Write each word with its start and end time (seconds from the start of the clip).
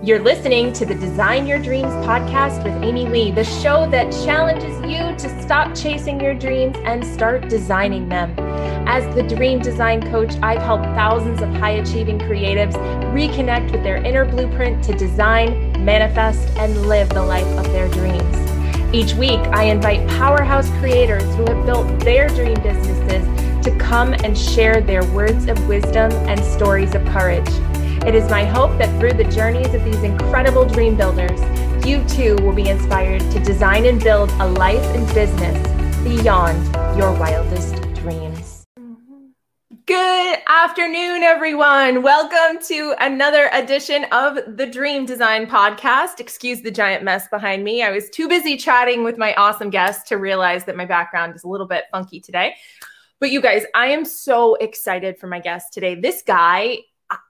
You're 0.00 0.20
listening 0.20 0.72
to 0.74 0.86
the 0.86 0.94
Design 0.94 1.44
Your 1.44 1.58
Dreams 1.58 1.92
podcast 2.06 2.62
with 2.62 2.84
Amy 2.84 3.08
Lee, 3.08 3.32
the 3.32 3.42
show 3.42 3.90
that 3.90 4.12
challenges 4.24 4.80
you 4.82 4.98
to 5.16 5.42
stop 5.42 5.74
chasing 5.74 6.20
your 6.20 6.34
dreams 6.34 6.76
and 6.84 7.04
start 7.04 7.48
designing 7.48 8.08
them. 8.08 8.32
As 8.86 9.12
the 9.16 9.24
dream 9.24 9.58
design 9.58 10.00
coach, 10.08 10.36
I've 10.40 10.62
helped 10.62 10.84
thousands 10.84 11.42
of 11.42 11.48
high 11.48 11.72
achieving 11.72 12.16
creatives 12.20 12.74
reconnect 13.12 13.72
with 13.72 13.82
their 13.82 13.96
inner 13.96 14.24
blueprint 14.24 14.84
to 14.84 14.92
design, 14.92 15.84
manifest, 15.84 16.48
and 16.56 16.86
live 16.86 17.08
the 17.08 17.24
life 17.24 17.48
of 17.58 17.64
their 17.72 17.88
dreams. 17.88 18.94
Each 18.94 19.14
week, 19.14 19.40
I 19.48 19.64
invite 19.64 20.08
powerhouse 20.10 20.70
creators 20.78 21.24
who 21.34 21.44
have 21.46 21.66
built 21.66 21.98
their 22.00 22.28
dream 22.28 22.62
businesses 22.62 23.64
to 23.64 23.76
come 23.80 24.14
and 24.14 24.38
share 24.38 24.80
their 24.80 25.04
words 25.06 25.48
of 25.48 25.66
wisdom 25.66 26.12
and 26.28 26.38
stories 26.44 26.94
of 26.94 27.04
courage. 27.06 27.48
It 28.06 28.14
is 28.14 28.30
my 28.30 28.44
hope 28.44 28.78
that 28.78 28.88
through 28.98 29.14
the 29.14 29.24
journeys 29.24 29.74
of 29.74 29.84
these 29.84 30.02
incredible 30.02 30.64
dream 30.64 30.96
builders, 30.96 31.40
you 31.86 32.02
too 32.04 32.36
will 32.36 32.54
be 32.54 32.68
inspired 32.68 33.20
to 33.32 33.40
design 33.40 33.84
and 33.84 34.02
build 34.02 34.30
a 34.38 34.48
life 34.48 34.82
and 34.94 35.06
business 35.12 36.04
beyond 36.04 36.64
your 36.96 37.12
wildest 37.12 37.74
dreams. 37.94 38.64
Good 39.84 40.38
afternoon, 40.46 41.22
everyone. 41.22 42.02
Welcome 42.02 42.62
to 42.68 42.94
another 43.00 43.50
edition 43.52 44.04
of 44.12 44.38
the 44.56 44.66
Dream 44.66 45.04
Design 45.04 45.46
Podcast. 45.46 46.20
Excuse 46.20 46.62
the 46.62 46.70
giant 46.70 47.04
mess 47.04 47.26
behind 47.28 47.64
me. 47.64 47.82
I 47.82 47.90
was 47.90 48.08
too 48.08 48.28
busy 48.28 48.56
chatting 48.56 49.02
with 49.02 49.18
my 49.18 49.34
awesome 49.34 49.70
guest 49.70 50.06
to 50.06 50.16
realize 50.16 50.64
that 50.64 50.76
my 50.76 50.86
background 50.86 51.34
is 51.34 51.42
a 51.42 51.48
little 51.48 51.66
bit 51.66 51.84
funky 51.90 52.20
today. 52.20 52.54
But 53.20 53.32
you 53.32 53.42
guys, 53.42 53.64
I 53.74 53.88
am 53.88 54.04
so 54.04 54.54
excited 54.54 55.18
for 55.18 55.26
my 55.26 55.40
guest 55.40 55.72
today. 55.72 55.96
This 55.96 56.22
guy 56.22 56.78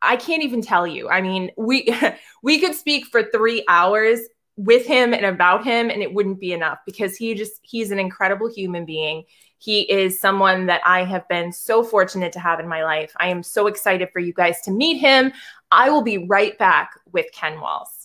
I 0.02 0.16
can't 0.16 0.42
even 0.42 0.60
tell 0.60 0.87
you. 0.87 1.09
I 1.09 1.20
mean, 1.20 1.50
we 1.56 1.88
we 2.42 2.59
could 2.59 2.74
speak 2.74 3.06
for 3.06 3.23
3 3.23 3.64
hours 3.68 4.20
with 4.56 4.84
him 4.87 5.14
and 5.14 5.24
about 5.24 5.64
him 5.64 5.88
and 5.88 6.02
it 6.02 6.12
wouldn't 6.12 6.40
be 6.40 6.52
enough 6.52 6.79
because 6.84 7.16
he 7.16 7.32
just 7.34 7.60
he's 7.62 7.93
an 7.93 7.99
incredible 7.99 8.51
human 8.52 8.84
being. 8.84 9.24
He 9.59 9.82
is 9.82 10.21
someone 10.21 10.66
that 10.66 10.80
I 10.84 11.04
have 11.04 11.29
been 11.29 11.52
so 11.52 11.82
fortunate 11.82 12.32
to 12.32 12.40
have 12.40 12.60
in 12.60 12.68
my 12.68 12.84
life. 12.84 13.12
I 13.18 13.29
am 13.29 13.43
so 13.43 13.66
excited 13.66 14.10
for 14.12 14.21
you 14.21 14.32
guys 14.32 14.60
to 14.62 14.71
meet 14.71 14.99
him. 14.99 15.32
I 15.71 15.90
will 15.90 16.02
be 16.02 16.26
right 16.26 16.56
back 16.59 16.90
with 17.12 17.26
Ken 17.32 17.60
Walls. 17.60 17.98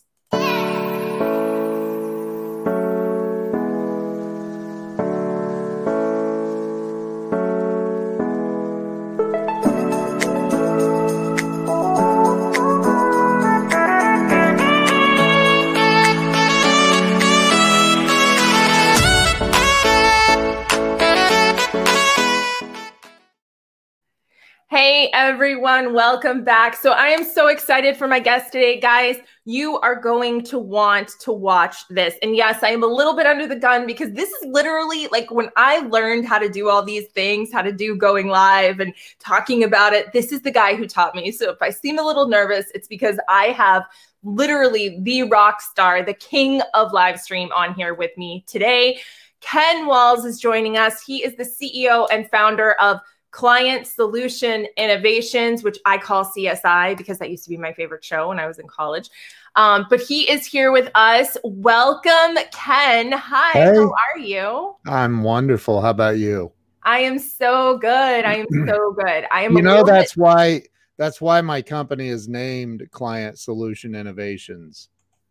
Hey 24.84 25.10
everyone, 25.14 25.94
welcome 25.94 26.44
back. 26.44 26.76
So 26.76 26.92
I 26.92 27.08
am 27.08 27.24
so 27.24 27.48
excited 27.48 27.96
for 27.96 28.06
my 28.06 28.20
guest 28.20 28.52
today, 28.52 28.82
guys. 28.82 29.16
You 29.46 29.80
are 29.80 29.96
going 29.96 30.44
to 30.44 30.60
want 30.60 31.12
to 31.22 31.32
watch 31.32 31.88
this. 31.88 32.16
And 32.22 32.36
yes, 32.36 32.64
I 32.64 32.72
am 32.72 32.84
a 32.84 32.88
little 32.88 33.16
bit 33.16 33.26
under 33.26 33.48
the 33.48 33.56
gun 33.56 33.88
because 33.88 34.12
this 34.12 34.30
is 34.30 34.46
literally 34.46 35.08
like 35.08 35.32
when 35.32 35.48
I 35.56 35.78
learned 35.88 36.28
how 36.28 36.38
to 36.38 36.50
do 36.50 36.68
all 36.68 36.84
these 36.84 37.08
things, 37.14 37.50
how 37.50 37.62
to 37.62 37.72
do 37.72 37.96
going 37.96 38.28
live 38.28 38.82
and 38.82 38.94
talking 39.20 39.64
about 39.64 39.94
it. 39.94 40.12
This 40.12 40.34
is 40.34 40.42
the 40.42 40.52
guy 40.52 40.76
who 40.76 40.86
taught 40.86 41.16
me. 41.16 41.32
So 41.32 41.50
if 41.50 41.62
I 41.62 41.70
seem 41.70 41.98
a 41.98 42.04
little 42.04 42.28
nervous, 42.28 42.66
it's 42.76 42.90
because 42.90 43.18
I 43.30 43.54
have 43.56 43.84
literally 44.22 45.00
the 45.02 45.24
rock 45.24 45.62
star, 45.62 46.04
the 46.04 46.14
king 46.14 46.62
of 46.74 46.92
live 46.92 47.22
stream 47.22 47.54
on 47.56 47.74
here 47.74 47.94
with 47.94 48.12
me 48.18 48.44
today. 48.48 49.00
Ken 49.40 49.86
Walls 49.86 50.26
is 50.26 50.40
joining 50.40 50.78
us. 50.78 51.02
He 51.02 51.24
is 51.24 51.38
the 51.38 51.44
CEO 51.44 52.08
and 52.12 52.30
founder 52.30 52.74
of 52.82 53.00
Client 53.34 53.88
Solution 53.88 54.68
Innovations, 54.78 55.64
which 55.64 55.80
I 55.86 55.98
call 55.98 56.24
CSI 56.24 56.96
because 56.96 57.18
that 57.18 57.32
used 57.32 57.44
to 57.46 57.50
be 57.50 57.58
my 57.58 57.74
favorite 57.74 58.06
show 58.06 58.30
when 58.30 58.40
I 58.40 58.46
was 58.46 58.60
in 58.60 58.68
college. 58.68 59.10
Um, 59.56 59.88
but 59.90 60.00
he 60.02 60.30
is 60.30 60.46
here 60.46 60.72
with 60.72 60.92
us. 60.94 61.36
Welcome, 61.44 62.38
Ken. 62.52 63.12
Hi, 63.12 63.52
hey. 63.54 63.74
how 63.74 63.92
are 63.92 64.20
you? 64.20 64.76
I'm 64.86 65.24
wonderful. 65.24 65.82
How 65.82 65.90
about 65.90 66.20
you? 66.20 66.52
I 66.84 67.00
am 67.00 67.18
so 67.18 67.80
good. 67.80 67.90
I 68.24 68.36
am 68.36 68.46
so 68.68 68.94
good. 68.94 69.26
I 69.32 69.42
am. 69.42 69.58
You 69.58 69.64
know 69.64 69.84
that's 69.84 70.14
bit- 70.14 70.22
why 70.22 70.62
that's 70.98 71.20
why 71.20 71.42
my 71.42 71.64
company 71.64 72.10
is 72.10 72.28
named 72.28 72.88
Client 72.92 73.40
Solution 73.40 73.96
Innovations. 73.96 74.90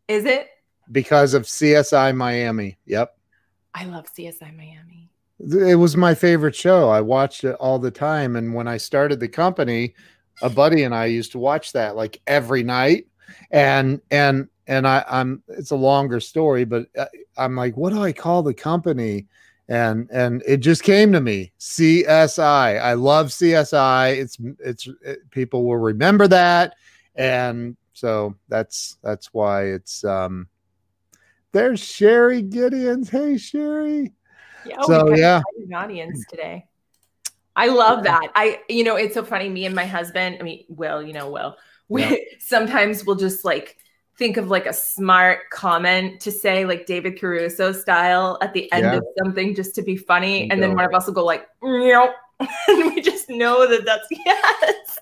Is 0.08 0.24
it? 0.24 0.48
Because 0.90 1.34
of 1.34 1.44
CSI 1.44 2.16
Miami. 2.16 2.78
Yep. 2.84 3.16
I 3.74 3.84
love 3.84 4.06
CSI 4.12 4.56
Miami 4.56 5.01
it 5.50 5.74
was 5.74 5.96
my 5.96 6.14
favorite 6.14 6.54
show. 6.54 6.88
I 6.88 7.00
watched 7.00 7.44
it 7.44 7.56
all 7.56 7.78
the 7.78 7.90
time. 7.90 8.36
And 8.36 8.54
when 8.54 8.68
I 8.68 8.76
started 8.76 9.20
the 9.20 9.28
company, 9.28 9.94
a 10.40 10.48
buddy 10.48 10.84
and 10.84 10.94
I 10.94 11.06
used 11.06 11.32
to 11.32 11.38
watch 11.38 11.72
that 11.72 11.96
like 11.96 12.20
every 12.26 12.62
night. 12.62 13.06
And 13.50 14.00
and 14.10 14.48
and 14.66 14.86
I, 14.86 15.04
I'm 15.08 15.42
it's 15.48 15.70
a 15.70 15.76
longer 15.76 16.20
story, 16.20 16.64
but 16.64 16.86
uh, 16.96 17.06
I'm 17.36 17.56
like, 17.56 17.76
what 17.76 17.92
do 17.92 18.02
I 18.02 18.12
call 18.12 18.42
the 18.42 18.54
company? 18.54 19.26
And 19.68 20.08
and 20.12 20.42
it 20.46 20.58
just 20.58 20.82
came 20.82 21.12
to 21.12 21.20
me, 21.20 21.52
CSI. 21.58 22.80
I 22.80 22.92
love 22.94 23.28
CSI. 23.28 24.16
It's 24.16 24.36
it's 24.58 24.88
it, 25.02 25.30
people 25.30 25.64
will 25.64 25.78
remember 25.78 26.28
that, 26.28 26.74
and 27.14 27.76
so 27.92 28.36
that's 28.48 28.98
that's 29.02 29.32
why 29.32 29.64
it's 29.66 30.04
um. 30.04 30.48
There's 31.52 31.80
Sherry 31.80 32.42
Gideons. 32.42 33.08
Hey 33.08 33.36
Sherry. 33.36 34.12
Yeah, 34.66 34.76
oh, 34.78 34.86
so 34.86 35.14
yeah, 35.14 35.42
an 35.56 35.74
audience 35.74 36.24
today. 36.28 36.66
I 37.54 37.68
love 37.68 38.04
that. 38.04 38.30
I, 38.34 38.60
you 38.68 38.82
know, 38.82 38.96
it's 38.96 39.14
so 39.14 39.24
funny. 39.24 39.48
Me 39.48 39.66
and 39.66 39.74
my 39.74 39.84
husband, 39.84 40.38
I 40.40 40.42
mean, 40.42 40.64
Will, 40.68 41.02
you 41.02 41.12
know, 41.12 41.30
Will, 41.30 41.56
we 41.88 42.02
yeah. 42.02 42.16
sometimes 42.38 43.04
we'll 43.04 43.16
just 43.16 43.44
like 43.44 43.76
think 44.16 44.36
of 44.36 44.48
like 44.48 44.66
a 44.66 44.72
smart 44.72 45.50
comment 45.50 46.20
to 46.22 46.32
say, 46.32 46.64
like 46.64 46.86
David 46.86 47.20
Caruso 47.20 47.72
style 47.72 48.38
at 48.40 48.54
the 48.54 48.72
end 48.72 48.84
yeah. 48.84 48.96
of 48.96 49.04
something 49.18 49.54
just 49.54 49.74
to 49.74 49.82
be 49.82 49.96
funny. 49.96 50.50
And 50.50 50.62
then 50.62 50.74
one 50.74 50.84
of 50.84 50.94
us 50.94 51.06
will 51.06 51.14
go 51.14 51.24
like, 51.24 51.46
nope. 51.62 52.14
and 52.68 52.94
we 52.94 53.00
just 53.00 53.28
know 53.28 53.68
that 53.68 53.84
that's 53.84 54.06
yes. 54.10 54.98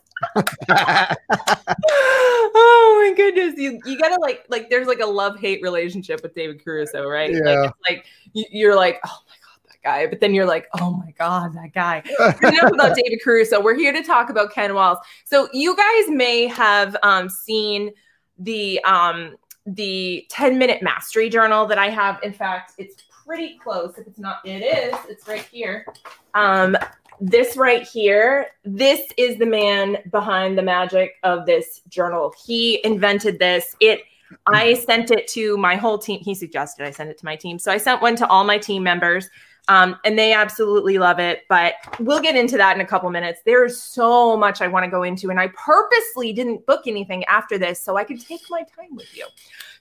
oh 2.54 3.08
my 3.08 3.14
goodness 3.16 3.54
you 3.56 3.80
you 3.86 3.98
gotta 3.98 4.20
like 4.20 4.44
like 4.50 4.68
there's 4.68 4.86
like 4.86 5.00
a 5.00 5.06
love 5.06 5.38
hate 5.40 5.62
relationship 5.62 6.22
with 6.22 6.34
david 6.34 6.62
caruso 6.62 7.06
right 7.06 7.32
yeah. 7.32 7.40
like 7.40 7.70
it's 7.70 7.78
like 7.88 8.04
you're 8.34 8.76
like 8.76 9.00
oh 9.06 9.18
my 9.26 9.34
guy. 9.82 10.06
But 10.06 10.20
then 10.20 10.34
you're 10.34 10.46
like, 10.46 10.68
oh 10.80 10.92
my 10.92 11.12
God, 11.18 11.54
that 11.54 11.72
guy. 11.72 12.02
Enough 12.42 12.72
about 12.72 12.96
David 13.02 13.20
Caruso. 13.22 13.60
We're 13.60 13.76
here 13.76 13.92
to 13.92 14.02
talk 14.02 14.30
about 14.30 14.52
Ken 14.52 14.74
Walls. 14.74 14.98
So 15.24 15.48
you 15.52 15.76
guys 15.76 16.08
may 16.08 16.46
have 16.46 16.96
um, 17.02 17.28
seen 17.28 17.90
the 18.38 18.82
um, 18.84 19.36
the 19.66 20.26
10 20.30 20.58
minute 20.58 20.82
mastery 20.82 21.28
journal 21.28 21.66
that 21.66 21.78
I 21.78 21.90
have. 21.90 22.20
In 22.22 22.32
fact, 22.32 22.72
it's 22.78 22.96
pretty 23.24 23.58
close. 23.62 23.96
If 23.98 24.06
it's 24.06 24.18
not, 24.18 24.38
it 24.44 24.62
is. 24.62 24.94
It's 25.08 25.28
right 25.28 25.46
here. 25.52 25.86
Um, 26.34 26.76
this 27.20 27.56
right 27.56 27.86
here, 27.86 28.48
this 28.64 29.02
is 29.18 29.36
the 29.36 29.46
man 29.46 29.98
behind 30.10 30.56
the 30.56 30.62
magic 30.62 31.12
of 31.22 31.44
this 31.44 31.82
journal. 31.88 32.34
He 32.44 32.80
invented 32.84 33.38
this. 33.38 33.76
It 33.80 34.02
I 34.46 34.74
sent 34.74 35.10
it 35.10 35.26
to 35.28 35.56
my 35.56 35.76
whole 35.76 35.98
team. 35.98 36.20
He 36.20 36.34
suggested 36.34 36.86
I 36.86 36.92
send 36.92 37.10
it 37.10 37.18
to 37.18 37.24
my 37.24 37.36
team. 37.36 37.58
So 37.58 37.72
I 37.72 37.78
sent 37.78 38.00
one 38.00 38.16
to 38.16 38.26
all 38.28 38.44
my 38.44 38.58
team 38.58 38.82
members. 38.82 39.28
Um, 39.68 39.96
and 40.04 40.18
they 40.18 40.32
absolutely 40.32 40.98
love 40.98 41.18
it. 41.18 41.42
But 41.48 41.74
we'll 41.98 42.20
get 42.20 42.36
into 42.36 42.56
that 42.56 42.74
in 42.76 42.80
a 42.80 42.86
couple 42.86 43.10
minutes. 43.10 43.40
There's 43.44 43.80
so 43.80 44.36
much 44.36 44.60
I 44.60 44.68
want 44.68 44.84
to 44.84 44.90
go 44.90 45.02
into, 45.02 45.30
and 45.30 45.38
I 45.38 45.48
purposely 45.48 46.32
didn't 46.32 46.66
book 46.66 46.86
anything 46.86 47.24
after 47.24 47.58
this 47.58 47.82
so 47.82 47.96
I 47.96 48.04
could 48.04 48.20
take 48.20 48.42
my 48.50 48.60
time 48.60 48.94
with 48.94 49.16
you. 49.16 49.26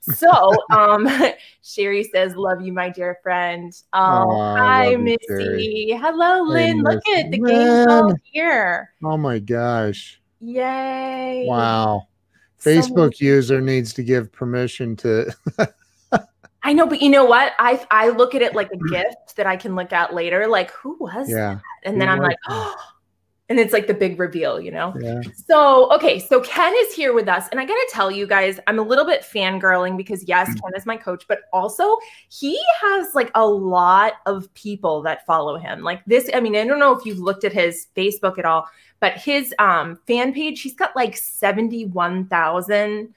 So, 0.02 0.30
um, 0.72 1.08
Sherry 1.64 2.04
says, 2.04 2.36
"Love 2.36 2.62
you, 2.62 2.74
my 2.74 2.90
dear 2.90 3.18
friend." 3.24 3.74
Um, 3.94 4.28
oh, 4.30 4.56
hi, 4.56 4.96
Missy. 4.96 5.88
You, 5.90 5.98
Hello, 5.98 6.44
Lynn. 6.44 6.78
Hey, 6.78 6.84
Look 6.84 7.08
at 7.10 7.32
the 7.32 7.40
game's 7.40 7.88
all 7.88 8.16
here. 8.24 8.94
Oh 9.04 9.18
my 9.18 9.40
gosh! 9.40 10.22
Yay! 10.40 11.46
Wow. 11.48 12.08
Facebook 12.62 13.16
so- 13.16 13.26
user 13.26 13.62
needs 13.62 13.94
to 13.94 14.04
give 14.04 14.32
permission 14.32 14.96
to 14.98 15.34
I 16.64 16.74
know, 16.74 16.86
but 16.86 17.02
you 17.02 17.10
know 17.10 17.26
what? 17.26 17.54
I 17.60 17.86
I 17.90 18.10
look 18.10 18.36
at 18.36 18.42
it 18.42 18.54
like 18.54 18.70
a 18.72 18.78
gift 18.90 19.36
that 19.38 19.48
I 19.48 19.56
can 19.56 19.76
look 19.76 19.94
at 19.94 20.14
later. 20.14 20.48
Like, 20.48 20.72
who 20.72 20.98
was 21.00 21.30
yeah. 21.30 21.56
that? 21.56 21.62
And 21.84 22.02
then 22.02 22.10
I'm 22.10 22.20
like, 22.20 22.38
oh, 22.50 22.76
and 23.50 23.60
it's 23.60 23.74
like 23.74 23.88
the 23.88 23.96
big 23.96 24.20
reveal, 24.20 24.62
you 24.62 24.70
know? 24.70 24.94
Yeah. 25.00 25.22
So, 25.48 25.92
okay, 25.96 26.20
so 26.20 26.40
Ken 26.42 26.72
is 26.78 26.94
here 26.94 27.14
with 27.14 27.28
us. 27.28 27.48
And 27.50 27.60
I 27.60 27.66
gotta 27.66 27.90
tell 27.92 28.12
you 28.12 28.28
guys, 28.28 28.60
I'm 28.68 28.78
a 28.78 28.84
little 28.84 29.06
bit 29.06 29.24
fangirling 29.24 29.98
because 29.98 30.24
yes, 30.28 30.50
mm. 30.50 30.62
Ken 30.62 30.72
is 30.76 30.86
my 30.86 30.96
coach, 30.96 31.26
but 31.28 31.40
also 31.52 31.98
he 32.30 32.62
has 32.80 33.16
like 33.16 33.32
a 33.34 33.46
lot 33.46 34.14
of 34.28 34.54
people 34.54 35.02
that 35.02 35.26
follow 35.26 35.58
him. 35.58 35.82
Like 35.82 36.06
this, 36.06 36.30
I 36.34 36.40
mean, 36.40 36.56
I 36.56 36.66
don't 36.66 36.78
know 36.78 36.96
if 36.96 37.06
you've 37.06 37.18
looked 37.18 37.44
at 37.44 37.52
his 37.52 37.88
Facebook 37.96 38.38
at 38.38 38.46
all, 38.46 38.68
but 39.00 39.14
his 39.14 39.54
um 39.58 40.00
fan 40.06 40.32
page, 40.32 40.62
he's 40.62 40.76
got 40.76 40.96
like 40.96 41.18
71,000 41.18 43.16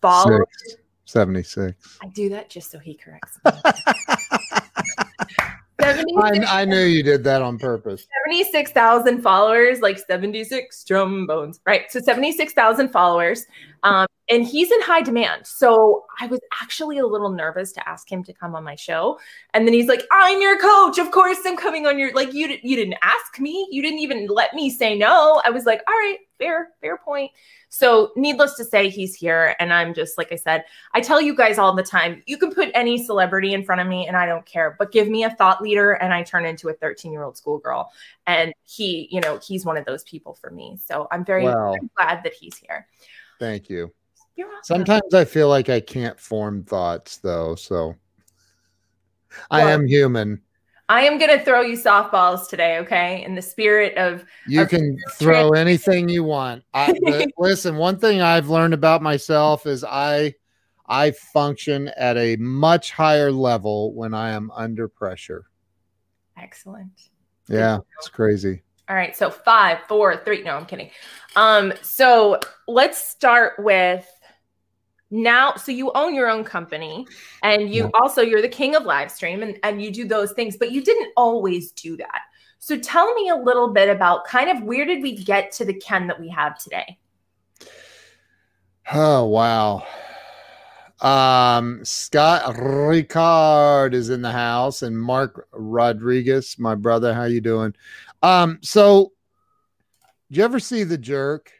followers. 0.00 0.46
Six. 0.64 0.76
76. 1.04 1.98
I 2.02 2.08
do 2.08 2.28
that 2.30 2.50
just 2.50 2.70
so 2.70 2.78
he 2.78 2.94
corrects 2.94 3.38
me. 3.44 3.52
76 5.80 6.46
I, 6.48 6.62
I 6.62 6.64
knew 6.64 6.84
you 6.84 7.02
did 7.02 7.24
that 7.24 7.42
on 7.42 7.58
purpose. 7.58 8.06
76,000 8.26 9.20
followers, 9.22 9.80
like 9.80 9.98
76 9.98 10.84
trombones. 10.84 11.60
right? 11.66 11.90
So 11.90 12.00
76,000 12.00 12.88
followers. 12.90 13.44
Um, 13.82 14.06
and 14.28 14.46
he's 14.46 14.70
in 14.70 14.80
high 14.80 15.02
demand. 15.02 15.46
So 15.46 16.04
I 16.18 16.26
was 16.26 16.40
actually 16.62 16.98
a 16.98 17.06
little 17.06 17.30
nervous 17.30 17.72
to 17.72 17.88
ask 17.88 18.10
him 18.10 18.24
to 18.24 18.32
come 18.32 18.54
on 18.54 18.64
my 18.64 18.74
show. 18.74 19.18
And 19.52 19.66
then 19.66 19.74
he's 19.74 19.86
like, 19.88 20.02
I'm 20.10 20.40
your 20.40 20.58
coach. 20.58 20.98
Of 20.98 21.10
course 21.10 21.38
I'm 21.44 21.56
coming 21.56 21.86
on 21.86 21.98
your, 21.98 22.12
like, 22.14 22.32
you, 22.32 22.56
you 22.62 22.76
didn't 22.76 22.96
ask 23.02 23.38
me. 23.38 23.68
You 23.70 23.82
didn't 23.82 23.98
even 23.98 24.26
let 24.28 24.54
me 24.54 24.70
say 24.70 24.96
no. 24.96 25.42
I 25.44 25.50
was 25.50 25.66
like, 25.66 25.82
all 25.86 25.94
right, 25.94 26.18
fair, 26.38 26.70
fair 26.80 26.96
point. 26.96 27.32
So, 27.68 28.12
needless 28.14 28.54
to 28.54 28.64
say, 28.64 28.88
he's 28.88 29.16
here. 29.16 29.56
And 29.58 29.72
I'm 29.72 29.94
just, 29.94 30.16
like 30.16 30.30
I 30.30 30.36
said, 30.36 30.64
I 30.94 31.00
tell 31.00 31.20
you 31.20 31.34
guys 31.34 31.58
all 31.58 31.74
the 31.74 31.82
time, 31.82 32.22
you 32.24 32.38
can 32.38 32.52
put 32.52 32.70
any 32.72 33.04
celebrity 33.04 33.52
in 33.52 33.64
front 33.64 33.80
of 33.80 33.88
me 33.88 34.06
and 34.06 34.16
I 34.16 34.26
don't 34.26 34.46
care, 34.46 34.76
but 34.78 34.92
give 34.92 35.08
me 35.08 35.24
a 35.24 35.30
thought 35.30 35.60
leader 35.60 35.92
and 35.92 36.14
I 36.14 36.22
turn 36.22 36.46
into 36.46 36.68
a 36.68 36.72
13 36.72 37.10
year 37.10 37.24
old 37.24 37.36
schoolgirl. 37.36 37.90
And 38.28 38.54
he, 38.62 39.08
you 39.10 39.20
know, 39.20 39.40
he's 39.44 39.64
one 39.64 39.76
of 39.76 39.84
those 39.86 40.04
people 40.04 40.34
for 40.34 40.50
me. 40.50 40.78
So, 40.86 41.08
I'm 41.10 41.24
very, 41.24 41.44
Wow. 41.44 41.72
very 41.72 41.90
glad 41.96 42.22
that 42.22 42.34
he's 42.34 42.56
here. 42.56 42.86
Thank 43.40 43.68
you. 43.68 43.92
You're 44.36 44.48
welcome. 44.48 44.64
Sometimes 44.64 45.14
I 45.14 45.24
feel 45.24 45.48
like 45.48 45.68
I 45.68 45.80
can't 45.80 46.18
form 46.18 46.64
thoughts 46.64 47.18
though, 47.18 47.54
so 47.54 47.94
I 49.50 49.64
Well- 49.64 49.68
am 49.68 49.86
human. 49.86 50.42
I 50.86 51.04
am 51.06 51.16
going 51.18 51.30
to 51.30 51.42
throw 51.42 51.62
you 51.62 51.78
softballs 51.78 52.46
today, 52.46 52.76
okay? 52.80 53.24
In 53.24 53.34
the 53.34 53.40
spirit 53.40 53.96
of, 53.96 54.22
You 54.46 54.62
of 54.62 54.68
can 54.68 54.98
throw 55.12 55.48
anything 55.52 56.10
you 56.10 56.24
want. 56.24 56.62
I, 56.74 56.92
listen, 57.38 57.76
one 57.76 57.98
thing 57.98 58.20
I've 58.20 58.50
learned 58.50 58.74
about 58.74 59.00
myself 59.00 59.66
is 59.66 59.82
I 59.82 60.34
I 60.86 61.12
function 61.12 61.88
at 61.96 62.18
a 62.18 62.36
much 62.36 62.90
higher 62.92 63.32
level 63.32 63.94
when 63.94 64.12
I 64.12 64.32
am 64.32 64.50
under 64.50 64.86
pressure. 64.86 65.46
excellent. 66.36 66.92
Yeah, 67.48 67.78
it's 67.98 68.08
crazy. 68.08 68.62
All 68.86 68.94
right, 68.96 69.16
so 69.16 69.30
five, 69.30 69.78
four, 69.88 70.18
three. 70.18 70.42
No, 70.42 70.54
I'm 70.56 70.66
kidding. 70.66 70.90
Um, 71.34 71.72
so 71.80 72.38
let's 72.68 72.98
start 73.08 73.54
with 73.58 74.06
now. 75.14 75.54
So 75.54 75.70
you 75.70 75.92
own 75.94 76.14
your 76.14 76.28
own 76.28 76.44
company, 76.44 77.06
and 77.42 77.72
you 77.72 77.84
Yeah. 77.84 77.90
also 77.94 78.20
you're 78.20 78.42
the 78.42 78.48
king 78.48 78.74
of 78.74 78.82
live 78.84 79.10
stream, 79.10 79.42
and 79.42 79.58
and 79.62 79.80
you 79.80 79.90
do 79.92 80.06
those 80.06 80.32
things, 80.32 80.56
but 80.56 80.72
you 80.72 80.82
didn't 80.82 81.12
always 81.16 81.70
do 81.72 81.96
that. 81.96 82.22
So 82.58 82.78
tell 82.78 83.14
me 83.14 83.28
a 83.28 83.36
little 83.36 83.68
bit 83.68 83.88
about 83.88 84.24
kind 84.26 84.50
of 84.50 84.62
where 84.62 84.84
did 84.84 85.02
we 85.02 85.16
get 85.16 85.52
to 85.52 85.64
the 85.64 85.74
Ken 85.74 86.06
that 86.08 86.18
we 86.18 86.28
have 86.30 86.58
today? 86.58 86.98
Oh 88.92 89.26
wow. 89.26 89.86
Um 91.00 91.84
Scott 91.84 92.54
Ricard 92.56 93.92
is 93.94 94.10
in 94.10 94.22
the 94.22 94.32
house 94.32 94.82
and 94.82 94.98
Mark 94.98 95.46
Rodriguez, 95.52 96.56
my 96.58 96.74
brother. 96.74 97.14
How 97.14 97.24
you 97.24 97.40
doing? 97.40 97.74
Um, 98.22 98.58
so 98.62 99.12
did 100.30 100.38
you 100.38 100.44
ever 100.44 100.58
see 100.58 100.84
the 100.84 100.96
jerk 100.98 101.52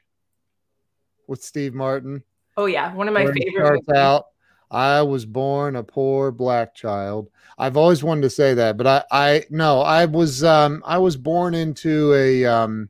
with 1.27 1.45
Steve 1.45 1.75
Martin? 1.75 2.23
Oh 2.57 2.67
yeah, 2.67 2.95
one 2.95 3.09
of 3.09 3.15
my 3.15 3.27
favorite. 3.27 3.55
starts 3.85 3.89
out, 3.91 4.27
I 4.71 5.03
was 5.03 5.27
born 5.27 5.77
a 5.77 5.83
poor 5.83 6.31
black 6.31 6.75
child. 6.75 7.29
I've 7.59 7.77
always 7.77 8.03
wanted 8.03 8.23
to 8.23 8.31
say 8.31 8.55
that, 8.55 8.77
but 8.77 8.87
I, 8.87 9.05
I 9.11 9.45
no, 9.51 9.81
I 9.81 10.05
was, 10.07 10.43
um, 10.45 10.83
I 10.85 10.99
was 10.99 11.17
born 11.17 11.55
into 11.55 12.13
a, 12.15 12.45
um, 12.45 12.89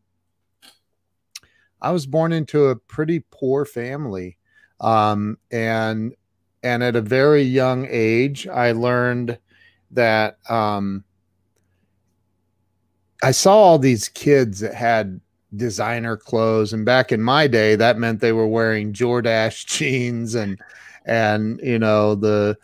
I 1.80 1.90
was 1.90 2.06
born 2.06 2.32
into 2.32 2.66
a 2.66 2.76
pretty 2.76 3.24
poor 3.30 3.64
family, 3.64 4.38
um, 4.80 5.38
and 5.50 6.14
and 6.62 6.82
at 6.82 6.96
a 6.96 7.02
very 7.02 7.42
young 7.42 7.86
age, 7.90 8.48
I 8.48 8.72
learned 8.72 9.38
that 9.90 10.38
um, 10.48 11.04
I 13.22 13.32
saw 13.32 13.54
all 13.54 13.78
these 13.78 14.08
kids 14.08 14.60
that 14.60 14.74
had 14.74 15.20
designer 15.56 16.16
clothes 16.16 16.72
and 16.72 16.84
back 16.84 17.12
in 17.12 17.22
my 17.22 17.46
day 17.46 17.76
that 17.76 17.98
meant 17.98 18.20
they 18.20 18.32
were 18.32 18.46
wearing 18.46 18.92
jordache 18.92 19.66
jeans 19.66 20.34
and 20.34 20.60
and 21.04 21.60
you 21.62 21.78
know 21.78 22.14
the 22.14 22.56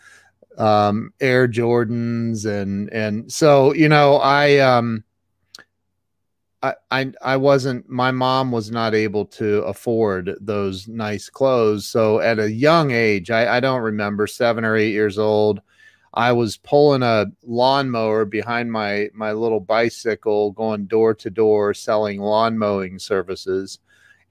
um 0.59 1.13
air 1.21 1.47
jordans 1.47 2.47
and 2.47 2.93
and 2.93 3.31
so 3.31 3.73
you 3.75 3.89
know 3.89 4.17
i 4.17 4.59
um 4.59 5.05
I, 6.63 6.75
I 6.91 7.13
I 7.23 7.37
wasn't 7.37 7.89
my 7.89 8.11
mom 8.11 8.53
was 8.53 8.71
not 8.71 8.95
able 8.95 9.25
to 9.27 9.63
afford 9.63 10.37
those 10.41 10.89
nice 10.89 11.31
clothes. 11.31 11.87
So 11.87 12.21
at 12.21 12.39
a 12.39 12.51
young 12.51 12.91
age, 12.91 13.31
I, 13.31 13.57
I 13.57 13.61
don't 13.61 13.81
remember 13.81 14.27
seven 14.27 14.65
or 14.65 14.77
eight 14.77 14.93
years 14.93 15.19
old, 15.19 15.63
I 16.12 16.33
was 16.33 16.57
pulling 16.57 17.03
a 17.03 17.27
lawnmower 17.45 18.25
behind 18.25 18.73
my 18.73 19.11
my 19.15 19.33
little 19.33 19.61
bicycle, 19.61 20.51
going 20.53 20.87
door 20.87 21.15
to 21.15 21.31
door 21.31 21.75
selling 21.75 22.21
lawn 22.21 22.59
mowing 22.59 22.99
services. 22.99 23.79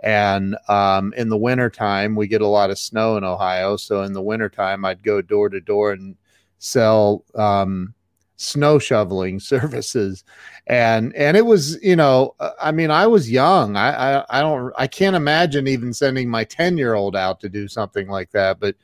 And 0.02 0.56
um, 0.70 1.14
in 1.18 1.30
the 1.30 1.38
wintertime, 1.38 2.16
we 2.16 2.28
get 2.28 2.42
a 2.42 2.48
lot 2.48 2.70
of 2.70 2.80
snow 2.80 3.18
in 3.18 3.24
Ohio. 3.24 3.76
So 3.78 4.04
in 4.04 4.14
the 4.14 4.22
wintertime, 4.22 4.86
I'd 4.86 5.04
go 5.04 5.22
door 5.22 5.50
to 5.50 5.60
door 5.60 5.92
and 5.92 6.16
sell 6.58 7.26
um, 7.36 7.94
snow 8.38 8.80
shoveling 8.80 9.40
services. 9.42 10.24
And 10.68 11.14
and 11.16 11.38
it 11.38 11.46
was, 11.46 11.82
you 11.84 11.96
know, 11.96 12.36
uh, 12.40 12.52
I 12.62 12.72
mean, 12.72 12.92
I 12.92 13.08
was 13.08 13.32
young. 13.32 13.75
I 13.78 14.20
I, 14.20 14.40
I 14.40 14.42
don't 14.42 14.74
I 14.78 14.88
can't 14.88 15.16
imagine 15.16 15.68
even 15.68 15.94
sending 15.94 16.30
my 16.30 16.44
10 16.44 16.78
year 16.78 16.94
old 16.94 17.16
out 17.16 17.40
to 17.42 17.50
do 17.50 17.68
something 17.68 18.08
like 18.10 18.32
that. 18.32 18.60
But 18.60 18.75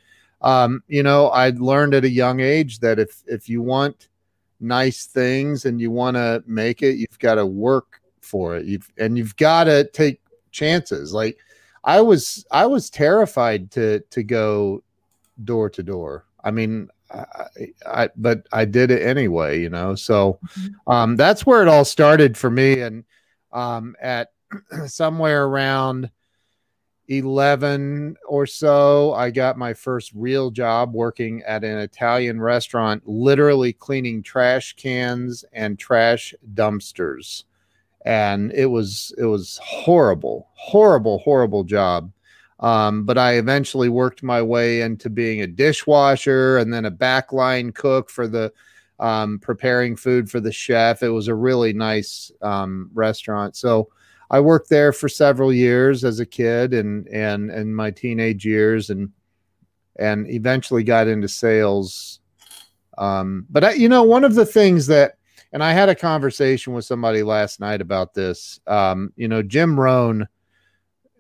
um, 0.46 0.84
you 0.88 1.02
know, 1.02 1.30
I 1.30 1.50
learned 1.50 1.96
at 1.96 2.06
a 2.06 2.10
young 2.10 2.40
age 2.40 2.80
that 2.80 3.00
if 3.00 3.24
if 3.26 3.50
you 3.50 3.64
want 3.64 4.10
nice 4.60 5.08
things 5.08 5.66
and 5.66 5.82
you 5.82 5.90
want 5.90 6.16
to 6.18 6.44
make 6.46 6.84
it, 6.84 6.96
you've 6.96 7.20
got 7.20 7.36
to 7.36 7.46
work 7.48 8.00
for 8.22 8.56
it. 8.56 8.66
You've 8.66 8.90
and 9.00 9.18
you've 9.18 9.36
got 9.38 9.66
to 9.66 9.86
take 9.86 10.22
chances. 10.52 11.14
Like 11.14 11.40
I 11.84 12.00
was 12.00 12.46
I 12.52 12.68
was 12.68 12.92
terrified 12.92 13.72
to 13.72 14.02
to 14.12 14.22
go 14.22 14.84
door 15.44 15.68
to 15.72 15.82
door. 15.82 16.26
I 16.44 16.52
mean, 16.52 16.90
I, 17.12 17.26
I 17.88 18.10
but 18.16 18.46
I 18.54 18.66
did 18.66 18.92
it 18.92 19.02
anyway, 19.02 19.60
you 19.60 19.70
know. 19.70 19.96
So 19.96 20.40
um 20.86 21.16
that's 21.16 21.44
where 21.48 21.64
it 21.64 21.68
all 21.68 21.86
started 21.86 22.38
for 22.38 22.52
me 22.52 22.82
and 22.82 23.04
um 23.52 23.96
at 24.00 24.30
somewhere 24.86 25.46
around 25.46 26.12
11 27.08 28.16
or 28.28 28.46
so, 28.46 29.14
I 29.14 29.30
got 29.30 29.58
my 29.58 29.74
first 29.74 30.12
real 30.16 30.50
job 30.50 30.94
working 30.94 31.44
at 31.44 31.64
an 31.64 31.78
Italian 31.78 32.42
restaurant, 32.42 33.04
literally 33.06 33.74
cleaning 33.74 34.24
trash 34.24 34.74
cans 34.74 35.46
and 35.54 35.78
trash 35.78 36.34
dumpsters. 36.54 37.44
And 38.06 38.52
it 38.54 38.68
was 38.68 39.14
it 39.18 39.26
was 39.26 39.60
horrible, 39.64 40.50
horrible, 40.54 41.20
horrible 41.20 41.64
job. 41.64 42.12
Um, 42.60 43.04
but 43.04 43.18
I 43.18 43.34
eventually 43.34 43.90
worked 43.90 44.24
my 44.24 44.42
way 44.42 44.82
into 44.82 45.10
being 45.10 45.42
a 45.42 45.48
dishwasher 45.48 46.58
and 46.58 46.74
then 46.74 46.86
a 46.86 46.92
backline 46.92 47.74
cook 47.74 48.10
for 48.10 48.28
the 48.28 48.52
um, 49.00 49.40
preparing 49.40 49.96
food 49.96 50.30
for 50.30 50.40
the 50.40 50.52
chef. 50.52 51.04
It 51.04 51.10
was 51.10 51.28
a 51.28 51.36
really 51.36 51.74
nice 51.74 52.32
um, 52.42 52.90
restaurant. 52.94 53.56
So 53.56 53.90
I 54.30 54.40
worked 54.40 54.70
there 54.70 54.92
for 54.92 55.08
several 55.08 55.54
years 55.54 56.04
as 56.04 56.20
a 56.20 56.26
kid 56.26 56.74
and 56.74 57.08
and 57.08 57.52
in 57.52 57.74
my 57.74 57.92
teenage 57.92 58.46
years 58.46 58.90
and 58.90 59.12
and 59.98 60.30
eventually 60.30 60.84
got 60.84 61.08
into 61.08 61.28
sales. 61.28 62.20
Um, 62.98 63.46
but 63.50 63.64
I, 63.64 63.72
you 63.74 63.90
know, 63.90 64.04
one 64.04 64.24
of 64.24 64.36
the 64.36 64.46
things 64.46 64.88
that 64.88 65.18
and 65.52 65.64
I 65.64 65.72
had 65.72 65.90
a 65.90 65.96
conversation 65.96 66.74
with 66.74 66.86
somebody 66.86 67.24
last 67.24 67.60
night 67.60 67.82
about 67.82 68.14
this. 68.14 68.60
Um, 68.68 69.14
you 69.16 69.28
know, 69.28 69.42
Jim 69.42 69.80
Rohn 69.80 70.28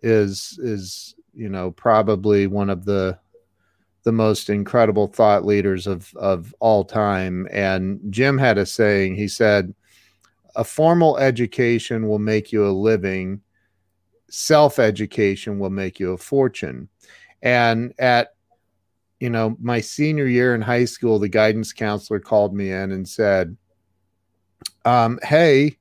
is 0.01 0.59
is 0.61 1.15
you 1.33 1.49
know 1.49 1.71
probably 1.71 2.47
one 2.47 2.69
of 2.69 2.85
the 2.85 3.17
the 4.03 4.11
most 4.11 4.49
incredible 4.49 5.07
thought 5.07 5.45
leaders 5.45 5.87
of 5.87 6.13
of 6.15 6.53
all 6.59 6.83
time. 6.83 7.47
And 7.51 7.99
Jim 8.09 8.37
had 8.37 8.57
a 8.57 8.65
saying. 8.65 9.15
He 9.15 9.27
said, 9.27 9.73
"A 10.55 10.63
formal 10.63 11.17
education 11.17 12.07
will 12.07 12.19
make 12.19 12.51
you 12.51 12.65
a 12.65 12.69
living. 12.69 13.41
Self 14.29 14.79
education 14.79 15.59
will 15.59 15.69
make 15.69 15.99
you 15.99 16.13
a 16.13 16.17
fortune." 16.17 16.89
And 17.41 17.93
at 17.99 18.35
you 19.19 19.29
know 19.29 19.55
my 19.59 19.81
senior 19.81 20.27
year 20.27 20.55
in 20.55 20.61
high 20.61 20.85
school, 20.85 21.19
the 21.19 21.29
guidance 21.29 21.73
counselor 21.73 22.19
called 22.19 22.55
me 22.55 22.71
in 22.71 22.91
and 22.91 23.07
said, 23.07 23.55
um, 24.85 25.19
"Hey, 25.23 25.77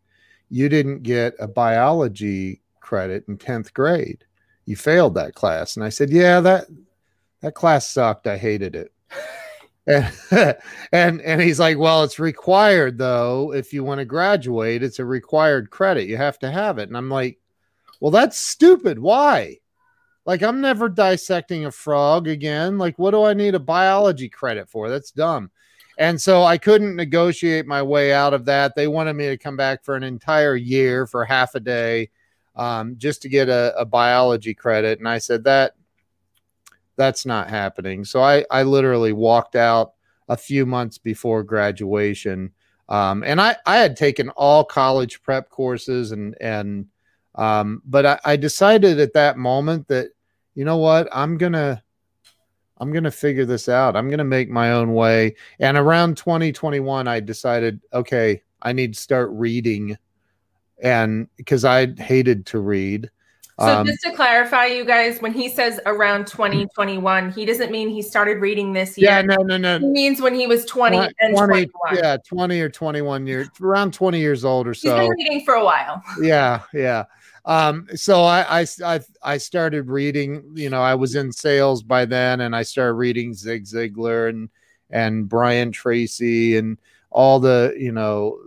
you 0.51 0.69
didn't 0.69 1.03
get 1.03 1.35
a 1.39 1.49
biology 1.49 2.63
credit 2.81 3.25
in 3.29 3.39
tenth 3.39 3.73
grade." 3.75 4.25
you 4.67 4.77
failed 4.77 5.15
that 5.15 5.35
class 5.35 5.77
and 5.77 5.85
i 5.85 5.89
said 5.89 6.11
yeah 6.11 6.41
that 6.41 6.67
that 7.41 7.55
class 7.55 7.87
sucked 7.87 8.27
i 8.27 8.37
hated 8.37 8.75
it 8.75 8.93
and 10.93 11.21
and 11.21 11.43
he's 11.43 11.61
like 11.61 11.77
well 11.77 12.05
it's 12.05 12.19
required 12.19 12.97
though 12.97 13.53
if 13.53 13.71
you 13.73 13.85
want 13.85 13.99
to 13.99 14.05
graduate 14.07 14.83
it's 14.83 14.99
a 14.99 15.05
required 15.05 15.69
credit 15.69 16.09
you 16.09 16.17
have 16.17 16.39
to 16.39 16.51
have 16.51 16.79
it 16.79 16.89
and 16.89 16.97
i'm 16.97 17.11
like 17.11 17.39
well 18.01 18.11
that's 18.11 18.39
stupid 18.39 18.99
why 18.99 19.59
like 20.27 20.43
I'm 20.43 20.61
never 20.61 20.89
dissecting 20.89 21.67
a 21.67 21.71
frog 21.71 22.29
again. 22.29 22.79
Like, 22.79 22.99
what 22.99 23.11
do 23.11 23.25
I 23.25 23.35
need 23.35 23.55
a 23.55 23.61
biology 23.61 24.29
credit 24.29 24.69
for? 24.69 24.89
That's 24.89 25.11
dumb. 25.11 25.51
And 25.99 26.21
so 26.21 26.43
I 26.43 26.59
couldn't 26.59 26.97
negotiate 26.97 27.67
my 27.67 27.83
way 27.83 28.13
out 28.13 28.35
of 28.35 28.47
that. 28.47 28.75
They 28.75 28.89
wanted 28.89 29.15
me 29.15 29.29
to 29.29 29.39
come 29.39 29.57
back 29.57 29.85
for 29.85 29.95
an 29.95 30.03
entire 30.03 30.57
year 30.57 31.07
for 31.07 31.25
half 31.25 31.55
a 31.55 31.61
day 31.61 32.11
um, 32.57 32.97
just 32.99 33.23
to 33.23 33.29
get 33.29 33.49
a, 33.49 33.75
a 33.79 33.85
biology 33.85 34.55
credit. 34.55 34.99
And 34.99 35.09
I 35.09 35.19
said 35.19 35.45
that 35.45 35.75
that's 36.97 37.27
not 37.27 37.51
happening. 37.51 38.05
So 38.05 38.23
I, 38.23 38.45
I 38.51 38.63
literally 38.63 39.13
walked 39.13 39.57
out 39.57 39.95
a 40.29 40.37
few 40.37 40.67
months 40.67 40.99
before 40.99 41.43
graduation. 41.43 42.53
Um, 42.89 43.23
and 43.25 43.41
I, 43.41 43.57
I 43.67 43.77
had 43.77 43.97
taken 43.97 44.31
all 44.31 44.65
college 44.65 45.23
prep 45.23 45.51
courses 45.51 46.13
and, 46.13 46.37
and, 46.41 46.87
um, 47.35 47.83
but 47.85 48.07
I, 48.07 48.21
I 48.25 48.37
decided 48.37 49.01
at 49.01 49.15
that 49.15 49.37
moment 49.37 49.89
that, 49.89 50.09
you 50.55 50.65
know 50.65 50.77
what, 50.77 51.09
I'm 51.13 51.37
going 51.37 51.53
to, 51.53 51.83
I'm 52.79 52.93
going 52.93 53.05
to 53.05 53.11
figure 53.11 53.45
this 53.45 53.69
out. 53.69 53.97
I'm 53.97 54.09
going 54.09 54.19
to 54.19 54.25
make 54.25 54.51
my 54.51 54.73
own 54.73 54.95
way. 54.95 55.37
And 55.59 55.77
around 55.77 56.17
2021, 56.17 57.09
I 57.09 57.21
decided, 57.21 57.81
okay, 57.93 58.43
I 58.63 58.73
need 58.73 58.95
to 58.95 59.01
start 59.01 59.31
reading. 59.31 59.97
And 60.83 61.29
because 61.37 61.65
I 61.65 61.95
hated 61.95 62.47
to 62.47 62.59
read. 62.59 63.11
So 63.61 63.67
um, 63.67 63.87
just 63.87 64.03
to 64.03 64.11
clarify, 64.11 64.67
you 64.67 64.85
guys, 64.85 65.23
when 65.23 65.33
he 65.33 65.49
says 65.49 65.79
around 65.87 66.27
2021, 66.27 67.31
he 67.31 67.45
doesn't 67.45 67.71
mean 67.71 67.89
he 67.89 68.03
started 68.03 68.41
reading 68.41 68.73
this 68.73 68.99
year. 68.99 69.11
Yeah, 69.11 69.23
no, 69.23 69.37
no, 69.37 69.57
no. 69.57 69.79
He 69.79 69.87
means 69.87 70.21
when 70.21 70.35
he 70.35 70.49
was 70.49 70.65
20, 70.65 70.97
20 70.97 71.15
and 71.21 71.37
21. 71.37 71.71
Yeah, 71.95 72.17
20 72.17 72.61
or 72.61 72.69
21 72.69 73.27
years, 73.29 73.49
around 73.61 73.95
20 73.95 74.19
years 74.19 74.45
old 74.45 74.67
or 74.67 74.75
so. 74.75 74.99
He's 74.99 75.09
been 75.09 75.17
reading 75.17 75.45
for 75.45 75.55
a 75.55 75.65
while. 75.65 76.03
Yeah, 76.21 76.63
yeah. 76.73 77.05
Um, 77.45 77.87
so 77.95 78.23
I, 78.23 78.63
I, 78.63 78.67
I, 78.85 79.01
I 79.23 79.37
started 79.37 79.89
reading, 79.89 80.43
you 80.55 80.71
know, 80.71 80.83
I 80.83 80.97
was 80.97 81.15
in 81.15 81.31
sales 81.31 81.83
by 81.83 82.07
then 82.07 82.41
and 82.41 82.57
I 82.57 82.63
started 82.63 82.95
reading 82.95 83.35
Zig 83.35 83.67
Ziglar 83.67 84.31
and, 84.31 84.49
and 84.91 85.29
Brian 85.29 85.71
Tracy 85.71 86.57
and 86.57 86.79
all 87.11 87.39
the, 87.39 87.75
you 87.79 87.93
know, 87.93 88.39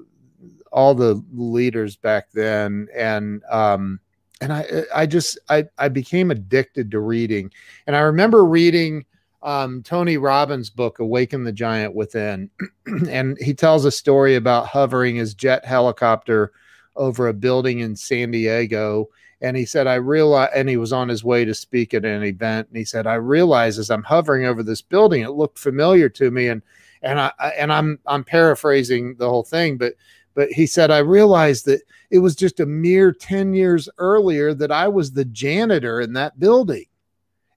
all 0.72 0.96
the 0.96 1.24
leaders 1.34 1.96
back 1.96 2.32
then. 2.34 2.90
And, 2.94 3.42
um, 3.50 4.00
and 4.42 4.54
I, 4.54 4.84
I 4.94 5.06
just, 5.06 5.40
I, 5.50 5.66
I 5.78 5.90
became 5.90 6.32
addicted 6.32 6.92
to 6.92 7.00
reading. 7.00 7.52
And 7.88 7.96
I 7.96 8.02
remember 8.02 8.46
reading, 8.46 9.06
um, 9.44 9.84
Tony 9.84 10.18
Robbins' 10.18 10.70
book, 10.70 11.00
Awaken 11.00 11.44
the 11.44 11.52
Giant 11.52 11.96
Within. 11.96 12.50
and 13.10 13.38
he 13.40 13.54
tells 13.54 13.86
a 13.86 13.92
story 13.92 14.36
about 14.36 14.68
hovering 14.68 15.16
his 15.16 15.34
jet 15.34 15.66
helicopter 15.66 16.52
over 16.96 17.28
a 17.28 17.34
building 17.34 17.80
in 17.80 17.96
San 17.96 18.32
Diego. 18.32 19.08
And 19.40 19.56
he 19.56 19.66
said, 19.66 19.86
I 19.86 19.96
realize, 19.96 20.50
and 20.56 20.68
he 20.68 20.78
was 20.78 20.92
on 20.92 21.10
his 21.10 21.24
way 21.24 21.46
to 21.46 21.54
speak 21.54 21.94
at 21.94 22.06
an 22.06 22.24
event. 22.24 22.68
And 22.70 22.78
he 22.78 22.86
said, 22.86 23.06
I 23.06 23.16
realize 23.16 23.78
as 23.78 23.92
I'm 23.92 24.04
hovering 24.04 24.46
over 24.46 24.64
this 24.64 24.82
building, 24.82 25.22
it 25.22 25.30
looked 25.30 25.60
familiar 25.60 26.10
to 26.10 26.32
me. 26.32 26.48
And, 26.48 26.64
and 27.04 27.20
I, 27.20 27.32
and 27.58 27.72
I'm, 27.72 28.00
I'm 28.08 28.24
paraphrasing 28.24 29.16
the 29.16 29.30
whole 29.30 29.44
thing, 29.44 29.78
but, 29.78 29.94
but 30.38 30.52
he 30.52 30.68
said, 30.68 30.92
I 30.92 31.00
realized 31.00 31.66
that 31.66 31.82
it 32.12 32.20
was 32.20 32.36
just 32.36 32.60
a 32.60 32.66
mere 32.68 33.12
10 33.12 33.56
years 33.56 33.90
earlier 33.98 34.54
that 34.54 34.72
I 34.72 34.88
was 34.88 35.12
the 35.12 35.26
janitor 35.26 36.00
in 36.00 36.14
that 36.14 36.40
building. 36.40 36.86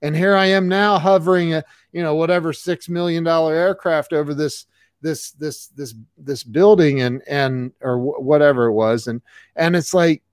And 0.01 0.15
here 0.15 0.35
I 0.35 0.47
am 0.47 0.67
now 0.67 0.97
hovering 0.97 1.53
a, 1.53 1.63
you 1.91 2.01
know, 2.01 2.15
whatever 2.15 2.51
$6 2.51 2.89
million 2.89 3.27
aircraft 3.27 4.13
over 4.13 4.33
this, 4.33 4.65
this 4.99 5.31
this 5.33 5.67
this 5.67 5.95
this 6.17 6.43
building 6.43 7.01
and 7.01 7.23
and 7.27 7.71
or 7.81 7.97
w- 7.97 8.19
whatever 8.19 8.65
it 8.65 8.73
was. 8.73 9.05
And 9.05 9.21
and 9.55 9.75
it's 9.75 9.93
like 9.93 10.23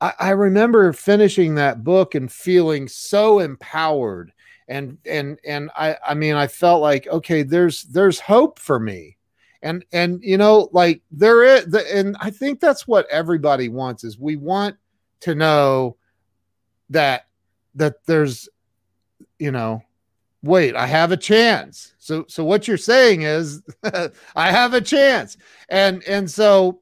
I, 0.00 0.12
I 0.18 0.30
remember 0.30 0.94
finishing 0.94 1.54
that 1.56 1.84
book 1.84 2.14
and 2.14 2.32
feeling 2.32 2.88
so 2.88 3.38
empowered. 3.38 4.32
And 4.66 4.96
and 5.04 5.38
and 5.46 5.70
I 5.76 5.96
I 6.06 6.14
mean 6.14 6.36
I 6.36 6.46
felt 6.46 6.80
like 6.80 7.06
okay 7.06 7.42
there's 7.42 7.82
there's 7.84 8.20
hope 8.20 8.58
for 8.58 8.80
me 8.80 9.18
and 9.62 9.84
and 9.92 10.22
you 10.22 10.36
know 10.36 10.68
like 10.72 11.02
there 11.10 11.44
is 11.44 11.72
and 11.74 12.16
I 12.20 12.30
think 12.30 12.60
that's 12.60 12.86
what 12.86 13.06
everybody 13.10 13.68
wants 13.68 14.04
is 14.04 14.18
we 14.18 14.36
want 14.36 14.76
to 15.20 15.34
know 15.34 15.96
that 16.90 17.26
that 17.74 18.04
there's 18.06 18.48
you 19.38 19.52
know 19.52 19.82
wait, 20.42 20.74
I 20.74 20.86
have 20.86 21.12
a 21.12 21.16
chance. 21.16 21.94
So 21.98 22.24
so 22.28 22.44
what 22.44 22.66
you're 22.66 22.76
saying 22.76 23.22
is 23.22 23.62
I 24.36 24.50
have 24.50 24.74
a 24.74 24.80
chance. 24.80 25.36
And 25.68 26.02
and 26.04 26.30
so 26.30 26.80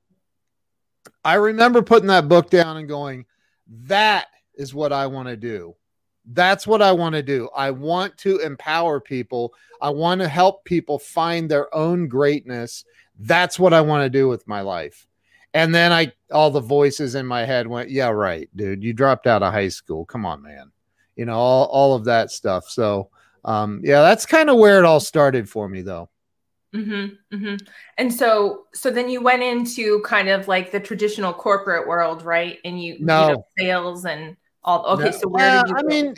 I 1.25 1.35
remember 1.35 1.83
putting 1.83 2.09
that 2.09 2.29
book 2.29 2.51
down 2.51 2.79
and 2.79 2.89
going, 2.89 3.27
that 3.85 4.27
is 4.55 4.75
what 4.75 4.93
I 4.93 5.07
want 5.07 5.29
to 5.29 5.37
do. 5.37 5.75
That's 6.33 6.67
what 6.67 6.81
I 6.83 6.93
want 6.93 7.15
to 7.15 7.23
do. 7.23 7.49
I 7.57 7.71
want 7.71 8.17
to 8.19 8.39
empower 8.39 9.01
people. 9.01 9.53
I 9.81 9.91
want 9.91 10.21
to 10.21 10.29
help 10.29 10.65
people 10.65 10.99
find 10.99 11.51
their 11.51 11.75
own 11.75 12.09
greatness. 12.09 12.85
That's 13.19 13.59
what 13.59 13.75
I 13.75 13.81
want 13.81 14.05
to 14.05 14.11
do 14.11 14.29
with 14.29 14.47
my 14.47 14.61
life. 14.61 15.07
And 15.53 15.75
then 15.75 15.93
I 15.93 16.13
all 16.31 16.51
the 16.51 16.61
voices 16.61 17.17
in 17.17 17.27
my 17.27 17.45
head 17.45 17.67
went, 17.67 17.91
"Yeah, 17.91 18.11
right, 18.11 18.49
dude. 18.55 18.85
You 18.85 18.93
dropped 18.93 19.27
out 19.27 19.43
of 19.43 19.53
high 19.53 19.69
school. 19.69 20.05
Come 20.05 20.25
on, 20.25 20.43
man." 20.43 20.71
You 21.17 21.25
know, 21.25 21.37
all 21.37 21.67
all 21.67 21.95
of 21.95 22.05
that 22.05 22.31
stuff. 22.31 22.69
So, 22.69 23.11
um, 23.45 23.81
yeah, 23.83 24.03
that's 24.03 24.27
kind 24.27 24.49
of 24.49 24.59
where 24.59 24.79
it 24.79 24.85
all 24.85 25.01
started 25.01 25.49
for 25.49 25.69
me, 25.69 25.83
though. 25.83 26.09
Mm-hmm, 26.75 27.35
mm-hmm. 27.37 27.57
And 27.99 28.15
so, 28.15 28.67
so 28.73 28.93
then 28.93 29.09
you 29.09 29.21
went 29.21 29.43
into 29.43 30.01
kind 30.03 30.29
of 30.29 30.47
like 30.47 30.71
the 30.71 30.79
traditional 30.79 31.33
corporate 31.33 31.89
world, 31.89 32.23
right? 32.23 32.59
And 32.65 32.81
you, 32.81 32.97
no. 33.01 33.27
You 33.27 33.35
know, 33.35 33.47
sales 33.59 34.05
and 34.05 34.37
all. 34.65 34.87
Okay, 34.87 35.05
no. 35.05 35.11
so 35.11 35.29
where 35.29 35.47
yeah, 35.47 35.63
did 35.63 35.71
you? 35.71 35.77
I 35.77 35.83
mean, 35.83 36.15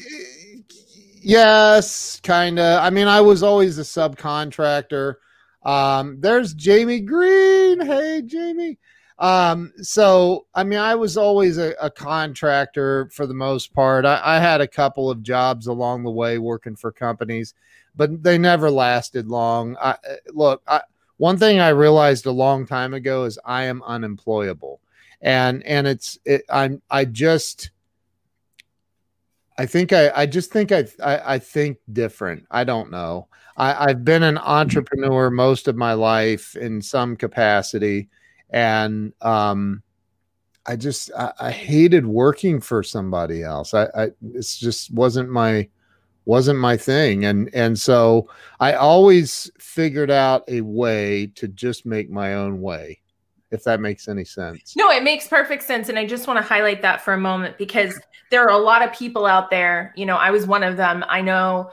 yes, 1.21 2.21
kind 2.23 2.59
of. 2.59 2.83
I 2.83 2.91
mean, 2.91 3.09
I 3.09 3.21
was 3.21 3.43
always 3.43 3.79
a 3.79 3.83
subcontractor. 3.83 5.17
Um, 5.65 6.21
there's 6.21 6.55
Jamie 6.55 7.01
Green. 7.01 7.81
Hey, 7.81 8.23
Jamie. 8.25 8.79
Um, 9.19 9.73
so 9.81 10.47
I 10.55 10.65
mean, 10.65 10.81
I 10.81 10.95
was 10.95 11.17
always 11.17 11.59
a, 11.59 11.75
a 11.81 11.91
contractor 11.91 13.09
for 13.13 13.27
the 13.27 13.35
most 13.35 13.73
part. 13.73 14.05
I, 14.05 14.21
I, 14.23 14.39
had 14.41 14.61
a 14.61 14.67
couple 14.67 15.11
of 15.11 15.23
jobs 15.23 15.69
along 15.69 16.03
the 16.03 16.11
way 16.11 16.39
working 16.39 16.75
for 16.75 16.91
companies, 16.91 17.55
but 17.95 18.23
they 18.23 18.37
never 18.37 18.69
lasted 18.69 19.29
long. 19.29 19.77
I, 19.81 19.97
look, 20.33 20.63
I, 20.67 20.81
one 21.19 21.37
thing 21.39 21.61
I 21.61 21.69
realized 21.69 22.27
a 22.27 22.33
long 22.33 22.67
time 22.67 22.95
ago 22.95 23.25
is 23.25 23.39
I 23.45 23.65
am 23.65 23.83
unemployable, 23.85 24.81
and 25.21 25.63
and 25.65 25.87
it's 25.87 26.19
it, 26.25 26.43
I'm 26.51 26.83
I 26.91 27.05
just. 27.05 27.71
I 29.59 29.67
think 29.67 29.93
I, 29.93 30.11
I 30.15 30.27
just 30.27 30.51
think 30.51 30.73
I, 30.73 30.87
I, 31.03 31.35
I 31.35 31.39
think 31.39 31.79
different. 31.93 32.47
I 32.51 32.65
don't 32.65 32.91
know. 32.91 33.29
I, 33.57 33.87
I've 33.87 34.05
been 34.05 34.23
an 34.23 34.39
entrepreneur 34.39 35.31
most 35.31 35.69
of 35.69 35.77
my 35.77 35.93
life 35.93 36.57
in 36.57 36.81
some 36.81 37.17
capacity 37.17 38.09
and 38.53 39.13
um, 39.23 39.83
I 40.67 40.77
just 40.77 41.11
I, 41.19 41.33
I, 41.41 41.51
hated 41.51 42.07
working 42.07 42.61
for 42.61 42.83
somebody 42.83 43.43
else. 43.43 43.75
I, 43.75 43.89
I 43.95 44.11
it's 44.35 44.59
just 44.59 44.93
wasn't 44.93 45.31
my 45.31 45.69
wasn't 46.25 46.61
my 46.61 46.77
thing, 46.77 47.25
and 47.25 47.53
and 47.55 47.79
so 47.79 48.29
I 48.61 48.75
always 48.75 49.51
figured 49.59 50.11
out 50.11 50.45
a 50.49 50.61
way 50.61 51.27
to 51.35 51.49
just 51.49 51.85
make 51.87 52.11
my 52.11 52.35
own 52.35 52.61
way. 52.61 53.01
If 53.53 53.65
that 53.65 53.81
makes 53.81 54.09
any 54.09 54.25
sense. 54.25 54.75
No, 54.77 54.91
it 54.91 55.03
makes 55.03 55.29
perfect 55.29 55.63
sense. 55.63 55.91
And 55.91 55.99
I 55.99 56.07
just 56.07 56.27
want 56.27 56.39
to 56.39 56.43
highlight 56.43 56.81
that 56.83 57.03
for 57.03 57.13
a 57.13 57.19
moment 57.19 57.59
because 57.59 58.01
there 58.31 58.43
are 58.43 58.51
a 58.51 58.59
lot 58.59 58.83
of 58.83 58.93
people 58.95 59.27
out 59.27 59.51
there. 59.51 59.93
You 59.95 60.07
know, 60.07 60.17
I 60.17 60.31
was 60.31 60.47
one 60.47 60.63
of 60.63 60.79
them. 60.79 61.05
I 61.09 61.21
know 61.21 61.71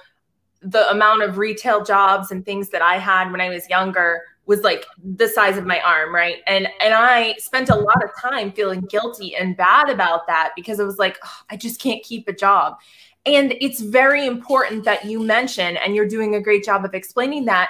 the 0.62 0.89
amount 0.91 1.24
of 1.24 1.38
retail 1.38 1.83
jobs 1.83 2.31
and 2.31 2.45
things 2.45 2.69
that 2.69 2.81
I 2.81 2.98
had 2.98 3.31
when 3.31 3.39
I 3.39 3.50
was 3.50 3.67
younger 3.69 4.21
was 4.45 4.62
like 4.62 4.86
the 5.01 5.27
size 5.27 5.57
of 5.57 5.65
my 5.65 5.79
arm, 5.79 6.13
right? 6.13 6.38
And 6.48 6.67
and 6.81 6.93
I 6.93 7.36
spent 7.38 7.69
a 7.69 7.75
lot 7.75 8.03
of 8.03 8.09
time 8.19 8.51
feeling 8.51 8.81
guilty 8.81 9.36
and 9.36 9.55
bad 9.55 9.89
about 9.89 10.27
that 10.27 10.51
because 10.55 10.81
I 10.81 10.83
was 10.83 10.98
like, 10.98 11.17
oh, 11.24 11.38
I 11.50 11.55
just 11.55 11.79
can't 11.79 12.03
keep 12.03 12.27
a 12.27 12.33
job. 12.33 12.77
And 13.25 13.53
it's 13.62 13.79
very 13.79 14.25
important 14.25 14.83
that 14.86 15.05
you 15.05 15.21
mention 15.21 15.77
and 15.77 15.95
you're 15.95 16.07
doing 16.07 16.36
a 16.36 16.41
great 16.41 16.65
job 16.65 16.83
of 16.83 16.93
explaining 16.93 17.45
that 17.45 17.69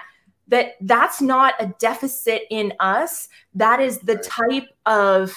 that 0.49 0.73
that's 0.81 1.21
not 1.21 1.53
a 1.59 1.73
deficit 1.79 2.43
in 2.49 2.73
us. 2.79 3.29
That 3.55 3.79
is 3.79 3.99
the 3.99 4.17
type 4.17 4.67
of 4.85 5.35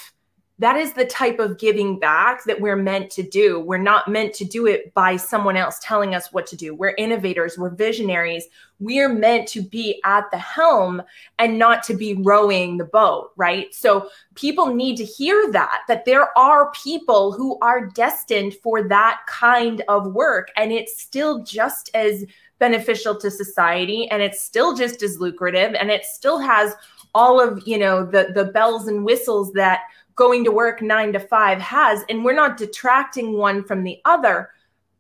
that 0.59 0.77
is 0.77 0.93
the 0.93 1.07
type 1.07 1.41
of 1.41 1.59
giving 1.59 1.99
back 1.99 2.45
that 2.45 2.61
we're 2.61 2.77
meant 2.77 3.11
to 3.11 3.25
do. 3.25 3.59
We're 3.59 3.79
not 3.79 4.07
meant 4.07 4.33
to 4.35 4.45
do 4.45 4.67
it 4.67 4.95
by 4.95 5.17
someone 5.17 5.57
else 5.57 5.81
telling 5.83 6.15
us 6.15 6.33
what 6.33 6.47
to 6.49 6.57
do. 6.57 6.73
We're 6.73 6.95
innovators, 6.99 7.59
we're 7.59 7.75
visionaries. 7.75 8.45
We're 8.79 9.09
meant 9.09 9.49
to 9.49 9.63
be 9.63 10.01
at 10.05 10.31
the 10.31 10.39
helm 10.39 11.03
and 11.41 11.59
not 11.59 11.83
to 11.85 11.95
be 11.95 12.15
rowing 12.15 12.77
the 12.77 12.85
boat, 12.85 13.33
right? 13.35 13.75
So 13.75 14.09
people 14.37 14.73
need 14.73 14.97
to 14.99 15.05
hear 15.05 15.51
that 15.51 15.81
that 15.89 16.05
there 16.05 16.37
are 16.39 16.71
people 16.73 17.33
who 17.33 17.59
are 17.61 17.87
destined 17.87 18.55
for 18.63 18.87
that 18.87 19.21
kind 19.27 19.83
of 19.89 20.13
work 20.13 20.53
and 20.57 20.71
it's 20.71 21.01
still 21.01 21.43
just 21.43 21.91
as 21.95 22.25
beneficial 22.63 23.17
to 23.17 23.29
society 23.29 24.09
and 24.13 24.23
it's 24.23 24.41
still 24.41 24.73
just 24.73 25.03
as 25.03 25.19
lucrative 25.19 25.75
and 25.75 25.91
it 25.91 26.05
still 26.05 26.39
has 26.39 26.75
all 27.13 27.41
of, 27.41 27.61
you 27.67 27.77
know, 27.77 28.07
the 28.07 28.31
the 28.35 28.45
bells 28.57 28.87
and 28.87 29.05
whistles 29.05 29.53
that 29.55 29.81
going 30.15 30.45
to 30.45 30.53
work 30.53 30.81
nine 30.81 31.13
to 31.13 31.19
five 31.19 31.59
has, 31.61 32.05
and 32.09 32.25
we're 32.25 32.41
not 32.45 32.57
detracting 32.57 33.33
one 33.33 33.65
from 33.65 33.83
the 33.83 33.99
other. 34.05 34.51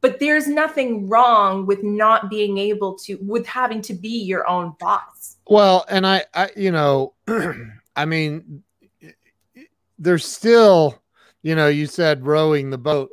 but 0.00 0.18
there's 0.18 0.48
nothing 0.48 1.08
wrong 1.08 1.64
with 1.64 1.82
not 1.84 2.28
being 2.28 2.58
able 2.58 2.96
to 3.04 3.16
with 3.22 3.46
having 3.46 3.80
to 3.80 3.94
be 3.94 4.16
your 4.32 4.44
own 4.48 4.74
boss. 4.80 5.36
Well 5.46 5.84
and 5.88 6.04
i, 6.04 6.24
I 6.34 6.50
you 6.56 6.72
know 6.72 7.14
i 7.96 8.04
mean 8.04 8.64
there's 9.98 10.26
still 10.26 11.00
you 11.42 11.54
know 11.54 11.68
you 11.68 11.86
said 11.86 12.26
rowing 12.26 12.70
the 12.70 12.78
boat. 12.90 13.10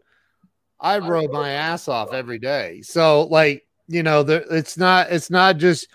I 0.82 0.98
row 0.98 1.28
my 1.28 1.50
ass 1.52 1.88
off 1.88 2.14
every 2.14 2.40
day. 2.40 2.82
So 2.82 3.24
like 3.24 3.68
you 3.90 4.04
know 4.04 4.24
there, 4.24 4.46
it's 4.50 4.78
not 4.78 5.12
it's 5.12 5.30
not 5.30 5.58
just 5.58 5.88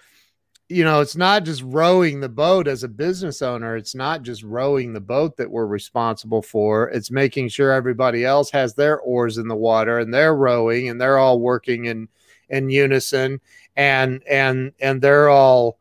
you 0.68 0.82
know, 0.82 1.00
it's 1.00 1.16
not 1.16 1.44
just 1.44 1.62
rowing 1.62 2.20
the 2.20 2.28
boat 2.28 2.66
as 2.66 2.84
a 2.84 2.88
business 2.88 3.42
owner. 3.42 3.76
It's 3.76 3.94
not 3.94 4.22
just 4.22 4.42
rowing 4.42 4.92
the 4.92 5.00
boat 5.00 5.36
that 5.36 5.50
we're 5.50 5.66
responsible 5.66 6.40
for. 6.40 6.88
It's 6.88 7.10
making 7.10 7.48
sure 7.50 7.70
everybody 7.70 8.24
else 8.24 8.50
has 8.50 8.74
their 8.74 8.98
oars 9.00 9.36
in 9.36 9.46
the 9.46 9.54
water 9.54 9.98
and 9.98 10.12
they're 10.12 10.34
rowing 10.34 10.88
and 10.88 11.00
they're 11.00 11.18
all 11.18 11.38
working 11.38 11.84
in 11.86 12.08
in 12.50 12.68
unison 12.70 13.40
and 13.76 14.22
and 14.28 14.72
and 14.80 15.00
they're 15.00 15.28
all 15.28 15.78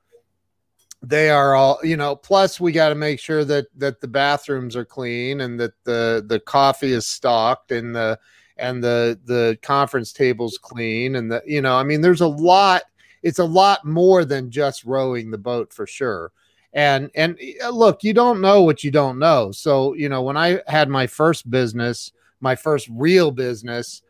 they 1.01 1.29
are 1.29 1.55
all 1.55 1.77
you 1.83 1.97
know 1.97 2.15
plus 2.15 2.59
we 2.59 2.71
got 2.71 2.89
to 2.89 2.95
make 2.95 3.19
sure 3.19 3.43
that 3.43 3.65
that 3.75 3.99
the 3.99 4.07
bathrooms 4.07 4.75
are 4.75 4.85
clean 4.85 5.41
and 5.41 5.59
that 5.59 5.73
the 5.83 6.23
the 6.27 6.39
coffee 6.39 6.93
is 6.93 7.05
stocked 7.05 7.71
and 7.71 7.93
the 7.93 8.17
and 8.57 8.83
the 8.83 9.19
the 9.25 9.57
conference 9.61 10.13
tables 10.13 10.57
clean 10.61 11.15
and 11.15 11.31
the 11.31 11.41
you 11.45 11.61
know 11.61 11.75
i 11.75 11.83
mean 11.83 12.01
there's 12.01 12.21
a 12.21 12.27
lot 12.27 12.83
it's 13.23 13.39
a 13.39 13.45
lot 13.45 13.85
more 13.85 14.25
than 14.25 14.51
just 14.51 14.83
rowing 14.83 15.31
the 15.31 15.37
boat 15.37 15.73
for 15.73 15.87
sure. 15.87 16.31
And 16.73 17.09
and 17.15 17.39
uh, 17.63 17.69
look, 17.69 18.03
you 18.03 18.13
don't 18.13 18.41
know 18.41 18.61
what 18.63 18.83
you 18.83 18.91
don't 18.91 19.17
know. 19.17 19.51
So, 19.51 19.93
you 19.93 20.09
know, 20.09 20.21
when 20.21 20.37
I 20.37 20.61
had 20.67 20.89
my 20.89 21.07
first 21.07 21.49
business, 21.49 22.11
my 22.41 22.55
first 22.55 22.89
real 22.91 23.31
business, 23.31 24.01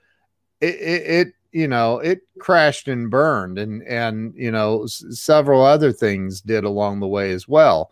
it, 0.59 0.75
it, 0.75 1.09
it 1.09 1.33
you 1.51 1.67
know, 1.67 1.99
it 1.99 2.21
crashed 2.39 2.87
and 2.87 3.11
burned 3.11 3.59
and 3.59 3.83
and 3.83 4.33
you 4.35 4.51
know, 4.51 4.83
s- 4.83 5.03
several 5.11 5.63
other 5.63 5.91
things 5.91 6.41
did 6.41 6.63
along 6.63 6.99
the 6.99 7.07
way 7.07 7.31
as 7.31 7.47
well. 7.47 7.91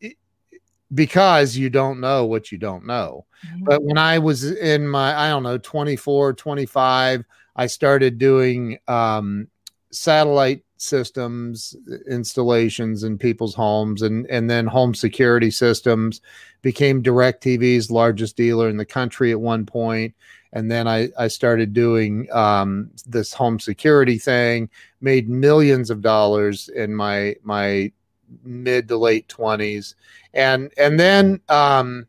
It, 0.00 0.16
because 0.94 1.56
you 1.56 1.70
don't 1.70 2.00
know 2.00 2.24
what 2.24 2.52
you 2.52 2.58
don't 2.58 2.86
know. 2.86 3.26
Mm-hmm. 3.46 3.64
But 3.64 3.82
when 3.82 3.98
I 3.98 4.18
was 4.18 4.44
in 4.44 4.88
my, 4.88 5.14
I 5.18 5.28
don't 5.28 5.42
know, 5.42 5.58
24, 5.58 6.34
25, 6.34 7.24
I 7.56 7.66
started 7.66 8.18
doing 8.18 8.78
um, 8.88 9.48
satellite 9.90 10.62
systems 10.76 11.76
installations 12.10 13.04
in 13.04 13.16
people's 13.16 13.54
homes 13.54 14.02
and 14.02 14.26
and 14.26 14.50
then 14.50 14.66
home 14.66 14.92
security 14.92 15.50
systems 15.50 16.20
became 16.62 17.02
DirecTV's 17.02 17.90
largest 17.90 18.36
dealer 18.36 18.68
in 18.68 18.76
the 18.76 18.84
country 18.84 19.30
at 19.30 19.40
one 19.40 19.64
point 19.64 20.14
and 20.52 20.70
then 20.70 20.86
I, 20.86 21.08
I 21.18 21.28
started 21.28 21.72
doing 21.72 22.28
um, 22.32 22.90
this 23.06 23.32
home 23.32 23.58
security 23.58 24.18
thing 24.18 24.68
made 25.00 25.28
millions 25.28 25.90
of 25.90 26.02
dollars 26.02 26.68
in 26.68 26.94
my 26.94 27.36
my 27.42 27.92
mid 28.42 28.88
to 28.88 28.96
late 28.96 29.28
20s 29.28 29.94
and 30.34 30.72
and 30.76 31.00
then 31.00 31.40
um, 31.48 32.06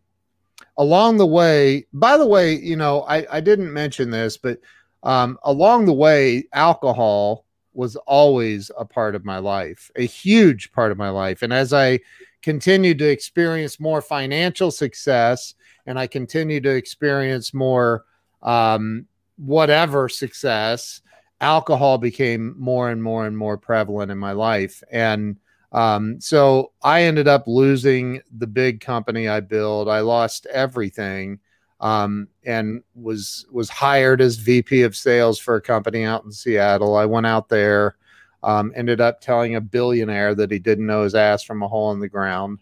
along 0.78 1.18
the 1.18 1.26
way 1.26 1.86
by 1.94 2.18
the 2.18 2.28
way 2.28 2.54
you 2.54 2.76
know 2.76 3.04
I, 3.04 3.26
I 3.38 3.40
didn't 3.40 3.72
mention 3.72 4.12
this 4.12 4.38
but 4.38 4.60
um, 5.04 5.38
along 5.44 5.86
the 5.86 5.94
way 5.94 6.46
alcohol 6.52 7.46
was 7.76 7.96
always 7.96 8.72
a 8.78 8.86
part 8.86 9.16
of 9.16 9.26
my 9.26 9.38
life, 9.38 9.92
a 9.96 10.06
huge 10.06 10.72
part 10.72 10.92
of 10.92 10.98
my 10.98 11.10
life. 11.10 11.42
And 11.42 11.54
as 11.54 11.74
I 11.74 12.00
continued 12.42 12.98
to 13.00 13.10
experience 13.10 13.80
more 13.80 14.02
financial 14.02 14.72
success 14.72 15.54
and 15.86 16.00
I 16.00 16.08
continued 16.08 16.64
to 16.64 16.76
experience 16.76 17.54
more 17.54 18.06
um, 18.42 19.06
whatever 19.38 20.10
success, 20.10 21.02
alcohol 21.42 21.98
became 21.98 22.56
more 22.58 22.90
and 22.90 23.04
more 23.04 23.28
and 23.28 23.38
more 23.38 23.58
prevalent 23.58 24.12
in 24.12 24.18
my 24.18 24.32
life. 24.32 24.82
And 24.92 25.38
um, 25.72 26.20
so 26.22 26.72
I 26.84 27.04
ended 27.04 27.28
up 27.28 27.48
losing 27.48 28.22
the 28.38 28.48
big 28.48 28.82
company 28.82 29.28
I 29.28 29.40
built. 29.40 29.88
I 29.88 30.00
lost 30.00 30.46
everything 30.48 31.40
um, 31.80 32.28
and 32.46 32.82
was 32.96 33.46
was 33.52 33.70
hired 33.70 34.22
as 34.22 34.38
VP 34.38 34.84
of 34.84 34.96
sales 34.96 35.40
for 35.40 35.56
a 35.56 35.62
company 35.62 36.04
out 36.04 36.24
in 36.24 36.32
Seattle. 36.32 36.96
I 36.96 37.06
went 37.06 37.26
out 37.26 37.50
there, 37.50 37.98
um, 38.44 38.72
ended 38.76 39.02
up 39.02 39.22
telling 39.22 39.56
a 39.56 39.62
billionaire 39.62 40.36
that 40.36 40.52
he 40.52 40.60
didn't 40.60 40.88
know 40.88 41.04
his 41.04 41.16
ass 41.16 41.44
from 41.44 41.64
a 41.64 41.68
hole 41.68 41.92
in 41.92 42.00
the 42.00 42.10
ground 42.10 42.60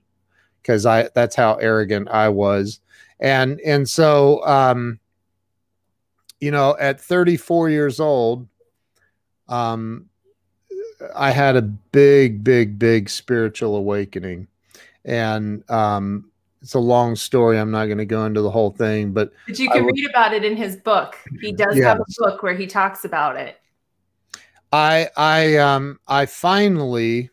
because 0.62 0.86
I 0.86 1.10
that's 1.14 1.36
how 1.36 1.56
arrogant 1.56 2.10
I 2.10 2.30
was, 2.30 2.80
and 3.20 3.60
and 3.62 3.88
so 3.88 4.46
um, 4.46 5.00
you 6.40 6.52
know 6.52 6.76
at 6.80 7.00
34 7.00 7.70
years 7.70 8.00
old, 8.00 8.48
um, 9.48 10.10
I 11.16 11.32
had 11.32 11.56
a 11.56 11.62
big 11.62 12.44
big 12.44 12.80
big 12.80 13.10
spiritual 13.10 13.76
awakening, 13.76 14.48
and 15.06 15.70
um, 15.70 16.32
it's 16.62 16.74
a 16.74 16.80
long 16.80 17.16
story. 17.16 17.60
I'm 17.60 17.72
not 17.72 17.86
going 17.86 17.98
to 17.98 18.06
go 18.06 18.26
into 18.26 18.42
the 18.42 18.52
whole 18.52 18.72
thing, 18.72 19.12
but 19.12 19.34
but 19.48 19.60
you 19.60 19.70
can 19.70 19.86
read 19.86 20.10
about 20.10 20.34
it 20.34 20.46
in 20.46 20.56
his 20.56 20.78
book. 20.78 21.18
He 21.42 21.52
does 21.52 21.76
yes. 21.76 21.86
have 21.86 22.00
a 22.00 22.06
book 22.20 22.44
where 22.44 22.56
he 22.56 22.68
talks 22.68 23.06
about 23.06 23.36
it. 23.36 23.60
I 24.72 25.10
I 25.18 25.58
um 25.58 26.00
I 26.08 26.26
finally, 26.26 27.30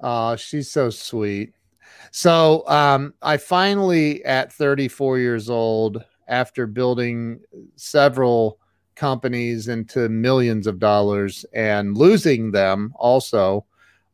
uh, 0.00 0.36
she's 0.36 0.70
so 0.70 0.90
sweet. 0.90 1.52
So 2.10 2.66
um, 2.68 3.14
I 3.22 3.36
finally, 3.36 4.24
at 4.24 4.52
34 4.52 5.18
years 5.18 5.50
old, 5.50 6.04
after 6.28 6.66
building 6.66 7.40
several 7.76 8.58
companies 8.96 9.68
into 9.68 10.08
millions 10.08 10.66
of 10.66 10.78
dollars 10.78 11.44
and 11.52 11.96
losing 11.96 12.50
them 12.50 12.92
also, 12.96 13.64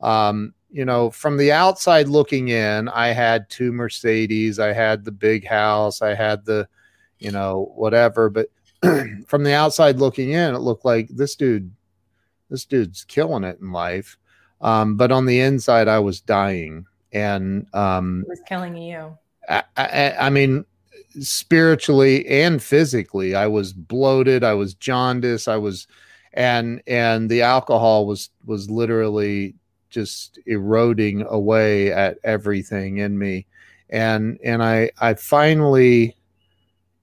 um, 0.01 0.53
you 0.71 0.85
know, 0.85 1.11
from 1.11 1.37
the 1.37 1.53
outside 1.53 2.09
looking 2.09 2.49
in, 2.49 2.89
I 2.89 3.09
had 3.09 3.49
two 3.49 3.73
Mercedes, 3.73 4.59
I 4.59 4.73
had 4.73 5.05
the 5.05 5.13
big 5.13 5.47
house, 5.47 6.03
I 6.03 6.15
had 6.15 6.45
the, 6.45 6.69
you 7.19 7.31
know, 7.31 7.73
whatever. 7.75 8.31
But 8.31 8.49
from 9.27 9.45
the 9.45 9.55
outside 9.55 9.99
looking 9.99 10.31
in, 10.31 10.55
it 10.55 10.61
looked 10.61 10.85
like 10.85 11.09
this 11.09 11.37
dude, 11.37 11.73
this 12.51 12.65
dude's 12.65 13.05
killing 13.05 13.45
it 13.45 13.61
in 13.61 13.73
life. 13.73 14.17
Um, 14.61 14.97
but 14.97 15.13
on 15.13 15.27
the 15.27 15.41
inside, 15.41 15.89
I 15.89 15.99
was 15.99 16.21
dying, 16.21 16.87
and 17.13 17.67
um, 17.75 18.23
it 18.23 18.29
was 18.29 18.43
killing 18.47 18.77
you. 18.77 19.19
I, 19.49 19.65
I, 19.77 20.13
I 20.13 20.31
mean, 20.31 20.65
spiritually 21.21 22.27
and 22.29 22.63
physically, 22.63 23.35
I 23.35 23.47
was 23.47 23.73
bloated. 23.73 24.45
I 24.45 24.55
was 24.55 24.75
jaundiced. 24.75 25.49
I 25.49 25.57
was, 25.57 25.87
and 26.33 26.83
and 26.87 27.31
the 27.31 27.43
alcohol 27.43 28.07
was 28.07 28.31
was 28.47 28.71
literally 28.71 29.55
just 29.91 30.39
eroding 30.47 31.23
away 31.29 31.93
at 31.93 32.19
everything 32.25 32.97
in 32.97 33.19
me 33.19 33.47
and 33.91 34.39
and 34.43 34.63
i 34.65 34.91
i 35.01 35.13
finally 35.15 36.17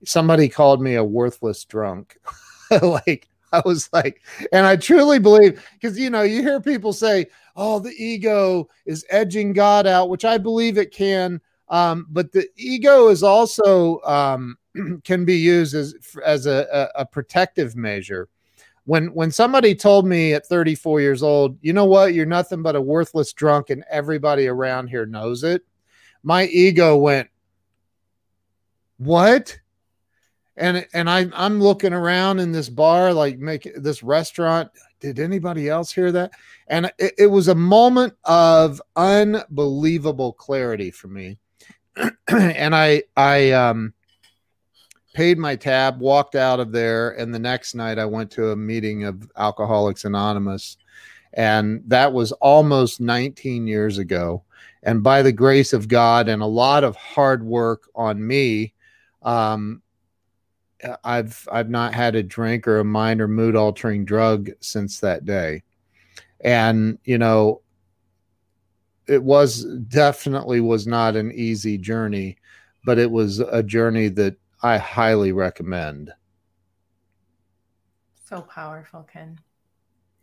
somebody 0.04 0.50
called 0.50 0.82
me 0.82 0.96
a 0.96 1.04
worthless 1.04 1.64
drunk 1.66 2.18
like 2.82 3.28
i 3.54 3.62
was 3.64 3.90
like 3.94 4.22
and 4.52 4.66
i 4.66 4.76
truly 4.76 5.20
believe 5.20 5.64
because 5.74 5.98
you 5.98 6.10
know 6.10 6.24
you 6.24 6.42
hear 6.42 6.60
people 6.60 6.92
say 6.92 7.26
oh 7.56 7.80
the 7.80 7.94
ego 8.04 8.68
is 8.86 9.06
edging 9.12 9.54
god 9.54 9.86
out 9.86 10.10
which 10.10 10.26
i 10.26 10.38
believe 10.38 10.78
it 10.78 10.92
can 10.92 11.40
um, 11.70 12.08
but 12.10 12.32
the 12.32 12.48
ego 12.56 13.10
is 13.10 13.24
also 13.24 14.02
um, 14.02 14.58
can 15.04 15.26
be 15.26 15.38
used 15.38 15.76
as 15.76 15.96
as 16.26 16.46
a, 16.46 16.90
a, 16.96 17.06
protective 17.06 17.76
measure 17.76 18.28
when 18.90 19.14
when 19.14 19.30
somebody 19.30 19.76
told 19.76 20.08
me 20.08 20.34
at 20.34 20.48
34 20.48 21.00
years 21.00 21.22
old, 21.22 21.60
you 21.62 21.74
know 21.74 21.86
what, 21.86 22.16
you're 22.16 22.26
nothing 22.26 22.64
but 22.64 22.76
a 22.76 22.82
worthless 22.82 23.34
drunk 23.34 23.70
and 23.70 23.84
everybody 23.88 24.48
around 24.48 24.88
here 24.88 25.06
knows 25.06 25.44
it, 25.44 25.62
my 26.24 26.46
ego 26.46 26.98
went, 26.98 27.30
what? 28.98 29.60
And 30.58 30.88
and 30.92 31.08
I 31.08 31.28
I'm 31.36 31.62
looking 31.62 31.94
around 31.94 32.40
in 32.40 32.52
this 32.52 32.68
bar, 32.68 33.14
like 33.14 33.38
make 33.38 33.70
this 33.76 34.02
restaurant. 34.02 34.72
Did 35.00 35.20
anybody 35.20 35.70
else 35.70 35.92
hear 35.92 36.12
that? 36.12 36.32
And 36.68 36.92
it, 36.98 37.14
it 37.20 37.28
was 37.28 37.48
a 37.48 37.56
moment 37.56 38.16
of 38.24 38.82
unbelievable 38.96 40.34
clarity 40.34 40.90
for 40.90 41.10
me. 41.10 41.38
and 42.28 42.76
I 42.76 43.04
I 43.16 43.52
um 43.52 43.94
paid 45.14 45.38
my 45.38 45.56
tab, 45.56 46.00
walked 46.00 46.36
out 46.36 46.60
of 46.60 46.72
there, 46.72 47.12
and 47.12 47.34
the 47.34 47.40
next 47.40 47.76
night 47.76 48.00
I 48.00 48.06
went 48.06 48.32
to 48.32 48.52
a 48.52 48.56
meeting 48.56 49.04
of 49.04 49.30
Alcoholics 49.36 50.06
Anonymous, 50.06 50.78
and 51.34 51.82
that 51.88 52.14
was 52.14 52.32
almost 52.34 53.02
19 53.02 53.68
years 53.68 53.98
ago. 53.98 54.44
And 54.84 55.04
by 55.04 55.22
the 55.22 55.32
grace 55.32 55.74
of 55.74 55.90
God 55.90 56.30
and 56.30 56.42
a 56.42 56.48
lot 56.48 56.84
of 56.84 56.96
hard 56.96 57.44
work 57.44 57.90
on 57.96 58.26
me, 58.26 58.74
um, 59.24 59.82
I've 61.04 61.48
I've 61.52 61.70
not 61.70 61.94
had 61.94 62.16
a 62.16 62.24
drink 62.24 62.68
or 62.68 62.80
a 62.80 62.86
mind 62.86 63.20
or 63.20 63.28
mood 63.28 63.56
altering 63.56 64.06
drug 64.06 64.50
since 64.62 65.00
that 65.02 65.26
day. 65.26 65.64
And 66.42 66.98
you 67.04 67.18
know, 67.18 67.62
it 69.10 69.24
was 69.24 69.66
definitely 69.88 70.62
was 70.62 70.86
not 70.88 71.16
an 71.16 71.32
easy 71.32 71.78
journey, 71.78 72.38
but 72.86 73.00
it 73.00 73.10
was 73.10 73.40
a 73.40 73.64
journey 73.64 74.08
that 74.10 74.38
I 74.62 74.78
highly 74.78 75.32
recommend. 75.32 76.12
So 78.26 78.42
powerful, 78.42 79.08
Ken. 79.12 79.40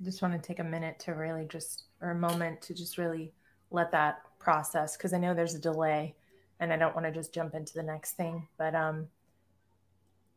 I 0.00 0.04
just 0.04 0.22
want 0.22 0.34
to 0.34 0.46
take 0.46 0.60
a 0.60 0.64
minute 0.64 0.98
to 1.00 1.12
really 1.12 1.46
just, 1.46 1.84
or 2.00 2.10
a 2.10 2.14
moment 2.14 2.62
to 2.62 2.74
just 2.74 2.98
really 2.98 3.32
let 3.70 3.90
that 3.92 4.20
process, 4.38 4.96
because 4.96 5.12
I 5.12 5.18
know 5.18 5.34
there's 5.34 5.54
a 5.54 5.60
delay 5.60 6.14
and 6.60 6.72
I 6.72 6.76
don't 6.76 6.94
want 6.94 7.06
to 7.06 7.12
just 7.12 7.34
jump 7.34 7.54
into 7.54 7.74
the 7.74 7.82
next 7.82 8.12
thing. 8.12 8.46
But, 8.56 8.74
um, 8.74 9.08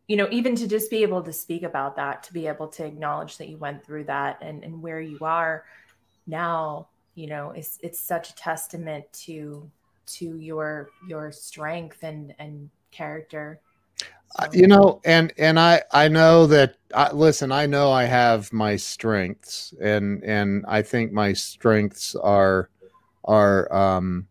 you 0.08 0.18
know, 0.18 0.28
even 0.32 0.56
to 0.56 0.68
just 0.68 0.90
be 0.90 1.04
able 1.04 1.22
to 1.22 1.32
speak 1.32 1.64
about 1.64 1.96
that, 1.98 2.24
to 2.24 2.34
be 2.34 2.48
able 2.48 2.70
to 2.70 2.86
acknowledge 2.86 3.38
that 3.38 3.50
you 3.50 3.58
went 3.58 3.86
through 3.86 4.06
that 4.06 4.40
and, 4.42 4.64
and 4.64 4.82
where 4.82 5.00
you 5.00 5.20
are 5.22 5.66
now, 6.26 6.88
you 7.20 7.28
know, 7.28 7.52
it's, 7.52 7.78
it's 7.82 8.00
such 8.00 8.30
a 8.30 8.36
testament 8.36 9.06
to, 9.14 9.70
to 10.06 10.38
your, 10.38 10.90
your 11.08 11.32
strength 11.32 12.04
and, 12.04 12.34
and 12.40 12.70
character 12.92 13.60
uh, 14.38 14.48
you 14.54 14.68
know, 14.68 15.02
and 15.06 15.34
and 15.38 15.60
I 15.60 15.82
I 15.92 16.08
know 16.08 16.46
that. 16.48 16.76
I, 16.94 17.12
listen, 17.12 17.52
I 17.52 17.66
know 17.66 17.92
I 17.92 18.06
have 18.06 18.52
my 18.54 18.76
strengths, 18.76 19.74
and 19.82 20.24
and 20.24 20.66
I 20.68 20.82
think 20.82 21.12
my 21.12 21.34
strengths 21.34 22.16
are 22.16 22.70
are 23.26 23.74
um, 23.74 24.28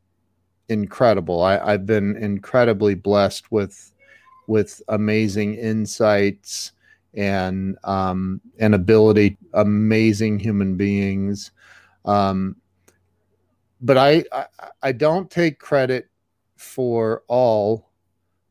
incredible. 0.69 1.43
I, 1.43 1.59
I've 1.59 1.87
been 1.87 2.17
incredibly 2.17 2.95
blessed 2.95 3.51
with 3.51 3.93
with 4.47 4.81
amazing 4.89 5.55
insights 5.55 6.73
and 7.15 7.77
um, 7.85 8.41
and 8.59 8.75
ability, 8.75 9.37
amazing 9.55 10.39
human 10.39 10.77
beings. 10.77 11.51
Um, 12.05 12.57
but 13.81 13.97
I, 13.97 14.25
I 14.33 14.47
I 14.83 14.93
don't 14.93 15.31
take 15.31 15.59
credit 15.59 16.09
for 16.57 17.23
all 17.29 17.89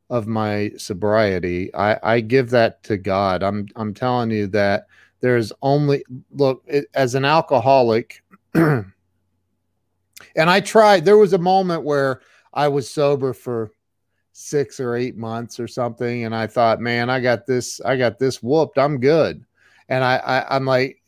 of 0.10 0.28
my 0.28 0.72
sobriety. 0.78 1.74
I, 1.76 2.00
I 2.02 2.20
give 2.22 2.50
that 2.52 2.84
to 2.84 2.98
God. 2.98 3.44
I'm 3.44 3.68
I'm 3.76 3.94
telling 3.94 4.32
you 4.32 4.48
that 4.48 4.88
there's 5.20 5.52
only 5.62 6.04
look 6.32 6.64
it, 6.68 6.86
as 6.94 7.16
an 7.16 7.26
alcoholic, 7.26 8.24
and 8.54 8.86
I 10.36 10.60
tried. 10.62 11.06
There 11.06 11.18
was 11.18 11.34
a 11.34 11.38
moment 11.38 11.84
where 11.84 12.22
I 12.54 12.68
was 12.68 12.90
sober 12.90 13.34
for 13.34 13.72
six 14.32 14.80
or 14.80 14.96
eight 14.96 15.18
months 15.18 15.60
or 15.60 15.68
something, 15.68 16.26
and 16.26 16.36
I 16.36 16.48
thought, 16.48 16.80
man, 16.80 17.10
I 17.10 17.20
got 17.20 17.46
this. 17.46 17.82
I 17.82 17.98
got 17.98 18.20
this 18.20 18.42
whooped. 18.42 18.78
I'm 18.78 19.00
good. 19.00 19.44
And 19.90 20.04
I, 20.04 20.18
I 20.18 20.56
I'm 20.56 20.66
like, 20.66 21.02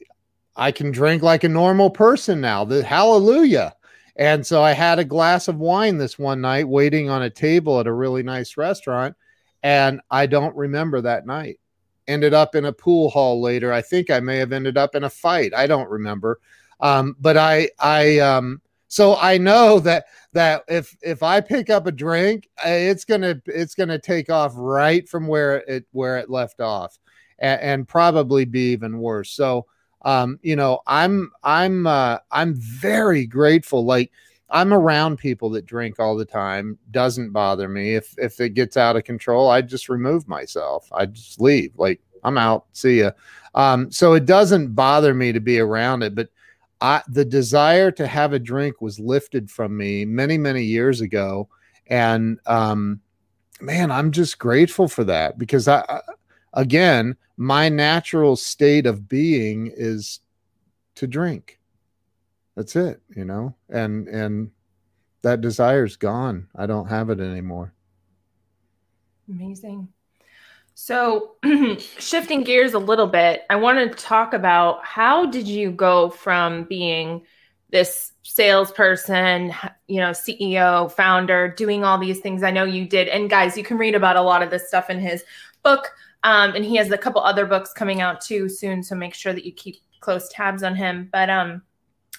I 0.56 0.72
can 0.72 0.92
drink 0.92 1.24
like 1.24 1.44
a 1.44 1.50
normal 1.50 1.90
person 1.90 2.42
now. 2.42 2.66
The 2.66 2.84
hallelujah. 2.84 3.76
And 4.20 4.46
so 4.46 4.62
I 4.62 4.74
had 4.74 5.00
a 5.00 5.06
glass 5.06 5.48
of 5.48 5.60
wine 5.60 5.98
this 5.98 6.20
one 6.20 6.42
night 6.42 6.68
waiting 6.68 7.10
on 7.10 7.22
a 7.22 7.30
table 7.30 7.80
at 7.80 7.88
a 7.88 7.94
really 7.94 8.22
nice 8.22 8.58
restaurant. 8.58 9.16
And 9.64 10.02
I 10.12 10.26
don't 10.26 10.56
remember 10.58 11.00
that 11.00 11.26
night. 11.26 11.62
Ended 12.06 12.34
up 12.34 12.54
in 12.54 12.66
a 12.66 12.74
pool 12.74 13.10
hall 13.10 13.42
later. 13.42 13.72
I 13.72 13.82
think 13.82 14.10
I 14.10 14.20
may 14.20 14.36
have 14.36 14.52
ended 14.52 14.78
up 14.78 14.94
in 14.94 15.06
a 15.06 15.10
fight. 15.10 15.54
I 15.56 15.68
don't 15.68 15.90
remember. 15.90 16.42
Um, 16.82 17.16
but 17.22 17.38
I, 17.38 17.70
I, 17.80 18.20
um, 18.20 18.62
so 18.90 19.16
I 19.16 19.38
know 19.38 19.80
that 19.80 20.08
that 20.34 20.64
if 20.68 20.98
if 21.02 21.24
I 21.24 21.40
pick 21.40 21.70
up 21.70 21.88
a 21.88 21.92
drink, 21.92 22.50
uh, 22.58 22.70
it's 22.70 23.06
gonna 23.06 23.42
it's 23.46 23.74
gonna 23.74 23.98
take 23.98 24.30
off 24.30 24.52
right 24.56 25.08
from 25.08 25.28
where 25.28 25.58
it 25.60 25.86
where 25.92 26.18
it 26.18 26.30
left 26.30 26.60
off, 26.60 27.00
and, 27.40 27.62
and 27.62 27.88
probably 27.88 28.46
be 28.46 28.72
even 28.74 29.00
worse. 29.00 29.32
So 29.32 29.66
um, 30.04 30.40
you 30.42 30.56
know, 30.56 30.80
I'm 30.88 31.32
I'm 31.44 31.88
uh, 31.88 32.20
I'm 32.32 32.56
very 32.56 33.26
grateful. 33.26 33.86
Like 33.86 34.12
I'm 34.50 34.74
around 34.74 35.18
people 35.18 35.50
that 35.52 35.66
drink 35.66 36.00
all 36.00 36.16
the 36.16 36.26
time. 36.26 36.78
Doesn't 36.92 37.32
bother 37.32 37.68
me. 37.68 37.96
If 37.96 38.16
if 38.18 38.40
it 38.40 38.54
gets 38.54 38.78
out 38.78 38.96
of 38.96 39.04
control, 39.04 39.50
I 39.50 39.62
just 39.62 39.90
remove 39.90 40.28
myself. 40.28 40.90
I 40.92 41.06
just 41.06 41.42
leave. 41.42 41.74
Like 41.78 42.02
I'm 42.24 42.38
out. 42.38 42.66
See 42.74 43.00
ya. 43.00 43.12
Um, 43.56 43.92
so 43.92 44.14
it 44.14 44.26
doesn't 44.26 44.74
bother 44.74 45.14
me 45.14 45.32
to 45.32 45.40
be 45.40 45.60
around 45.60 46.04
it, 46.04 46.16
but 46.16 46.30
I 46.82 47.02
the 47.10 47.26
desire 47.26 47.92
to 47.92 48.08
have 48.08 48.34
a 48.34 48.40
drink 48.40 48.82
was 48.82 49.00
lifted 49.00 49.52
from 49.52 49.76
me 49.76 50.06
many 50.06 50.38
many 50.38 50.64
years 50.64 51.02
ago, 51.02 51.50
and 51.88 52.40
um, 52.46 53.02
man, 53.60 53.92
I'm 53.92 54.12
just 54.12 54.40
grateful 54.40 54.88
for 54.88 55.04
that 55.06 55.38
because 55.38 55.68
I, 55.68 55.84
I 55.90 56.00
again 56.54 57.16
my 57.38 57.70
natural 57.70 58.36
state 58.36 58.86
of 58.86 59.08
being 59.08 59.72
is 59.74 60.20
to 60.96 61.08
drink. 61.08 61.60
That's 62.56 62.76
it 62.76 63.02
you 63.16 63.26
know? 63.26 63.56
And 63.70 64.08
and 64.08 64.52
that 65.22 65.42
desire's 65.42 65.96
gone. 65.96 66.48
I 66.56 66.66
don't 66.66 66.88
have 66.88 67.10
it 67.10 67.20
anymore. 67.20 67.74
Amazing. 69.30 69.90
So 70.82 71.36
shifting 71.98 72.44
gears 72.44 72.74
a 72.74 72.80
little 72.80 73.06
bit 73.08 73.44
i 73.50 73.56
want 73.58 73.80
to 73.80 74.02
talk 74.02 74.34
about 74.34 74.86
how 74.86 75.26
did 75.26 75.46
you 75.46 75.72
go 75.72 76.10
from 76.10 76.64
being 76.64 77.22
this 77.70 78.14
salesperson 78.24 79.54
you 79.88 80.00
know 80.00 80.12
ceo 80.12 80.90
founder 80.90 81.50
doing 81.50 81.84
all 81.84 81.98
these 81.98 82.20
things? 82.20 82.44
I 82.44 82.52
know 82.52 82.64
you 82.64 82.88
did 82.88 83.10
and 83.10 83.30
guys 83.30 83.58
you 83.58 83.64
can 83.64 83.78
read 83.78 83.94
about 83.94 84.16
a 84.16 84.22
lot 84.22 84.42
of 84.42 84.52
this 84.52 84.70
stuff 84.70 84.90
in 84.90 85.00
his 85.00 85.24
book 85.64 85.92
um, 86.24 86.56
and 86.56 86.66
he 86.66 86.76
has 86.76 86.92
a 86.92 86.98
couple 86.98 87.22
other 87.22 87.46
books 87.46 87.72
coming 87.74 88.02
out 88.02 88.22
too 88.22 88.50
soon. 88.50 88.84
So 88.84 88.96
make 88.96 89.14
sure 89.14 89.34
that 89.34 89.46
you 89.46 89.52
keep 89.52 89.78
close 90.00 90.30
tabs 90.30 90.64
on 90.64 90.76
him. 90.76 91.10
But 91.12 91.30
um, 91.30 91.62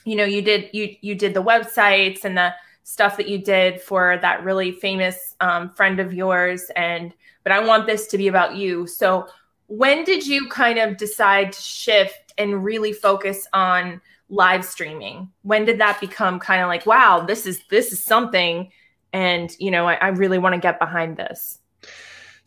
you 0.05 0.17
know, 0.17 0.25
you 0.25 0.43
did 0.43 0.71
you 0.73 0.97
you 1.01 1.15
did 1.15 1.35
the 1.35 1.43
websites 1.43 2.25
and 2.25 2.37
the 2.37 2.55
stuff 2.85 3.17
that 3.17 3.29
you 3.29 3.39
did 3.39 3.81
for 3.81 4.19
that 4.21 4.43
really 4.43 4.73
famous 4.73 5.37
um, 5.41 5.71
friend 5.71 6.01
of 6.01 6.13
yours. 6.13 6.71
And 6.77 7.15
but 7.45 7.53
I 7.53 7.65
want 7.65 7.87
this 7.87 8.07
to 8.09 8.19
be 8.19 8.29
about 8.29 8.57
you. 8.57 8.87
So 8.87 9.29
when 9.69 10.03
did 10.03 10.27
you 10.27 10.49
kind 10.49 10.81
of 10.81 10.97
decide 10.97 11.53
to 11.53 11.63
shift 11.63 12.33
and 12.39 12.65
really 12.65 12.93
focus 12.93 13.47
on 13.53 14.01
live 14.29 14.65
streaming? 14.65 15.31
When 15.43 15.65
did 15.65 15.79
that 15.79 16.01
become 16.01 16.41
kind 16.41 16.61
of 16.61 16.67
like, 16.67 16.87
wow, 16.87 17.21
this 17.21 17.47
is 17.47 17.63
this 17.71 17.93
is 17.93 18.01
something, 18.03 18.73
and 19.13 19.55
you 19.61 19.71
know, 19.71 19.87
I, 19.87 19.95
I 19.95 20.09
really 20.09 20.39
want 20.39 20.57
to 20.57 20.61
get 20.61 20.81
behind 20.81 21.17
this. 21.17 21.60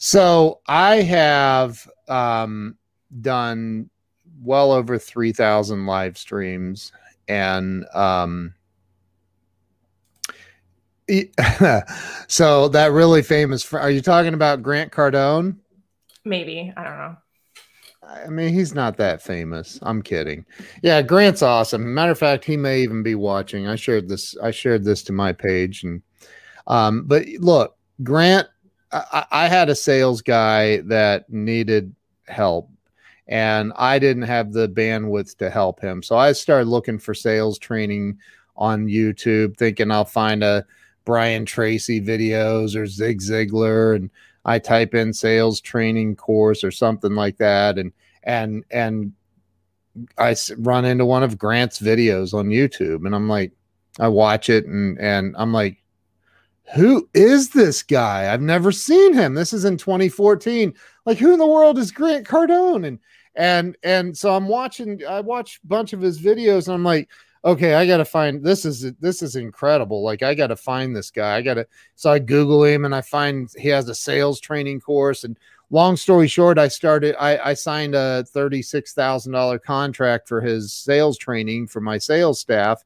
So 0.05 0.59
I 0.67 0.97
have 0.97 1.89
um, 2.09 2.75
done 3.21 3.89
well 4.41 4.73
over 4.73 4.97
3,000 4.97 5.85
live 5.85 6.17
streams 6.17 6.91
and 7.29 7.85
um, 7.93 8.53
so 12.27 12.67
that 12.67 12.91
really 12.91 13.21
famous 13.21 13.63
fr- 13.63 13.79
are 13.79 13.89
you 13.89 14.01
talking 14.01 14.33
about 14.33 14.61
Grant 14.61 14.91
Cardone? 14.91 15.55
Maybe, 16.25 16.73
I 16.75 16.83
don't 16.83 16.97
know. 16.97 17.15
I 18.05 18.27
mean, 18.27 18.53
he's 18.53 18.75
not 18.75 18.97
that 18.97 19.21
famous. 19.21 19.79
I'm 19.83 20.01
kidding. 20.01 20.45
Yeah, 20.81 21.01
Grant's 21.01 21.41
awesome. 21.41 21.93
Matter 21.93 22.11
of 22.11 22.19
fact, 22.19 22.43
he 22.43 22.57
may 22.57 22.81
even 22.81 23.03
be 23.03 23.15
watching. 23.15 23.69
I 23.69 23.77
shared 23.77 24.09
this. 24.09 24.35
I 24.43 24.51
shared 24.51 24.83
this 24.83 25.01
to 25.03 25.13
my 25.13 25.31
page, 25.31 25.85
and 25.85 26.01
um, 26.67 27.05
but 27.05 27.25
look, 27.39 27.77
Grant 28.03 28.49
I, 28.93 29.25
I 29.31 29.47
had 29.47 29.69
a 29.69 29.75
sales 29.75 30.21
guy 30.21 30.77
that 30.81 31.29
needed 31.29 31.95
help 32.27 32.69
and 33.27 33.71
I 33.75 33.99
didn't 33.99 34.23
have 34.23 34.53
the 34.53 34.67
bandwidth 34.67 35.37
to 35.37 35.49
help 35.49 35.79
him. 35.79 36.03
So 36.03 36.17
I 36.17 36.31
started 36.33 36.67
looking 36.67 36.99
for 36.99 37.13
sales 37.13 37.57
training 37.57 38.17
on 38.55 38.87
YouTube, 38.87 39.57
thinking 39.57 39.91
I'll 39.91 40.05
find 40.05 40.43
a 40.43 40.65
Brian 41.05 41.45
Tracy 41.45 42.01
videos 42.01 42.75
or 42.75 42.85
Zig 42.85 43.19
Ziglar, 43.19 43.95
and 43.95 44.09
I 44.45 44.59
type 44.59 44.93
in 44.93 45.13
sales 45.13 45.61
training 45.61 46.15
course 46.15 46.63
or 46.63 46.71
something 46.71 47.15
like 47.15 47.37
that, 47.37 47.77
and 47.77 47.91
and 48.23 48.63
and 48.71 49.13
I 50.17 50.35
run 50.57 50.85
into 50.85 51.05
one 51.05 51.23
of 51.23 51.37
Grant's 51.37 51.79
videos 51.79 52.33
on 52.33 52.47
YouTube, 52.47 53.05
and 53.05 53.15
I'm 53.15 53.27
like, 53.27 53.51
I 53.99 54.07
watch 54.07 54.49
it, 54.49 54.65
and 54.65 54.99
and 54.99 55.35
I'm 55.37 55.53
like, 55.53 55.82
who 56.73 57.09
is 57.13 57.49
this 57.49 57.83
guy? 57.83 58.31
I've 58.31 58.41
never 58.41 58.71
seen 58.71 59.13
him. 59.13 59.33
This 59.33 59.53
is 59.53 59.65
in 59.65 59.77
2014. 59.77 60.73
Like, 61.05 61.17
who 61.17 61.33
in 61.33 61.39
the 61.39 61.47
world 61.47 61.77
is 61.77 61.91
Grant 61.91 62.25
Cardone? 62.25 62.87
And 62.87 62.99
and 63.35 63.77
and 63.83 64.17
so 64.17 64.35
I'm 64.35 64.47
watching. 64.47 65.01
I 65.07 65.19
watch 65.21 65.59
a 65.63 65.67
bunch 65.67 65.93
of 65.93 66.01
his 66.01 66.21
videos, 66.21 66.67
and 66.67 66.75
I'm 66.75 66.83
like, 66.83 67.09
okay, 67.43 67.75
I 67.75 67.85
gotta 67.85 68.05
find 68.05 68.43
this 68.43 68.63
is 68.65 68.93
this 68.99 69.21
is 69.21 69.35
incredible. 69.35 70.03
Like, 70.03 70.23
I 70.23 70.33
gotta 70.33 70.55
find 70.55 70.95
this 70.95 71.11
guy. 71.11 71.35
I 71.35 71.41
gotta. 71.41 71.67
So 71.95 72.11
I 72.11 72.19
Google 72.19 72.63
him, 72.63 72.85
and 72.85 72.95
I 72.95 73.01
find 73.01 73.49
he 73.57 73.67
has 73.69 73.89
a 73.89 73.95
sales 73.95 74.39
training 74.39 74.79
course. 74.81 75.23
And 75.23 75.37
long 75.69 75.97
story 75.97 76.27
short, 76.27 76.57
I 76.57 76.69
started. 76.69 77.15
I, 77.19 77.49
I 77.49 77.53
signed 77.55 77.95
a 77.95 78.23
thirty 78.23 78.61
six 78.61 78.93
thousand 78.93 79.33
dollar 79.33 79.59
contract 79.59 80.27
for 80.27 80.39
his 80.39 80.71
sales 80.71 81.17
training 81.17 81.67
for 81.67 81.81
my 81.81 81.97
sales 81.97 82.39
staff, 82.39 82.83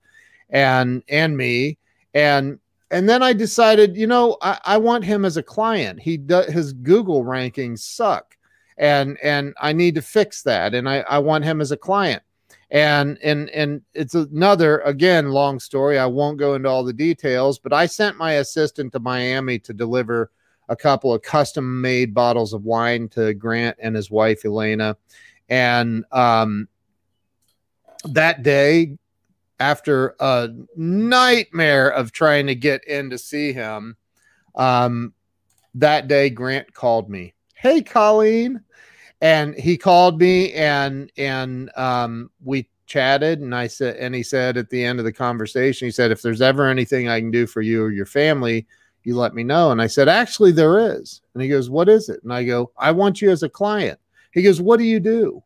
and 0.50 1.04
and 1.08 1.38
me. 1.38 1.78
And 2.14 2.60
and 2.90 3.08
then 3.10 3.22
I 3.22 3.34
decided, 3.34 3.98
you 3.98 4.08
know, 4.08 4.38
I, 4.42 4.60
I 4.64 4.78
want 4.78 5.04
him 5.04 5.26
as 5.26 5.38
a 5.38 5.44
client. 5.44 6.00
He 6.00 6.18
does 6.18 6.48
his 6.48 6.74
Google 6.74 7.24
rankings 7.24 7.80
suck, 7.80 8.38
and 8.78 9.18
and 9.22 9.54
I 9.60 9.74
need 9.74 9.96
to 9.96 10.02
fix 10.02 10.44
that. 10.44 10.74
And 10.74 10.88
I 10.88 11.00
I 11.02 11.20
want 11.20 11.44
him 11.44 11.62
as 11.62 11.72
a 11.72 11.78
client. 11.78 12.24
And 12.70 13.18
and 13.24 13.50
and 13.50 13.82
it's 13.94 14.14
another 14.14 14.80
again 14.80 15.30
long 15.30 15.60
story. 15.60 15.98
I 15.98 16.06
won't 16.06 16.38
go 16.38 16.56
into 16.56 16.70
all 16.70 16.84
the 16.84 16.94
details, 16.94 17.60
but 17.60 17.74
I 17.74 17.86
sent 17.86 18.18
my 18.18 18.34
assistant 18.34 18.94
to 18.94 19.00
Miami 19.00 19.60
to 19.60 19.74
deliver 19.74 20.32
a 20.70 20.76
couple 20.76 21.14
of 21.14 21.22
custom 21.22 21.82
made 21.82 22.14
bottles 22.14 22.54
of 22.54 22.66
wine 22.66 23.08
to 23.10 23.34
Grant 23.34 23.78
and 23.80 23.96
his 23.96 24.12
wife 24.12 24.44
Elena. 24.44 24.98
And 25.50 26.04
um, 26.12 26.68
that 28.04 28.44
day, 28.44 28.98
after 29.60 30.16
a 30.20 30.50
nightmare 30.76 31.90
of 31.90 32.12
trying 32.12 32.48
to 32.48 32.56
get 32.56 32.84
in 32.86 33.10
to 33.10 33.18
see 33.18 33.54
him, 33.54 33.98
um, 34.56 35.14
that 35.76 36.08
day 36.08 36.30
Grant 36.30 36.74
called 36.74 37.10
me. 37.10 37.34
Hey, 37.54 37.82
Colleen, 37.82 38.62
and 39.22 39.56
he 39.56 39.78
called 39.78 40.20
me 40.20 40.54
and 40.54 41.12
and 41.18 41.72
um, 41.76 42.30
we 42.44 42.70
chatted 42.86 43.42
and 43.42 43.54
I 43.54 43.68
said 43.68 43.98
and 43.98 44.16
he 44.16 44.24
said 44.24 44.56
at 44.56 44.70
the 44.70 44.84
end 44.84 45.00
of 45.00 45.06
the 45.06 45.12
conversation 45.12 45.88
he 45.88 45.92
said 45.92 46.10
if 46.10 46.22
there's 46.22 46.42
ever 46.42 46.68
anything 46.68 47.10
I 47.10 47.20
can 47.20 47.32
do 47.32 47.46
for 47.46 47.62
you 47.62 47.84
or 47.84 47.92
your 47.92 48.06
family 48.06 48.66
you 49.04 49.16
let 49.16 49.34
me 49.34 49.44
know. 49.44 49.72
And 49.72 49.82
I 49.82 49.88
said 49.88 50.10
actually 50.10 50.52
there 50.52 50.80
is. 50.80 51.22
And 51.34 51.42
he 51.42 51.50
goes 51.50 51.70
what 51.70 51.90
is 51.90 52.10
it? 52.10 52.22
And 52.24 52.34
I 52.34 52.44
go 52.44 52.72
I 52.78 52.92
want 52.92 53.22
you 53.22 53.30
as 53.30 53.44
a 53.44 53.50
client. 53.50 54.00
He 54.32 54.42
goes 54.42 54.62
what 54.62 54.78
do 54.78 54.86
you 54.86 55.00
do? 55.00 55.44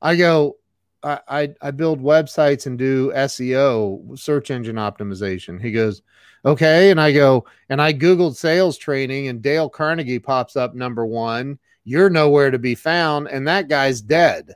I 0.00 0.16
go 0.16 0.56
I, 1.04 1.54
I, 1.60 1.70
build 1.70 2.00
websites 2.00 2.66
and 2.66 2.78
do 2.78 3.12
SEO, 3.12 4.18
search 4.18 4.50
engine 4.50 4.76
optimization. 4.76 5.60
He 5.60 5.70
goes, 5.70 6.02
okay. 6.44 6.90
And 6.90 7.00
I 7.00 7.12
go, 7.12 7.44
and 7.68 7.80
I 7.80 7.92
Googled 7.92 8.36
sales 8.36 8.78
training, 8.78 9.28
and 9.28 9.42
Dale 9.42 9.68
Carnegie 9.68 10.18
pops 10.18 10.56
up 10.56 10.74
number 10.74 11.04
one. 11.04 11.58
You're 11.84 12.10
nowhere 12.10 12.50
to 12.50 12.58
be 12.58 12.74
found, 12.74 13.28
and 13.28 13.46
that 13.46 13.68
guy's 13.68 14.00
dead. 14.00 14.54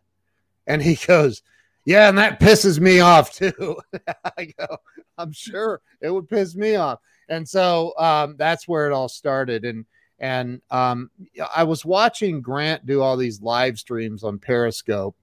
And 0.66 0.82
he 0.82 0.96
goes, 1.06 1.42
yeah, 1.84 2.08
and 2.08 2.18
that 2.18 2.40
pisses 2.40 2.80
me 2.80 3.00
off 3.00 3.32
too. 3.32 3.78
I 4.36 4.52
go, 4.58 4.78
I'm 5.16 5.32
sure 5.32 5.80
it 6.00 6.10
would 6.10 6.28
piss 6.28 6.54
me 6.54 6.76
off. 6.76 7.00
And 7.28 7.46
so 7.48 7.92
um, 7.98 8.36
that's 8.38 8.66
where 8.66 8.86
it 8.86 8.92
all 8.92 9.08
started. 9.08 9.64
And 9.64 9.84
and 10.18 10.60
um, 10.70 11.10
I 11.54 11.62
was 11.62 11.84
watching 11.84 12.40
Grant 12.40 12.84
do 12.86 13.00
all 13.00 13.16
these 13.16 13.40
live 13.40 13.78
streams 13.78 14.24
on 14.24 14.38
Periscope 14.38 15.16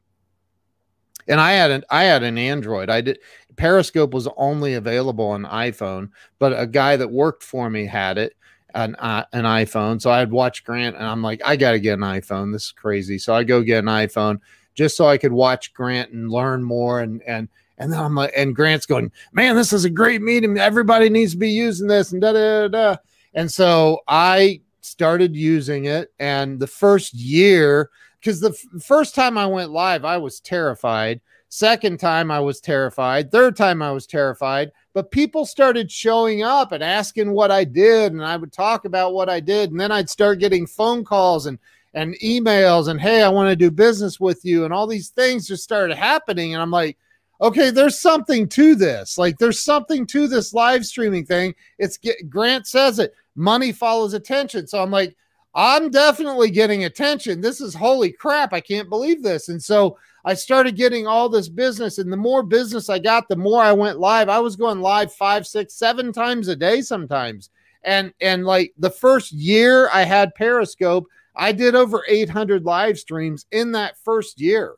and 1.27 1.39
I 1.39 1.53
had 1.53 1.71
an 1.71 1.83
I 1.89 2.03
had 2.03 2.23
an 2.23 2.37
Android. 2.37 2.89
I 2.89 3.01
did 3.01 3.19
Periscope 3.55 4.13
was 4.13 4.27
only 4.37 4.73
available 4.73 5.27
on 5.27 5.43
iPhone, 5.43 6.09
but 6.39 6.59
a 6.59 6.67
guy 6.67 6.97
that 6.97 7.11
worked 7.11 7.43
for 7.43 7.69
me 7.69 7.85
had 7.85 8.17
it 8.17 8.35
an 8.75 8.95
uh, 8.95 9.25
an 9.33 9.45
iPhone. 9.45 10.01
So 10.01 10.11
I'd 10.11 10.31
watch 10.31 10.63
Grant, 10.63 10.95
and 10.95 11.05
I'm 11.05 11.21
like, 11.21 11.41
I 11.43 11.55
got 11.55 11.71
to 11.71 11.79
get 11.79 11.93
an 11.93 12.01
iPhone. 12.01 12.51
This 12.51 12.65
is 12.65 12.71
crazy. 12.71 13.17
So 13.17 13.33
I 13.33 13.43
go 13.43 13.61
get 13.61 13.79
an 13.79 13.85
iPhone 13.85 14.39
just 14.75 14.97
so 14.97 15.07
I 15.07 15.17
could 15.17 15.31
watch 15.31 15.73
Grant 15.73 16.11
and 16.11 16.29
learn 16.29 16.63
more. 16.63 16.99
And 16.99 17.23
and 17.23 17.47
and 17.77 17.91
then 17.91 17.99
I'm 17.99 18.15
like, 18.15 18.33
and 18.35 18.55
Grant's 18.55 18.85
going, 18.85 19.11
man, 19.33 19.55
this 19.55 19.73
is 19.73 19.85
a 19.85 19.89
great 19.89 20.21
meeting. 20.21 20.57
Everybody 20.57 21.09
needs 21.09 21.31
to 21.31 21.37
be 21.37 21.49
using 21.49 21.87
this, 21.87 22.11
and 22.11 22.21
da 22.21 22.33
da 22.33 22.67
da. 22.67 22.97
And 23.33 23.51
so 23.51 24.01
I 24.07 24.61
started 24.81 25.35
using 25.35 25.85
it, 25.85 26.13
and 26.19 26.59
the 26.59 26.67
first 26.67 27.13
year 27.13 27.89
because 28.25 28.39
the 28.39 28.49
f- 28.49 28.81
first 28.81 29.13
time 29.13 29.37
I 29.37 29.45
went 29.45 29.69
live, 29.69 30.03
I 30.03 30.17
was 30.17 30.39
terrified. 30.39 31.21
Second 31.49 31.99
time, 31.99 32.31
I 32.31 32.39
was 32.39 32.59
terrified. 32.59 33.31
Third 33.31 33.55
time, 33.55 33.83
I 33.83 33.91
was 33.91 34.07
terrified. 34.07 34.71
But 34.95 35.11
people 35.11 35.45
started 35.45 35.91
showing 35.91 36.41
up 36.41 36.71
and 36.71 36.83
asking 36.83 37.29
what 37.31 37.51
I 37.51 37.63
did, 37.65 38.13
and 38.13 38.25
I 38.25 38.35
would 38.35 38.51
talk 38.51 38.85
about 38.85 39.13
what 39.13 39.29
I 39.29 39.39
did, 39.39 39.69
and 39.69 39.79
then 39.79 39.91
I'd 39.91 40.09
start 40.09 40.39
getting 40.39 40.65
phone 40.65 41.03
calls 41.03 41.45
and 41.45 41.59
and 41.93 42.19
emails 42.19 42.89
and 42.89 42.99
hey, 42.99 43.21
I 43.21 43.29
want 43.29 43.49
to 43.49 43.55
do 43.55 43.69
business 43.69 44.19
with 44.19 44.43
you, 44.43 44.65
and 44.65 44.73
all 44.73 44.87
these 44.87 45.09
things 45.09 45.47
just 45.47 45.63
started 45.63 45.95
happening, 45.95 46.53
and 46.53 46.63
I'm 46.63 46.71
like, 46.71 46.97
okay, 47.41 47.69
there's 47.69 47.99
something 47.99 48.49
to 48.49 48.73
this. 48.73 49.19
Like, 49.19 49.37
there's 49.37 49.59
something 49.59 50.07
to 50.07 50.27
this 50.27 50.51
live 50.53 50.83
streaming 50.83 51.25
thing. 51.25 51.53
It's 51.77 51.99
Grant 52.27 52.65
says 52.65 52.97
it. 52.97 53.13
Money 53.35 53.71
follows 53.71 54.13
attention. 54.13 54.65
So 54.65 54.81
I'm 54.81 54.91
like, 54.91 55.15
I'm 55.55 55.89
definitely 55.89 56.51
getting 56.51 56.83
attention. 56.83 57.39
This 57.39 57.61
is 57.61 57.73
holy 57.73 58.11
crap. 58.11 58.51
I 58.51 58.59
can't 58.59 58.89
believe 58.89 59.23
this. 59.23 59.47
And 59.47 59.61
so 59.61 59.97
I 60.25 60.33
started 60.33 60.75
getting 60.75 61.07
all 61.07 61.29
this 61.29 61.47
business. 61.47 61.97
And 61.97 62.11
the 62.11 62.17
more 62.17 62.43
business 62.43 62.89
I 62.89 62.99
got, 62.99 63.29
the 63.29 63.37
more 63.37 63.61
I 63.61 63.71
went 63.71 63.97
live. 63.97 64.27
I 64.27 64.39
was 64.39 64.57
going 64.57 64.81
live 64.81 65.13
five, 65.13 65.47
six, 65.47 65.73
seven 65.73 66.11
times 66.11 66.49
a 66.49 66.57
day 66.57 66.81
sometimes. 66.81 67.51
And 67.83 68.13
and 68.19 68.45
like 68.45 68.73
the 68.77 68.89
first 68.89 69.31
year 69.31 69.89
I 69.93 70.03
had 70.03 70.35
Periscope, 70.35 71.05
I 71.35 71.53
did 71.53 71.73
over 71.73 72.03
800 72.07 72.65
live 72.65 72.99
streams 72.99 73.45
in 73.51 73.71
that 73.73 73.97
first 73.99 74.41
year. 74.41 74.75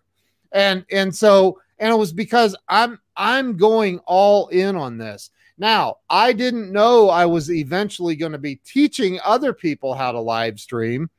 And 0.51 0.85
and 0.91 1.15
so 1.15 1.59
and 1.79 1.91
it 1.91 1.97
was 1.97 2.13
because 2.13 2.55
I'm 2.67 2.99
I'm 3.15 3.57
going 3.57 3.99
all 4.05 4.47
in 4.49 4.75
on 4.75 4.99
this. 4.99 5.31
Now, 5.58 5.98
I 6.10 6.34
didn't 6.34 6.72
know 6.72 7.10
I 7.10 7.26
was 7.26 7.52
eventually 7.52 8.15
going 8.15 8.32
to 8.32 8.38
be 8.38 8.58
teaching 8.58 9.20
other 9.26 9.54
people 9.54 9.93
how 9.93 10.12
to 10.12 10.20
live 10.20 10.60
stream, 10.60 11.10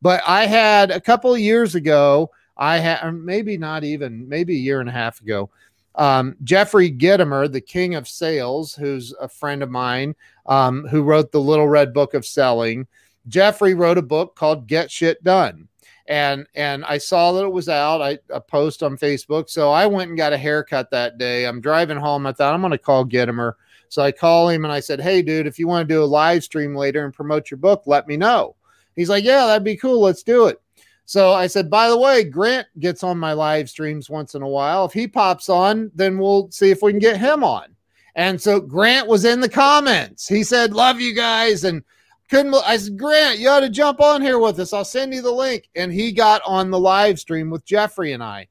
but 0.00 0.22
I 0.26 0.46
had 0.46 0.90
a 0.90 1.00
couple 1.00 1.34
of 1.34 1.40
years 1.40 1.74
ago, 1.74 2.30
I 2.56 2.78
had 2.78 3.10
maybe 3.12 3.56
not 3.56 3.82
even, 3.84 4.28
maybe 4.28 4.54
a 4.54 4.60
year 4.60 4.80
and 4.80 4.88
a 4.88 4.92
half 4.92 5.20
ago, 5.20 5.50
um, 5.98 6.36
Jeffrey 6.44 6.92
Gitomer, 6.92 7.50
the 7.50 7.60
king 7.60 7.96
of 7.96 8.06
sales, 8.06 8.74
who's 8.74 9.12
a 9.20 9.28
friend 9.28 9.64
of 9.64 9.70
mine, 9.70 10.14
um, 10.46 10.86
who 10.86 11.02
wrote 11.02 11.32
the 11.32 11.40
Little 11.40 11.68
Red 11.68 11.92
Book 11.92 12.14
of 12.14 12.24
Selling. 12.24 12.86
Jeffrey 13.26 13.74
wrote 13.74 13.98
a 13.98 14.02
book 14.02 14.36
called 14.36 14.68
Get 14.68 14.90
Shit 14.92 15.22
Done. 15.24 15.68
And 16.06 16.46
and 16.54 16.86
I 16.86 16.96
saw 16.96 17.32
that 17.32 17.44
it 17.44 17.52
was 17.52 17.68
out. 17.68 18.00
I 18.00 18.18
a 18.30 18.40
post 18.40 18.82
on 18.82 18.96
Facebook. 18.96 19.50
So 19.50 19.70
I 19.70 19.86
went 19.86 20.08
and 20.08 20.16
got 20.16 20.32
a 20.32 20.38
haircut 20.38 20.90
that 20.92 21.18
day. 21.18 21.44
I'm 21.44 21.60
driving 21.60 21.98
home. 21.98 22.26
I 22.26 22.32
thought 22.32 22.54
I'm 22.54 22.62
gonna 22.62 22.78
call 22.78 23.04
Gitomer 23.04 23.54
so 23.88 24.02
I 24.02 24.12
call 24.12 24.48
him 24.48 24.64
and 24.64 24.72
I 24.72 24.80
said, 24.80 25.00
Hey, 25.00 25.22
dude, 25.22 25.46
if 25.46 25.58
you 25.58 25.66
want 25.66 25.88
to 25.88 25.94
do 25.94 26.02
a 26.02 26.04
live 26.04 26.44
stream 26.44 26.74
later 26.74 27.04
and 27.04 27.14
promote 27.14 27.50
your 27.50 27.58
book, 27.58 27.82
let 27.86 28.06
me 28.06 28.16
know. 28.16 28.56
He's 28.96 29.08
like, 29.08 29.24
Yeah, 29.24 29.46
that'd 29.46 29.64
be 29.64 29.76
cool. 29.76 30.00
Let's 30.00 30.22
do 30.22 30.46
it. 30.46 30.60
So 31.04 31.32
I 31.32 31.46
said, 31.46 31.70
By 31.70 31.88
the 31.88 31.98
way, 31.98 32.24
Grant 32.24 32.66
gets 32.78 33.02
on 33.02 33.18
my 33.18 33.32
live 33.32 33.70
streams 33.70 34.10
once 34.10 34.34
in 34.34 34.42
a 34.42 34.48
while. 34.48 34.84
If 34.84 34.92
he 34.92 35.08
pops 35.08 35.48
on, 35.48 35.90
then 35.94 36.18
we'll 36.18 36.50
see 36.50 36.70
if 36.70 36.82
we 36.82 36.92
can 36.92 36.98
get 36.98 37.18
him 37.18 37.42
on. 37.42 37.74
And 38.14 38.40
so 38.40 38.60
Grant 38.60 39.06
was 39.06 39.24
in 39.24 39.40
the 39.40 39.48
comments. 39.48 40.28
He 40.28 40.42
said, 40.42 40.72
Love 40.72 41.00
you 41.00 41.14
guys. 41.14 41.64
And 41.64 41.82
couldn't 42.28 42.54
I 42.54 42.76
said, 42.76 42.98
Grant, 42.98 43.38
you 43.38 43.48
ought 43.48 43.60
to 43.60 43.70
jump 43.70 44.00
on 44.00 44.20
here 44.20 44.38
with 44.38 44.58
us. 44.60 44.72
I'll 44.72 44.84
send 44.84 45.14
you 45.14 45.22
the 45.22 45.30
link. 45.30 45.68
And 45.76 45.92
he 45.92 46.12
got 46.12 46.42
on 46.44 46.70
the 46.70 46.80
live 46.80 47.18
stream 47.18 47.48
with 47.48 47.64
Jeffrey 47.64 48.12
and 48.12 48.22
I 48.22 48.48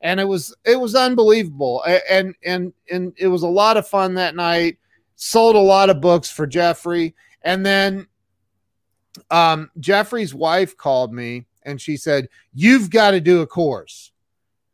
and 0.00 0.18
it 0.18 0.24
was 0.24 0.54
it 0.64 0.80
was 0.80 0.94
unbelievable. 0.94 1.84
And 2.08 2.34
and 2.44 2.72
and 2.90 3.12
it 3.16 3.28
was 3.28 3.42
a 3.42 3.48
lot 3.48 3.76
of 3.76 3.88
fun 3.88 4.14
that 4.14 4.34
night. 4.34 4.78
Sold 5.16 5.56
a 5.56 5.60
lot 5.60 5.90
of 5.90 6.00
books 6.00 6.30
for 6.30 6.46
jeffrey. 6.46 7.14
And 7.42 7.64
then 7.64 8.06
um, 9.30 9.70
jeffrey's 9.78 10.34
wife 10.34 10.76
called 10.76 11.12
me 11.12 11.46
and 11.64 11.80
she 11.80 11.96
said 11.96 12.28
you've 12.54 12.90
got 12.90 13.10
to 13.10 13.20
do 13.20 13.42
a 13.42 13.46
course. 13.46 14.12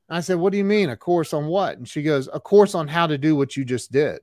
I 0.08 0.20
said 0.20 0.36
what 0.36 0.52
do 0.52 0.58
you 0.58 0.64
mean 0.64 0.90
a 0.90 0.96
course 0.96 1.32
on 1.32 1.46
what? 1.46 1.78
And 1.78 1.88
she 1.88 2.02
goes 2.02 2.28
a 2.32 2.38
course 2.38 2.74
on 2.74 2.86
how 2.86 3.08
to 3.08 3.18
do 3.18 3.34
what 3.34 3.56
you 3.56 3.64
just 3.64 3.90
did. 3.90 4.20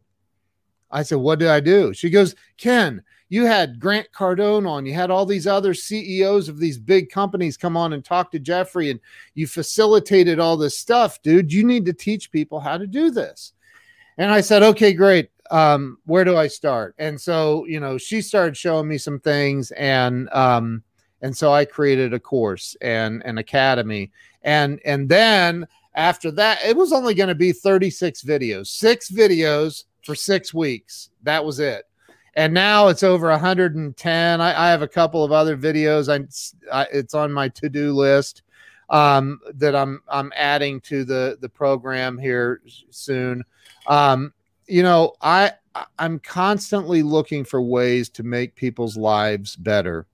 I 0.89 1.03
said 1.03 1.17
what 1.17 1.39
did 1.39 1.49
i 1.49 1.59
do? 1.59 1.93
She 1.93 2.09
goes 2.09 2.35
ken 2.57 3.03
you 3.29 3.45
had 3.45 3.79
Grant 3.79 4.07
Cardone 4.13 4.67
on, 4.67 4.85
you 4.85 4.93
had 4.93 5.09
all 5.09 5.25
these 5.25 5.47
other 5.47 5.73
CEOs 5.73 6.49
of 6.49 6.59
these 6.59 6.77
big 6.77 7.09
companies 7.09 7.57
come 7.57 7.75
on 7.75 7.93
and 7.93 8.03
talk 8.03 8.31
to 8.31 8.39
Jeffrey, 8.39 8.89
and 8.91 8.99
you 9.33 9.47
facilitated 9.47 10.39
all 10.39 10.57
this 10.57 10.77
stuff, 10.77 11.21
dude. 11.21 11.51
You 11.51 11.65
need 11.65 11.85
to 11.85 11.93
teach 11.93 12.31
people 12.31 12.59
how 12.59 12.77
to 12.77 12.87
do 12.87 13.11
this. 13.11 13.53
And 14.17 14.31
I 14.31 14.41
said, 14.41 14.61
okay, 14.63 14.93
great. 14.93 15.29
Um, 15.51 15.97
where 16.05 16.23
do 16.23 16.37
I 16.37 16.47
start? 16.47 16.95
And 16.97 17.19
so, 17.19 17.65
you 17.65 17.79
know, 17.79 17.97
she 17.97 18.21
started 18.21 18.55
showing 18.55 18.87
me 18.87 18.97
some 18.97 19.19
things, 19.19 19.71
and 19.71 20.29
um, 20.29 20.83
and 21.21 21.35
so 21.35 21.51
I 21.51 21.65
created 21.65 22.13
a 22.13 22.19
course 22.19 22.75
and 22.81 23.21
an 23.25 23.37
academy, 23.37 24.11
and 24.43 24.79
and 24.85 25.09
then 25.09 25.67
after 25.95 26.31
that, 26.31 26.59
it 26.65 26.75
was 26.75 26.91
only 26.91 27.13
going 27.13 27.29
to 27.29 27.35
be 27.35 27.51
36 27.51 28.23
videos, 28.23 28.67
six 28.67 29.11
videos 29.11 29.83
for 30.03 30.15
six 30.15 30.53
weeks. 30.53 31.09
That 31.21 31.43
was 31.43 31.59
it 31.59 31.85
and 32.35 32.53
now 32.53 32.87
it's 32.87 33.03
over 33.03 33.29
110 33.29 34.41
I, 34.41 34.67
I, 34.67 34.69
have 34.69 34.81
a 34.81 34.87
couple 34.87 35.23
of 35.23 35.31
other 35.31 35.57
videos. 35.57 36.09
I, 36.09 36.25
I 36.71 36.87
it's 36.91 37.13
on 37.13 37.31
my 37.31 37.49
to-do 37.49 37.93
list 37.93 38.43
um, 38.89 39.39
that 39.55 39.75
i'm 39.75 40.01
i'm 40.07 40.31
adding 40.35 40.81
to 40.81 41.03
the 41.03 41.37
the 41.41 41.49
program 41.49 42.17
here 42.17 42.61
soon. 42.89 43.43
Um, 43.87 44.33
you 44.67 44.83
know 44.83 45.13
i 45.21 45.51
i'm 45.99 46.19
constantly 46.19 47.03
looking 47.03 47.43
for 47.43 47.61
ways 47.61 48.09
to 48.09 48.23
make 48.23 48.55
people's 48.55 48.97
lives 48.97 49.55
better. 49.55 50.07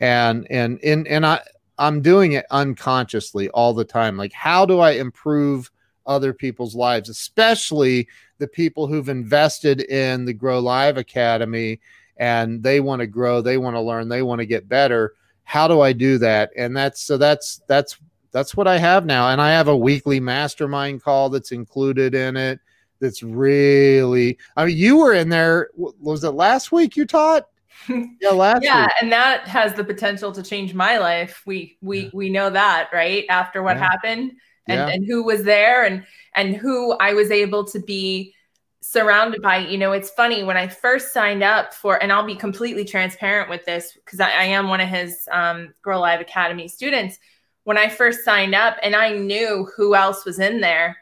And 0.00 0.46
and 0.50 0.80
and, 0.82 1.06
and 1.06 1.24
i 1.24 1.40
i'm 1.78 2.02
doing 2.02 2.32
it 2.32 2.46
unconsciously 2.50 3.48
all 3.50 3.72
the 3.72 3.84
time. 3.84 4.16
Like 4.16 4.32
how 4.32 4.66
do 4.66 4.80
i 4.80 4.92
improve 4.92 5.70
other 6.06 6.32
people's 6.32 6.74
lives, 6.74 7.08
especially 7.08 8.08
the 8.38 8.48
people 8.48 8.86
who've 8.86 9.08
invested 9.08 9.82
in 9.82 10.24
the 10.24 10.32
Grow 10.32 10.58
Live 10.60 10.96
Academy 10.96 11.80
and 12.16 12.62
they 12.62 12.80
want 12.80 13.00
to 13.00 13.06
grow, 13.06 13.40
they 13.40 13.56
want 13.58 13.74
to 13.76 13.80
learn, 13.80 14.08
they 14.08 14.22
want 14.22 14.40
to 14.40 14.46
get 14.46 14.68
better. 14.68 15.14
How 15.44 15.66
do 15.68 15.80
I 15.80 15.92
do 15.92 16.18
that? 16.18 16.50
And 16.56 16.76
that's 16.76 17.00
so 17.02 17.16
that's 17.16 17.60
that's 17.66 17.98
that's 18.32 18.56
what 18.56 18.66
I 18.68 18.78
have 18.78 19.04
now. 19.06 19.28
And 19.30 19.40
I 19.40 19.50
have 19.52 19.68
a 19.68 19.76
weekly 19.76 20.20
mastermind 20.20 21.02
call 21.02 21.28
that's 21.30 21.52
included 21.52 22.14
in 22.14 22.36
it. 22.36 22.60
That's 23.00 23.22
really, 23.22 24.38
I 24.56 24.64
mean, 24.66 24.76
you 24.76 24.98
were 24.98 25.12
in 25.12 25.28
there. 25.28 25.70
Was 25.76 26.22
it 26.24 26.30
last 26.30 26.70
week 26.72 26.96
you 26.96 27.04
taught? 27.04 27.46
yeah, 27.88 28.30
last 28.30 28.62
yeah, 28.62 28.82
week. 28.84 28.90
and 29.02 29.10
that 29.12 29.48
has 29.48 29.74
the 29.74 29.82
potential 29.82 30.30
to 30.32 30.42
change 30.42 30.72
my 30.72 30.98
life. 30.98 31.42
We 31.44 31.76
we 31.82 32.00
Yeah. 32.04 32.10
we 32.12 32.30
know 32.30 32.48
that, 32.50 32.90
right? 32.92 33.24
After 33.28 33.62
what 33.62 33.76
Yeah. 33.76 33.88
happened 33.90 34.32
and 34.68 34.88
Yeah. 34.88 34.88
and 34.88 35.06
who 35.06 35.24
was 35.24 35.42
there 35.44 35.84
and 35.84 36.04
and 36.34 36.56
who 36.56 36.92
I 36.92 37.14
was 37.14 37.30
able 37.30 37.64
to 37.66 37.78
be 37.80 38.34
surrounded 38.80 39.42
by. 39.42 39.58
You 39.58 39.78
know, 39.78 39.92
it's 39.92 40.10
funny 40.10 40.42
when 40.42 40.56
I 40.56 40.66
first 40.68 41.12
signed 41.12 41.42
up 41.42 41.72
for, 41.74 42.02
and 42.02 42.12
I'll 42.12 42.26
be 42.26 42.34
completely 42.34 42.84
transparent 42.84 43.48
with 43.50 43.64
this 43.64 43.92
because 44.04 44.20
I, 44.20 44.30
I 44.30 44.44
am 44.44 44.68
one 44.68 44.80
of 44.80 44.88
his 44.88 45.28
um, 45.30 45.72
Grow 45.82 46.00
Live 46.00 46.20
Academy 46.20 46.68
students. 46.68 47.18
When 47.64 47.78
I 47.78 47.88
first 47.88 48.24
signed 48.24 48.54
up 48.54 48.76
and 48.82 48.96
I 48.96 49.10
knew 49.16 49.68
who 49.76 49.94
else 49.94 50.24
was 50.24 50.40
in 50.40 50.60
there, 50.60 50.96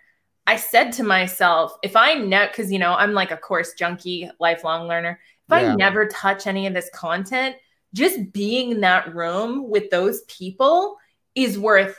I 0.46 0.56
said 0.56 0.92
to 0.92 1.04
myself, 1.04 1.72
if 1.82 1.96
I 1.96 2.14
know, 2.14 2.46
because 2.48 2.70
you 2.72 2.78
know, 2.78 2.94
I'm 2.94 3.12
like 3.12 3.30
a 3.30 3.36
course 3.36 3.72
junkie, 3.74 4.30
lifelong 4.40 4.88
learner. 4.88 5.20
If 5.48 5.54
Yeah. 5.56 5.72
I 5.72 5.74
never 5.76 6.06
touch 6.06 6.46
any 6.46 6.66
of 6.66 6.74
this 6.74 6.90
content, 6.94 7.56
just 7.94 8.32
being 8.32 8.72
in 8.72 8.80
that 8.82 9.14
room 9.14 9.68
with 9.70 9.90
those 9.90 10.22
people 10.22 10.96
is 11.34 11.58
worth 11.58 11.96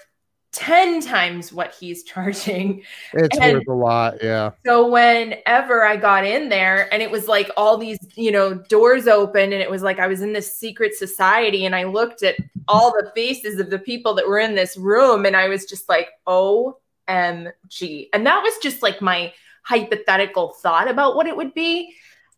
10 0.54 1.02
times 1.02 1.54
what 1.54 1.74
he's 1.74 2.04
charging. 2.12 2.84
It's 3.14 3.38
and- 3.38 3.58
worth 3.58 3.68
a 3.68 3.74
lot. 3.74 4.24
Yeah. 4.24 4.52
So 4.66 4.88
whenever 4.88 5.84
I 5.84 5.98
got 5.98 6.26
in 6.26 6.50
there 6.50 6.92
and 6.94 7.02
it 7.02 7.10
was 7.10 7.28
like 7.28 7.50
all 7.58 7.78
these, 7.78 8.00
you 8.16 8.32
know, 8.32 8.54
doors 8.54 9.08
open 9.08 9.54
and 9.54 9.62
it 9.62 9.70
was 9.70 9.84
like 9.84 10.00
I 10.00 10.08
was 10.08 10.22
in 10.22 10.34
this 10.34 10.56
secret 10.56 10.94
society 10.94 11.66
and 11.66 11.76
I 11.76 11.84
looked 11.84 12.24
at 12.24 12.36
all 12.68 12.92
the 12.92 13.12
faces 13.16 13.60
of 13.60 13.70
the 13.70 13.80
people 13.80 14.14
that 14.16 14.28
were 14.28 14.40
in 14.40 14.56
this 14.56 14.78
room 14.78 15.26
and 15.26 15.36
I 15.36 15.48
was 15.48 15.66
just 15.66 15.90
like, 15.90 16.10
OMG. 16.28 18.10
And 18.14 18.26
that 18.26 18.42
was 18.42 18.54
just 18.62 18.82
like 18.82 19.02
my 19.02 19.34
hypothetical 19.64 20.50
thought 20.62 20.90
about 20.90 21.16
what 21.16 21.28
it 21.28 21.36
would 21.36 21.54
be. 21.54 21.94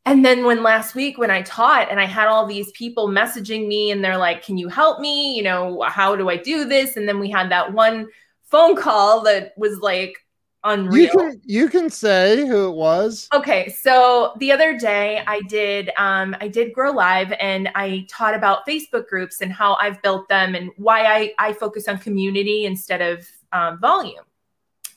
And 0.06 0.26
then 0.26 0.44
when 0.44 0.64
last 0.64 0.96
week 0.96 1.18
when 1.18 1.32
I 1.32 1.44
taught 1.44 1.90
and 1.90 2.00
I 2.00 2.06
had 2.06 2.28
all 2.28 2.46
these 2.46 2.72
people 2.72 3.08
messaging 3.08 3.68
me 3.68 3.92
and 3.92 4.04
they're 4.04 4.18
like, 4.18 4.44
"Can 4.44 4.58
you 4.58 4.68
help 4.68 5.00
me? 5.00 5.36
You 5.36 5.44
know, 5.44 5.82
how 5.84 6.16
do 6.16 6.30
I 6.30 6.38
do 6.38 6.66
this?" 6.66 6.98
And 6.98 7.08
then 7.08 7.20
we 7.20 7.30
had 7.30 7.50
that 7.52 7.72
one 7.72 8.08
phone 8.44 8.76
call 8.76 9.22
that 9.22 9.54
was 9.58 9.80
like 9.80 10.18
unreal. 10.64 11.04
You 11.04 11.10
can 11.10 11.42
you 11.44 11.70
can 11.70 11.90
say 11.90 12.46
who 12.46 12.70
it 12.70 12.76
was. 12.76 13.28
Okay, 13.34 13.70
so 13.70 14.34
the 14.40 14.52
other 14.52 14.78
day 14.78 15.24
I 15.26 15.42
did 15.42 15.92
um, 15.98 16.36
I 16.42 16.48
did 16.48 16.74
grow 16.74 16.92
live 16.92 17.34
and 17.40 17.70
I 17.76 18.06
taught 18.10 18.34
about 18.34 18.68
Facebook 18.68 19.08
groups 19.08 19.42
and 19.42 19.52
how 19.52 19.76
I've 19.76 20.02
built 20.02 20.28
them 20.30 20.56
and 20.56 20.72
why 20.78 21.06
I 21.06 21.34
I 21.40 21.54
focus 21.54 21.88
on 21.88 21.98
community 21.98 22.66
instead 22.66 23.02
of 23.02 23.28
um, 23.52 23.80
volume. 23.80 24.24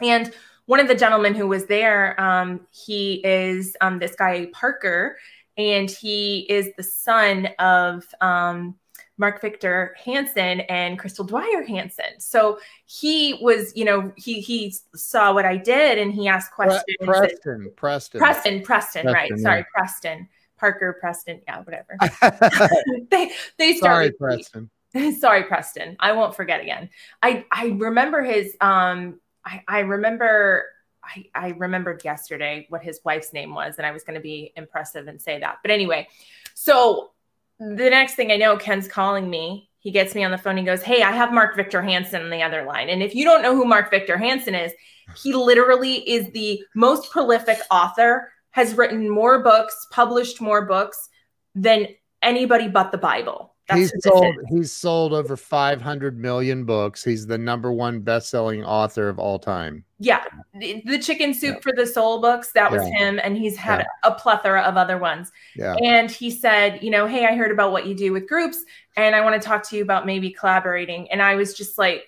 And 0.01 0.33
one 0.67 0.81
of 0.81 0.89
the 0.89 0.95
gentlemen 0.95 1.35
who 1.35 1.47
was 1.47 1.67
there, 1.67 2.21
um, 2.21 2.67
he 2.71 3.15
is 3.25 3.77
um, 3.81 3.99
this 3.99 4.15
guy 4.15 4.49
Parker, 4.53 5.17
and 5.57 5.91
he 5.91 6.41
is 6.51 6.71
the 6.77 6.83
son 6.83 7.49
of 7.59 8.05
um, 8.21 8.75
Mark 9.19 9.41
Victor 9.41 9.97
Hansen 10.05 10.61
and 10.61 10.99
Crystal 10.99 11.25
Dwyer 11.25 11.63
Hansen. 11.67 12.19
So 12.19 12.59
he 12.85 13.39
was, 13.41 13.73
you 13.75 13.85
know, 13.85 14.13
he 14.17 14.41
he 14.41 14.75
saw 14.95 15.33
what 15.33 15.47
I 15.47 15.57
did 15.57 15.99
and 15.99 16.13
he 16.13 16.29
asked 16.29 16.53
questions. 16.53 16.83
that- 17.01 17.07
Preston. 17.07 17.73
Preston. 17.77 18.21
Preston, 18.21 18.63
Preston, 18.63 19.07
right? 19.07 19.29
Preston, 19.29 19.39
Sorry. 19.39 19.67
Preston, 19.75 20.29
Parker, 20.59 20.97
Preston, 21.01 21.41
yeah, 21.47 21.61
whatever. 21.63 21.97
they 23.11 23.31
they 23.59 23.75
started. 23.75 24.15
Sorry. 24.19 24.37
Preston. 24.37 24.71
Sorry, 25.19 25.45
Preston. 25.45 25.97
I 26.01 26.13
won't 26.13 26.35
forget 26.35 26.61
again. 26.61 26.91
I 27.23 27.45
I 27.51 27.69
remember 27.69 28.23
his. 28.23 28.57
Um, 28.61 29.21
I 29.47 29.63
I 29.67 29.79
remember. 29.81 30.67
I, 31.05 31.27
I 31.37 31.49
remembered 31.51 32.05
yesterday 32.05 32.67
what 32.69 32.83
his 32.83 32.99
wife's 33.05 33.33
name 33.33 33.55
was, 33.55 33.77
and 33.79 33.87
I 33.87 33.93
was 33.93 34.03
going 34.03 34.17
to 34.17 34.21
be 34.21 34.53
impressive 34.57 35.07
and 35.07 35.23
say 35.23 35.39
that. 35.39 35.59
But 35.63 35.71
anyway, 35.71 36.09
so 36.55 37.13
the 37.61 37.89
next 37.91 38.17
thing 38.17 38.33
I 38.33 38.37
know, 38.37 38.57
Ken's 38.57 38.89
calling 38.89 39.31
me. 39.31 39.71
He 39.79 39.93
gets 39.93 40.17
me 40.17 40.25
on 40.25 40.33
the 40.33 40.39
phone. 40.39 40.57
He 40.57 40.65
goes, 40.65 40.83
"Hey, 40.83 41.03
I 41.05 41.13
have 41.13 41.33
Mark 41.33 41.55
Victor 41.55 41.81
Hansen 41.81 42.23
on 42.23 42.31
the 42.31 42.43
other 42.43 42.65
line." 42.65 42.89
And 42.89 43.05
if 43.05 43.15
you 43.15 43.25
don't 43.25 43.41
know 43.41 43.55
who 43.55 43.65
Mark 43.65 43.89
Victor 43.89 44.19
Hansen 44.19 44.57
is, 44.57 44.73
he 45.17 45.33
literally 45.33 45.99
is 46.11 46.29
the 46.33 46.61
most 46.75 47.13
prolific 47.13 47.59
author. 47.71 48.33
Has 48.51 48.75
written 48.75 49.09
more 49.09 49.43
books, 49.43 49.87
published 49.91 50.41
more 50.41 50.67
books 50.67 51.09
than 51.55 51.89
anybody 52.23 52.69
but 52.69 52.91
the 52.91 52.99
Bible. 52.99 53.55
That's 53.69 53.81
he's 53.81 53.93
sold 54.05 54.37
he's 54.49 54.73
sold 54.73 55.13
over 55.13 55.37
500 55.37 56.19
million 56.19 56.65
books. 56.65 57.03
He's 57.03 57.27
the 57.27 57.37
number 57.37 57.73
one 57.73 58.01
best-selling 58.01 58.65
author 58.65 59.09
of 59.09 59.19
all 59.19 59.39
time. 59.41 59.85
Yeah, 59.99 60.25
the, 60.55 60.83
the 60.87 60.99
chicken 60.99 61.35
soup 61.35 61.63
for 61.63 61.73
the 61.75 61.87
soul 61.87 62.21
books, 62.21 62.53
that 62.53 62.71
was 62.71 62.83
Yeah. 62.83 62.99
him. 62.99 63.21
And 63.23 63.37
he's 63.37 63.57
had 63.57 63.81
Yeah. 63.81 63.87
a 64.05 64.15
plethora 64.15 64.61
of 64.63 64.77
other 64.77 64.99
ones. 64.99 65.33
Yeah. 65.57 65.75
And 65.83 66.11
he 66.11 66.31
said, 66.31 66.83
you 66.83 66.91
know, 66.91 67.07
hey, 67.07 67.27
I 67.27 67.35
heard 67.35 67.51
about 67.51 67.73
what 67.73 67.87
you 67.87 67.95
do 67.95 68.13
with 68.13 68.29
groups 68.29 68.63
and 68.97 69.17
I 69.17 69.21
want 69.23 69.41
to 69.41 69.45
talk 69.45 69.69
to 69.71 69.77
you 69.77 69.83
about 69.83 70.07
maybe 70.07 70.31
collaborating. 70.31 71.11
And 71.11 71.21
I 71.21 71.35
was 71.35 71.55
just 71.55 71.77
like, 71.77 72.05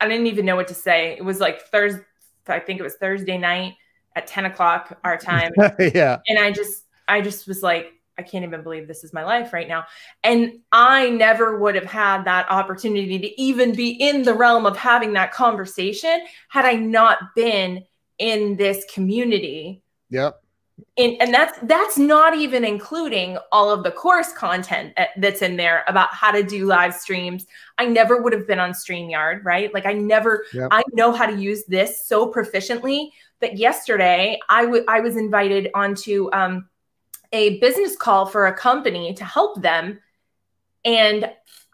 I 0.00 0.08
didn't 0.08 0.26
even 0.26 0.44
know 0.44 0.56
what 0.56 0.68
to 0.68 0.74
say. 0.74 1.16
It 1.16 1.24
was 1.24 1.40
like 1.40 1.62
Thursday, 1.62 2.02
I 2.48 2.58
think 2.60 2.80
it 2.80 2.82
was 2.82 2.96
Thursday 2.96 3.38
night 3.38 3.74
at 4.14 4.26
10 4.26 4.44
o'clock 4.44 4.98
our 5.04 5.16
time. 5.16 5.52
yeah. 5.78 6.18
and 6.28 6.38
I 6.38 6.50
just, 6.50 6.84
I 7.06 7.20
just 7.20 7.46
was 7.48 7.62
like, 7.62 7.92
I 8.18 8.22
can't 8.22 8.44
even 8.44 8.62
believe 8.62 8.88
this 8.88 9.04
is 9.04 9.12
my 9.12 9.24
life 9.24 9.52
right 9.52 9.68
now. 9.68 9.84
And 10.24 10.60
I 10.72 11.10
never 11.10 11.58
would 11.58 11.74
have 11.76 11.84
had 11.84 12.24
that 12.24 12.50
opportunity 12.50 13.18
to 13.18 13.40
even 13.40 13.74
be 13.74 13.90
in 13.90 14.22
the 14.22 14.34
realm 14.34 14.66
of 14.66 14.76
having 14.76 15.12
that 15.14 15.32
conversation 15.32 16.24
had 16.48 16.64
I 16.64 16.74
not 16.74 17.18
been 17.36 17.84
in 18.18 18.56
this 18.56 18.84
community. 18.92 19.82
Yep. 20.10 20.42
And, 20.96 21.16
and 21.20 21.34
that's 21.34 21.58
that's 21.62 21.98
not 21.98 22.36
even 22.36 22.64
including 22.64 23.36
all 23.50 23.70
of 23.70 23.82
the 23.82 23.90
course 23.90 24.32
content 24.32 24.96
that's 25.16 25.42
in 25.42 25.56
there 25.56 25.84
about 25.88 26.14
how 26.14 26.30
to 26.30 26.42
do 26.42 26.66
live 26.66 26.94
streams. 26.94 27.46
I 27.78 27.86
never 27.86 28.22
would 28.22 28.32
have 28.32 28.46
been 28.46 28.60
on 28.60 28.70
StreamYard, 28.70 29.44
right? 29.44 29.74
Like 29.74 29.86
I 29.86 29.92
never 29.92 30.44
Yep. 30.52 30.68
I 30.70 30.82
know 30.92 31.12
how 31.12 31.26
to 31.26 31.36
use 31.36 31.64
this 31.64 32.06
so 32.06 32.32
proficiently 32.32 33.10
that 33.40 33.56
yesterday 33.56 34.38
I 34.48 34.64
w- 34.64 34.84
I 34.86 35.00
was 35.00 35.16
invited 35.16 35.68
onto 35.74 36.30
um, 36.32 36.68
a 37.32 37.58
business 37.58 37.96
call 37.96 38.26
for 38.26 38.46
a 38.46 38.54
company 38.54 39.14
to 39.14 39.24
help 39.24 39.60
them. 39.62 40.00
And 40.84 41.30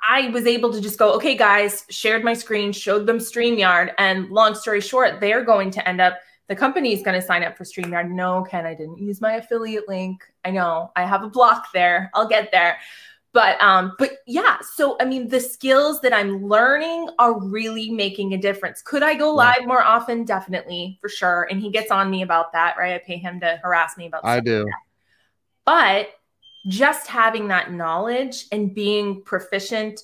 I 0.06 0.28
was 0.30 0.46
able 0.46 0.72
to 0.72 0.80
just 0.80 0.98
go, 0.98 1.12
okay, 1.14 1.36
guys, 1.36 1.84
shared 1.88 2.24
my 2.24 2.34
screen, 2.34 2.72
showed 2.72 3.06
them 3.06 3.18
StreamYard. 3.18 3.92
And 3.98 4.28
long 4.30 4.54
story 4.54 4.80
short, 4.80 5.20
they're 5.20 5.44
going 5.44 5.70
to 5.72 5.88
end 5.88 6.00
up, 6.00 6.18
the 6.48 6.56
company 6.56 6.92
is 6.92 7.02
going 7.02 7.18
to 7.18 7.26
sign 7.26 7.42
up 7.42 7.56
for 7.56 7.64
StreamYard. 7.64 8.10
No, 8.10 8.42
Ken, 8.42 8.66
I 8.66 8.74
didn't 8.74 8.98
use 8.98 9.20
my 9.20 9.34
affiliate 9.34 9.88
link. 9.88 10.22
I 10.44 10.50
know 10.50 10.90
I 10.96 11.06
have 11.06 11.22
a 11.22 11.28
block 11.28 11.68
there. 11.72 12.10
I'll 12.14 12.28
get 12.28 12.50
there. 12.52 12.78
But 13.32 13.60
um, 13.60 13.94
but 13.98 14.18
yeah, 14.28 14.58
so 14.60 14.96
I 15.00 15.04
mean 15.06 15.26
the 15.28 15.40
skills 15.40 16.00
that 16.02 16.12
I'm 16.12 16.46
learning 16.46 17.08
are 17.18 17.36
really 17.40 17.90
making 17.90 18.32
a 18.32 18.38
difference. 18.38 18.80
Could 18.80 19.02
I 19.02 19.14
go 19.14 19.30
Yeah. 19.30 19.54
live 19.56 19.66
more 19.66 19.82
often? 19.82 20.24
Definitely, 20.24 20.98
for 21.00 21.08
sure. 21.08 21.48
And 21.50 21.60
he 21.60 21.68
gets 21.68 21.90
on 21.90 22.12
me 22.12 22.22
about 22.22 22.52
that, 22.52 22.76
right? 22.78 22.94
I 22.94 22.98
pay 22.98 23.16
him 23.16 23.40
to 23.40 23.58
harass 23.60 23.96
me 23.96 24.06
about 24.06 24.20
I 24.24 24.38
do. 24.38 24.64
But 25.64 26.08
just 26.66 27.06
having 27.06 27.48
that 27.48 27.72
knowledge 27.72 28.46
and 28.52 28.74
being 28.74 29.22
proficient 29.22 30.00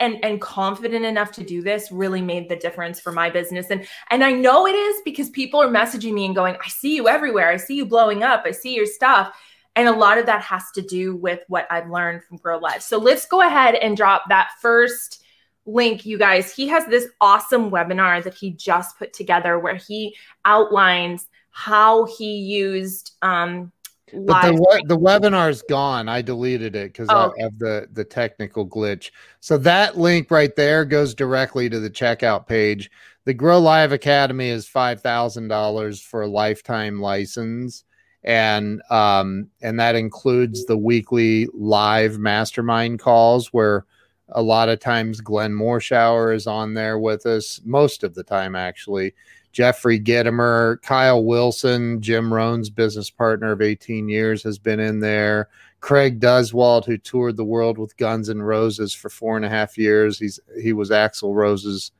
and 0.00 0.22
and 0.24 0.40
confident 0.40 1.04
enough 1.04 1.32
to 1.32 1.44
do 1.44 1.62
this 1.62 1.92
really 1.92 2.20
made 2.20 2.48
the 2.48 2.56
difference 2.56 3.00
for 3.00 3.12
my 3.12 3.30
business 3.30 3.70
and 3.70 3.86
and 4.10 4.24
I 4.24 4.32
know 4.32 4.66
it 4.66 4.74
is 4.74 5.00
because 5.04 5.30
people 5.30 5.62
are 5.62 5.68
messaging 5.68 6.12
me 6.12 6.26
and 6.26 6.34
going 6.34 6.56
I 6.62 6.68
see 6.68 6.96
you 6.96 7.08
everywhere 7.08 7.48
I 7.48 7.56
see 7.56 7.76
you 7.76 7.86
blowing 7.86 8.22
up 8.22 8.42
I 8.44 8.50
see 8.50 8.74
your 8.74 8.86
stuff 8.86 9.34
and 9.76 9.88
a 9.88 9.92
lot 9.92 10.18
of 10.18 10.26
that 10.26 10.42
has 10.42 10.70
to 10.72 10.82
do 10.82 11.16
with 11.16 11.40
what 11.48 11.66
I've 11.70 11.88
learned 11.88 12.24
from 12.24 12.36
Grow 12.36 12.58
Live. 12.58 12.82
So 12.82 12.98
let's 12.98 13.26
go 13.26 13.40
ahead 13.40 13.74
and 13.74 13.96
drop 13.96 14.24
that 14.28 14.50
first 14.60 15.24
link 15.64 16.04
you 16.04 16.18
guys. 16.18 16.54
He 16.54 16.68
has 16.68 16.84
this 16.86 17.06
awesome 17.20 17.70
webinar 17.70 18.22
that 18.22 18.34
he 18.34 18.50
just 18.50 18.98
put 18.98 19.12
together 19.12 19.58
where 19.58 19.76
he 19.76 20.14
outlines 20.44 21.26
how 21.50 22.06
he 22.06 22.38
used 22.38 23.12
um 23.22 23.70
But 24.12 24.42
the 24.42 24.52
we- 24.52 24.84
the 24.86 24.98
webinar's 24.98 25.62
gone. 25.62 26.08
I 26.08 26.22
deleted 26.22 26.76
it 26.76 26.92
because 26.92 27.08
Oh, 27.10 27.32
of 27.40 27.58
the 27.58 27.88
the 27.92 28.04
technical 28.04 28.66
glitch. 28.66 29.10
So 29.40 29.56
that 29.58 29.98
link 29.98 30.30
right 30.30 30.54
there 30.54 30.84
goes 30.84 31.14
directly 31.14 31.68
to 31.70 31.80
the 31.80 31.90
checkout 31.90 32.46
page. 32.46 32.90
The 33.24 33.34
Grow 33.34 33.58
Live 33.58 33.92
Academy 33.92 34.48
is 34.48 34.66
five 34.68 35.00
thousand 35.00 35.48
dollars 35.48 36.00
for 36.00 36.22
a 36.22 36.28
lifetime 36.28 37.00
license, 37.00 37.84
and 38.24 38.82
um 38.90 39.48
and 39.62 39.78
that 39.80 39.94
includes 39.94 40.66
the 40.66 40.76
weekly 40.76 41.48
live 41.54 42.18
mastermind 42.18 42.98
calls 42.98 43.48
where 43.52 43.86
a 44.34 44.42
lot 44.42 44.68
of 44.68 44.80
times 44.80 45.20
Glenn 45.20 45.52
Morshower 45.52 46.34
is 46.34 46.46
on 46.46 46.74
there 46.74 46.98
with 46.98 47.26
us 47.26 47.60
most 47.64 48.02
of 48.02 48.14
the 48.14 48.24
time 48.24 48.54
actually. 48.56 49.14
Jeffrey 49.52 50.00
Gitomer, 50.00 50.80
Kyle 50.82 51.24
Wilson, 51.24 52.00
Jim 52.00 52.32
Rohn's 52.32 52.70
business 52.70 53.10
partner 53.10 53.52
of 53.52 53.62
18 53.62 54.08
years, 54.08 54.42
has 54.42 54.58
been 54.58 54.80
in 54.80 55.00
there. 55.00 55.48
Craig 55.80 56.20
Duswalt, 56.20 56.84
who 56.86 56.96
toured 56.96 57.36
the 57.36 57.44
world 57.44 57.76
with 57.78 57.96
Guns 57.96 58.30
N' 58.30 58.40
Roses 58.42 58.94
for 58.94 59.10
four 59.10 59.36
and 59.36 59.44
a 59.44 59.48
half 59.48 59.76
years, 59.76 60.18
he's 60.18 60.40
he 60.60 60.72
was 60.72 60.90
Axl 60.90 61.34
Rose's 61.34 61.92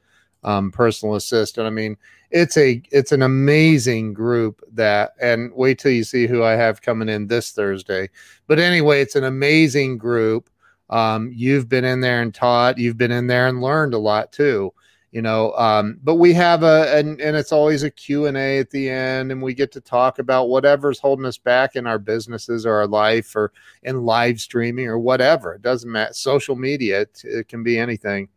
um, 0.45 0.71
personal 0.71 1.15
assistant. 1.17 1.67
I 1.67 1.71
mean, 1.71 1.97
it's 2.31 2.57
a 2.57 2.81
it's 2.91 3.13
an 3.13 3.23
amazing 3.23 4.15
group 4.15 4.63
that, 4.73 5.13
and 5.21 5.53
wait 5.55 5.79
till 5.79 5.93
you 5.93 6.05
see 6.05 6.27
who 6.27 6.43
I 6.43 6.53
have 6.53 6.81
coming 6.83 7.09
in 7.09 7.27
this 7.27 7.53
Thursday. 7.53 8.09
But 8.47 8.59
anyway, 8.59 9.01
it's 9.03 9.17
an 9.17 9.25
amazing 9.25 9.99
group 9.99 10.49
Um, 10.91 11.31
you've 11.35 11.69
been 11.69 11.85
in 11.85 12.01
there 12.01 12.21
and 12.23 12.35
taught. 12.35 12.79
You've 12.79 12.99
been 12.99 13.13
in 13.13 13.27
there 13.27 13.49
and 13.49 13.63
learned 13.63 13.95
a 13.95 13.99
lot 13.99 14.33
too 14.33 14.73
you 15.13 15.21
know 15.21 15.53
um, 15.53 15.99
but 16.03 16.17
we 16.17 16.33
have 16.33 16.63
a 16.63 16.97
and, 16.97 17.21
and 17.21 17.37
it's 17.37 17.53
always 17.53 17.83
a 17.83 17.91
q&a 17.91 18.59
at 18.59 18.71
the 18.71 18.89
end 18.91 19.31
and 19.31 19.41
we 19.41 19.55
get 19.55 19.71
to 19.71 19.81
talk 19.81 20.19
about 20.19 20.49
whatever's 20.49 20.99
holding 20.99 21.27
us 21.27 21.39
back 21.39 21.77
in 21.77 21.87
our 21.87 21.99
businesses 21.99 22.67
or 22.67 22.75
our 22.77 22.87
life 22.87 23.37
or 23.37 23.53
in 23.85 24.05
live 24.05 24.41
streaming 24.41 24.89
or 24.89 24.99
whatever. 24.99 25.55
It 25.55 25.63
doesn't 25.63 25.91
matter 25.91 26.15
social 26.15 26.57
media 26.57 27.03
it, 27.03 27.23
it 27.25 27.49
can 27.49 27.63
be 27.63 27.79
anything. 27.79 28.29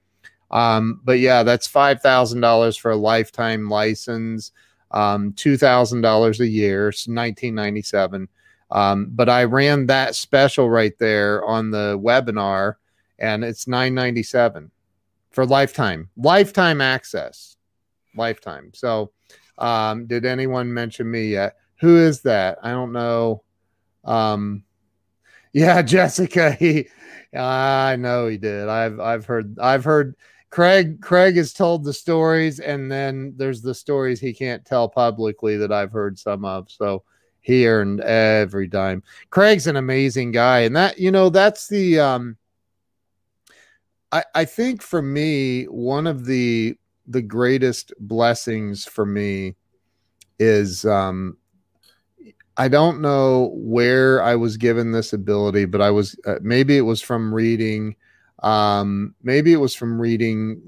Um, 0.51 1.01
but 1.03 1.19
yeah 1.19 1.41
that's 1.41 1.67
$5000 1.67 2.79
for 2.79 2.91
a 2.91 2.95
lifetime 2.95 3.67
license 3.67 4.51
um, 4.91 5.31
$2000 5.33 6.39
a 6.39 6.47
year 6.47 6.91
so 6.91 7.11
1997 7.11 8.27
um, 8.71 9.07
but 9.11 9.27
i 9.27 9.43
ran 9.43 9.87
that 9.87 10.15
special 10.15 10.69
right 10.69 10.97
there 10.99 11.43
on 11.45 11.71
the 11.71 11.99
webinar 11.99 12.75
and 13.17 13.43
it's 13.43 13.67
997 13.67 14.71
for 15.35 15.45
lifetime, 15.45 16.09
lifetime 16.15 16.79
access, 16.79 17.57
lifetime. 18.15 18.71
So, 18.73 19.11
um, 19.57 20.07
did 20.07 20.25
anyone 20.25 20.73
mention 20.73 21.11
me 21.11 21.27
yet? 21.27 21.57
Who 21.81 21.97
is 21.97 22.21
that? 22.21 22.57
I 22.63 22.71
don't 22.71 22.93
know. 22.93 23.43
Um, 24.05 24.63
yeah, 25.53 25.81
Jessica. 25.83 26.57
He, 26.59 26.87
I 27.37 27.97
know 27.97 28.27
he 28.27 28.37
did. 28.37 28.69
I've 28.69 28.97
I've 29.01 29.25
heard 29.25 29.59
I've 29.59 29.83
heard 29.83 30.15
Craig 30.51 31.01
Craig 31.01 31.35
has 31.35 31.51
told 31.51 31.83
the 31.83 31.91
stories, 31.91 32.61
and 32.61 32.89
then 32.89 33.33
there's 33.35 33.61
the 33.61 33.75
stories 33.75 34.21
he 34.21 34.33
can't 34.33 34.63
tell 34.63 34.87
publicly 34.87 35.57
that 35.57 35.73
I've 35.73 35.91
heard 35.91 36.17
some 36.17 36.45
of. 36.45 36.71
So 36.71 37.03
he 37.41 37.67
earned 37.67 37.99
every 37.99 38.67
dime. 38.67 39.03
Craig's 39.31 39.67
an 39.67 39.75
amazing 39.75 40.31
guy, 40.31 40.59
and 40.59 40.73
that 40.77 40.97
you 40.97 41.11
know 41.11 41.29
that's 41.29 41.67
the 41.67 41.99
um 41.99 42.37
I, 44.15 44.23
I 44.33 44.45
think 44.45 44.81
for 44.81 45.01
me, 45.01 45.65
one 45.65 46.07
of 46.07 46.25
the 46.25 46.77
the 47.05 47.21
greatest 47.21 47.91
blessings 47.99 48.85
for 48.85 49.05
me 49.05 49.55
is 50.39 50.85
um, 50.85 51.35
I 52.55 52.69
don't 52.69 53.01
know 53.01 53.51
where 53.55 54.23
I 54.23 54.37
was 54.37 54.55
given 54.55 54.93
this 54.93 55.11
ability, 55.11 55.65
but 55.65 55.81
I 55.81 55.91
was 55.91 56.17
uh, 56.25 56.35
maybe 56.41 56.77
it 56.77 56.81
was 56.81 57.01
from 57.01 57.33
reading, 57.33 57.97
um, 58.41 59.13
maybe 59.21 59.51
it 59.51 59.59
was 59.59 59.75
from 59.75 59.99
reading 59.99 60.61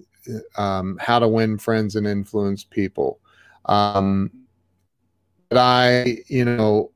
um, 0.57 0.97
How 0.99 1.17
to 1.19 1.27
Win 1.29 1.57
Friends 1.57 1.95
and 1.95 2.05
Influence 2.05 2.65
People. 2.65 3.21
Um, 3.63 4.29
but 5.47 5.57
I, 5.57 6.17
you 6.27 6.43
know, 6.43 6.91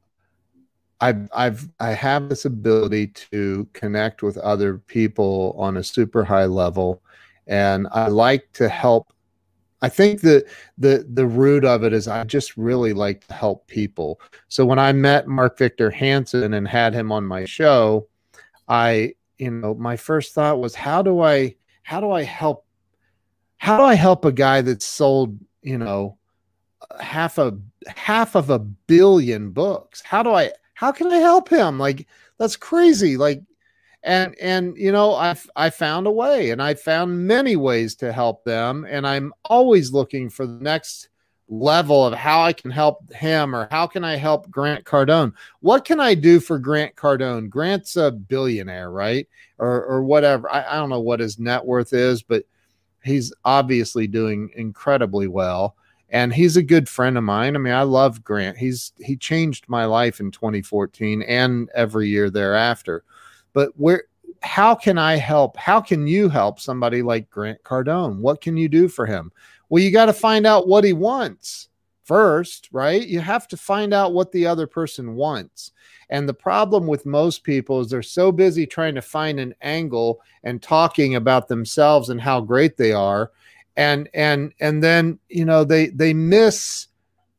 I've 1.02 1.28
I've 1.34 1.68
I 1.80 1.92
have 1.92 2.30
this 2.30 2.46
ability 2.46 3.08
to 3.32 3.68
connect 3.74 4.22
with 4.22 4.38
other 4.38 4.78
people 4.78 5.56
on 5.58 5.78
a 5.78 5.84
super 5.84 6.24
high 6.24 6.46
level, 6.46 7.02
and 7.48 7.88
I 7.92 8.08
like 8.08 8.52
to 8.54 8.70
help. 8.70 9.12
I 9.82 9.90
think 9.90 10.22
the 10.22 10.46
the 10.78 11.08
the 11.12 11.26
root 11.26 11.66
of 11.66 11.84
it 11.84 11.92
is 11.92 12.08
I 12.08 12.24
just 12.24 12.56
really 12.56 12.94
like 12.94 13.26
to 13.28 13.34
help 13.34 13.66
people. 13.68 14.22
So 14.48 14.64
when 14.64 14.78
I 14.78 14.94
met 14.94 15.28
Mark 15.28 15.58
Victor 15.58 15.90
Hansen 15.90 16.54
and 16.54 16.68
had 16.68 16.94
him 16.94 17.12
on 17.12 17.26
my 17.26 17.46
show, 17.46 18.08
I 18.68 19.16
you 19.40 19.50
know 19.50 19.74
my 19.74 19.98
first 19.98 20.34
thought 20.36 20.60
was 20.60 20.76
how 20.76 21.02
do 21.02 21.22
I 21.22 21.56
how 21.82 22.00
do 22.00 22.12
I 22.12 22.22
help 22.22 22.66
how 23.58 23.78
do 23.78 23.84
I 23.84 23.96
help 23.96 24.24
a 24.24 24.32
guy 24.32 24.62
that's 24.62 24.86
sold 24.86 25.40
you 25.64 25.80
know 25.80 26.18
half 27.00 27.40
a 27.40 27.58
half 27.88 28.36
of 28.36 28.52
a 28.52 28.60
billion 28.60 29.50
books? 29.50 30.02
How 30.02 30.22
do 30.22 30.32
I 30.32 30.52
how 30.82 30.92
can 30.92 31.12
I 31.12 31.18
help 31.18 31.48
him? 31.48 31.78
Like 31.78 32.08
that's 32.40 32.56
crazy. 32.56 33.16
Like 33.16 33.44
and 34.02 34.36
and 34.42 34.76
you 34.76 34.92
know 34.92 35.14
I've 35.14 35.48
I 35.56 35.70
found 35.70 36.08
a 36.08 36.12
way 36.12 36.50
and 36.50 36.60
I 36.60 36.74
found 36.74 37.28
many 37.28 37.56
ways 37.56 37.94
to 37.98 38.12
help 38.12 38.44
them 38.46 38.88
and 38.90 39.06
I'm 39.06 39.32
always 39.46 39.94
looking 39.94 40.28
for 40.28 40.48
the 40.48 40.60
next 40.60 41.10
level 41.48 42.04
of 42.04 42.16
how 42.16 42.42
I 42.42 42.52
can 42.52 42.72
help 42.72 43.14
him 43.14 43.56
or 43.56 43.68
how 43.70 43.86
can 43.86 44.04
I 44.04 44.16
help 44.16 44.50
Grant 44.50 44.84
Cardone? 44.84 45.34
What 45.60 45.86
can 45.86 46.00
I 46.00 46.16
do 46.16 46.40
for 46.40 46.58
Grant 46.58 46.96
Cardone? 46.96 47.48
Grant's 47.48 47.96
a 47.96 48.10
billionaire, 48.10 48.90
right? 48.90 49.28
Or 49.60 49.86
or 49.86 50.04
whatever. 50.04 50.52
I, 50.52 50.66
I 50.68 50.76
don't 50.78 50.90
know 50.90 51.00
what 51.00 51.20
his 51.20 51.38
net 51.38 51.64
worth 51.64 51.94
is, 51.94 52.24
but 52.24 52.44
he's 53.04 53.32
obviously 53.46 54.08
doing 54.08 54.50
incredibly 54.56 55.28
well 55.28 55.76
and 56.12 56.34
he's 56.34 56.58
a 56.58 56.64
good 56.64 56.90
friend 56.90 57.18
of 57.18 57.24
mine. 57.24 57.56
I 57.56 57.60
mean, 57.60 57.74
I 57.74 57.84
love 57.84 58.24
Grant. 58.24 58.58
He's 58.58 58.92
he 59.00 59.16
changed 59.16 59.66
my 59.68 59.86
life 59.86 60.20
in 60.20 60.30
2014 60.30 61.22
and 61.24 61.70
every 61.74 62.10
year 62.10 62.30
thereafter. 62.30 63.04
But 63.54 63.72
where 63.78 64.04
how 64.44 64.76
can 64.76 64.98
I 64.98 65.16
help? 65.16 65.56
How 65.56 65.80
can 65.80 66.08
you 66.08 66.28
help 66.28 66.60
somebody 66.60 67.02
like 67.02 67.30
Grant 67.30 67.64
Cardone? 67.64 68.18
What 68.18 68.42
can 68.42 68.58
you 68.58 68.68
do 68.68 68.88
for 68.88 69.06
him? 69.06 69.32
Well, 69.70 69.82
you 69.82 69.92
got 69.92 70.08
to 70.08 70.14
find 70.14 70.46
out 70.46 70.68
what 70.68 70.84
he 70.84 70.94
wants 70.94 71.70
first, 72.04 72.68
right? 72.72 73.08
You 73.08 73.22
have 73.22 73.48
to 73.50 73.58
find 73.58 73.94
out 73.94 74.14
what 74.14 74.32
the 74.32 74.46
other 74.46 74.68
person 74.68 75.16
wants. 75.16 75.72
And 76.10 76.28
the 76.28 76.34
problem 76.34 76.88
with 76.88 77.06
most 77.06 77.44
people 77.44 77.80
is 77.80 77.90
they're 77.90 78.04
so 78.04 78.34
busy 78.34 78.66
trying 78.68 78.96
to 78.96 79.02
find 79.02 79.40
an 79.40 79.56
angle 79.62 80.20
and 80.44 80.62
talking 80.62 81.16
about 81.16 81.48
themselves 81.48 82.10
and 82.10 82.20
how 82.20 82.42
great 82.42 82.76
they 82.76 82.92
are 82.92 83.32
and 83.78 84.10
and 84.14 84.54
and 84.60 84.84
then 84.84 85.20
you 85.30 85.46
know 85.46 85.64
they 85.64 85.88
they 85.88 86.14
miss 86.14 86.88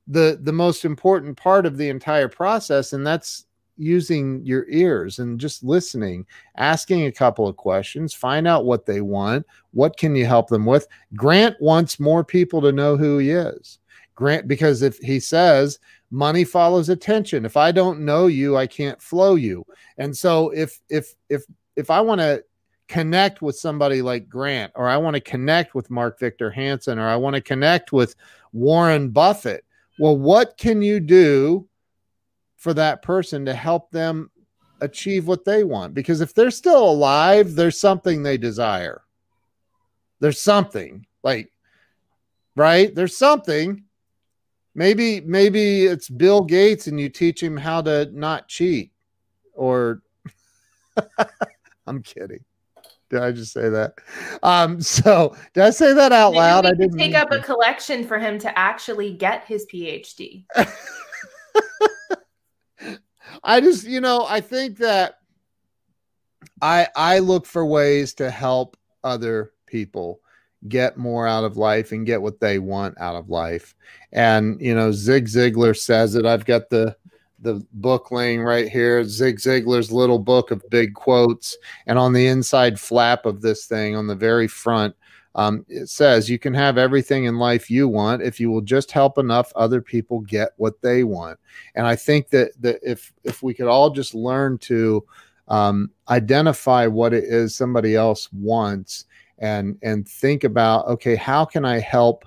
the 0.07 0.39
the 0.43 0.53
most 0.53 0.85
important 0.85 1.37
part 1.37 1.66
of 1.66 1.76
the 1.76 1.89
entire 1.89 2.28
process 2.28 2.93
and 2.93 3.07
that's 3.07 3.47
using 3.78 4.45
your 4.45 4.66
ears 4.68 5.18
and 5.18 5.41
just 5.41 5.64
listening 5.64 6.26
asking 6.57 7.07
a 7.07 7.12
couple 7.12 7.49
of 7.49 7.57
questions 7.57 8.12
find 8.12 8.47
out 8.47 8.64
what 8.64 8.85
they 8.85 9.01
want 9.01 9.47
what 9.72 9.97
can 9.97 10.14
you 10.14 10.26
help 10.26 10.49
them 10.49 10.66
with? 10.66 10.87
Grant 11.14 11.61
wants 11.61 11.99
more 11.99 12.24
people 12.24 12.61
to 12.62 12.72
know 12.72 12.97
who 12.97 13.18
he 13.18 13.30
is. 13.30 13.78
Grant 14.14 14.47
because 14.47 14.83
if 14.83 14.99
he 14.99 15.18
says 15.18 15.78
money 16.11 16.45
follows 16.45 16.91
attention. 16.91 17.45
If 17.45 17.57
i 17.57 17.72
don't 17.72 18.01
know 18.01 18.26
you 18.26 18.57
i 18.57 18.66
can't 18.66 19.01
flow 19.01 19.35
you. 19.35 19.64
And 19.99 20.16
so 20.16 20.51
if 20.51 20.78
if 20.91 21.14
if 21.28 21.45
if 21.76 21.91
i 21.91 22.01
want 22.01 22.20
to 22.20 22.45
connect 22.93 23.40
with 23.40 23.57
somebody 23.57 24.03
like 24.03 24.28
Grant, 24.28 24.70
or 24.74 24.86
I 24.86 24.99
want 24.99 25.14
to 25.14 25.20
connect 25.20 25.74
with 25.74 25.88
Mark 25.88 26.18
Victor 26.18 26.51
Hansen, 26.51 26.99
or 26.99 27.09
I 27.09 27.16
want 27.16 27.34
to 27.34 27.40
connect 27.40 27.90
with 27.90 28.14
Warren 28.53 29.09
Buffett. 29.09 29.64
Well, 29.99 30.18
what 30.18 30.59
can 30.59 30.82
you 30.82 31.01
do 31.01 31.66
for 32.57 32.74
that 32.74 33.01
person 33.01 33.47
to 33.47 33.55
help 33.55 33.90
them 33.93 34.30
achieve 34.82 35.26
what 35.26 35.43
they 35.43 35.64
want? 35.64 35.95
Because 35.95 36.20
if 36.20 36.34
they're 36.34 36.51
still 36.51 36.84
alive, 36.84 37.55
there's 37.55 37.80
something 37.80 38.22
they 38.22 38.36
desire. 38.36 39.01
There's 40.20 40.43
something 40.43 41.07
like, 41.22 41.51
right? 42.57 42.95
There's 42.95 43.16
something. 43.16 43.84
Maybe, 44.74 45.22
maybe 45.22 45.86
it's 45.86 46.11
Bill 46.11 46.43
Gates 46.43 46.88
and 46.88 47.01
you 47.01 47.09
teach 47.09 47.43
him 47.43 47.57
how 47.57 47.80
to 47.82 48.11
not 48.12 48.49
cheat 48.49 48.93
or 49.55 50.03
I'm 51.86 52.03
kidding. 52.03 52.45
Did 53.12 53.22
I 53.22 53.30
just 53.30 53.52
say 53.52 53.68
that? 53.68 53.94
Um, 54.42 54.80
so 54.98 55.36
did 55.52 55.62
I 55.62 55.70
say 55.70 55.92
that 55.92 56.10
out 56.12 56.32
loud? 56.32 56.66
I 56.66 56.72
didn't 56.72 56.98
take 56.98 57.14
up 57.14 57.30
to. 57.30 57.38
a 57.38 57.42
collection 57.42 58.04
for 58.04 58.18
him 58.18 58.38
to 58.40 58.58
actually 58.58 59.12
get 59.12 59.44
his 59.44 59.66
PhD. 59.72 60.46
I 63.44 63.60
just, 63.60 63.86
you 63.86 64.00
know, 64.00 64.26
I 64.28 64.40
think 64.40 64.78
that 64.78 65.18
I 66.60 66.88
I 66.96 67.18
look 67.18 67.44
for 67.44 67.66
ways 67.66 68.14
to 68.14 68.30
help 68.30 68.76
other 69.04 69.52
people 69.66 70.20
get 70.68 70.96
more 70.96 71.26
out 71.26 71.44
of 71.44 71.56
life 71.56 71.92
and 71.92 72.06
get 72.06 72.22
what 72.22 72.40
they 72.40 72.58
want 72.58 72.98
out 73.00 73.16
of 73.16 73.28
life. 73.28 73.74
And 74.12 74.60
you 74.60 74.74
know, 74.74 74.90
Zig 74.92 75.26
Ziglar 75.26 75.76
says 75.76 76.14
it. 76.14 76.24
I've 76.24 76.46
got 76.46 76.70
the 76.70 76.96
the 77.43 77.64
book 77.74 78.11
laying 78.11 78.43
right 78.43 78.68
here, 78.68 79.05
Zig 79.05 79.38
Ziglar's 79.38 79.93
little 79.93 80.18
book 80.18 80.51
of 80.51 80.62
big 80.70 80.95
quotes. 80.95 81.57
And 81.86 81.99
on 81.99 82.12
the 82.12 82.26
inside 82.26 82.80
flap 82.80 83.26
of 83.26 83.43
this 83.43 83.66
thing, 83.66 83.97
on 83.97 84.07
the 84.07 84.14
very 84.14 84.49
front, 84.49 84.95
um, 85.34 85.64
it 85.68 85.88
says, 85.88 86.30
You 86.30 86.38
can 86.38 86.55
have 86.55 86.78
everything 86.78 87.24
in 87.24 87.38
life 87.38 87.70
you 87.70 87.88
want 87.88 88.22
if 88.22 88.38
you 88.38 88.51
will 88.51 88.61
just 88.61 88.93
help 88.93 89.18
enough 89.18 89.53
other 89.57 89.80
people 89.80 90.20
get 90.20 90.51
what 90.57 90.80
they 90.82 91.05
want. 91.05 91.38
And 91.74 91.86
I 91.86 91.97
think 91.97 92.28
that, 92.30 92.53
that 92.61 92.78
if, 92.82 93.12
if 93.24 93.43
we 93.43 93.55
could 93.55 93.68
all 93.68 93.90
just 93.90 94.14
learn 94.14 94.59
to 94.59 95.05
um, 95.49 95.90
identify 96.09 96.86
what 96.86 97.12
it 97.12 97.24
is 97.24 97.55
somebody 97.55 97.97
else 97.97 98.32
wants 98.32 99.07
and, 99.38 99.78
and 99.82 100.09
think 100.09 100.45
about, 100.45 100.86
okay, 100.86 101.16
how 101.16 101.45
can 101.45 101.64
I 101.64 101.80
help 101.80 102.24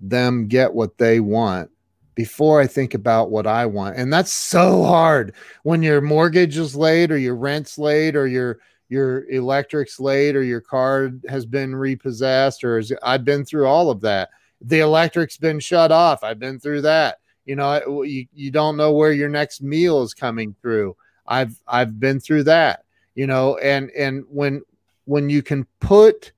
them 0.00 0.46
get 0.46 0.72
what 0.72 0.98
they 0.98 1.20
want? 1.20 1.70
Before 2.18 2.60
I 2.60 2.66
think 2.66 2.94
about 2.94 3.30
what 3.30 3.46
I 3.46 3.64
want. 3.64 3.96
And 3.96 4.12
that's 4.12 4.32
so 4.32 4.82
hard 4.82 5.36
when 5.62 5.84
your 5.84 6.00
mortgage 6.00 6.58
is 6.58 6.74
late 6.74 7.12
or 7.12 7.16
your 7.16 7.36
rent's 7.36 7.78
late 7.78 8.16
or 8.16 8.26
your 8.26 8.58
your 8.88 9.30
electric's 9.30 10.00
late 10.00 10.34
or 10.34 10.42
your 10.42 10.60
car 10.60 11.12
has 11.28 11.46
been 11.46 11.76
repossessed 11.76 12.64
or 12.64 12.78
is, 12.78 12.92
I've 13.04 13.24
been 13.24 13.44
through 13.44 13.68
all 13.68 13.88
of 13.88 14.00
that. 14.00 14.30
The 14.60 14.80
electric's 14.80 15.36
been 15.36 15.60
shut 15.60 15.92
off. 15.92 16.24
I've 16.24 16.40
been 16.40 16.58
through 16.58 16.82
that. 16.82 17.20
You 17.46 17.54
know, 17.54 18.02
you, 18.02 18.26
you 18.34 18.50
don't 18.50 18.76
know 18.76 18.92
where 18.92 19.12
your 19.12 19.28
next 19.28 19.62
meal 19.62 20.02
is 20.02 20.12
coming 20.12 20.56
through. 20.60 20.96
I've 21.24 21.54
I've 21.68 22.00
been 22.00 22.18
through 22.18 22.44
that. 22.44 22.84
you 23.14 23.28
know 23.28 23.56
and 23.58 23.90
and 23.90 24.24
when 24.28 24.62
when 25.04 25.30
you 25.30 25.42
can 25.42 25.66
put 25.78 26.32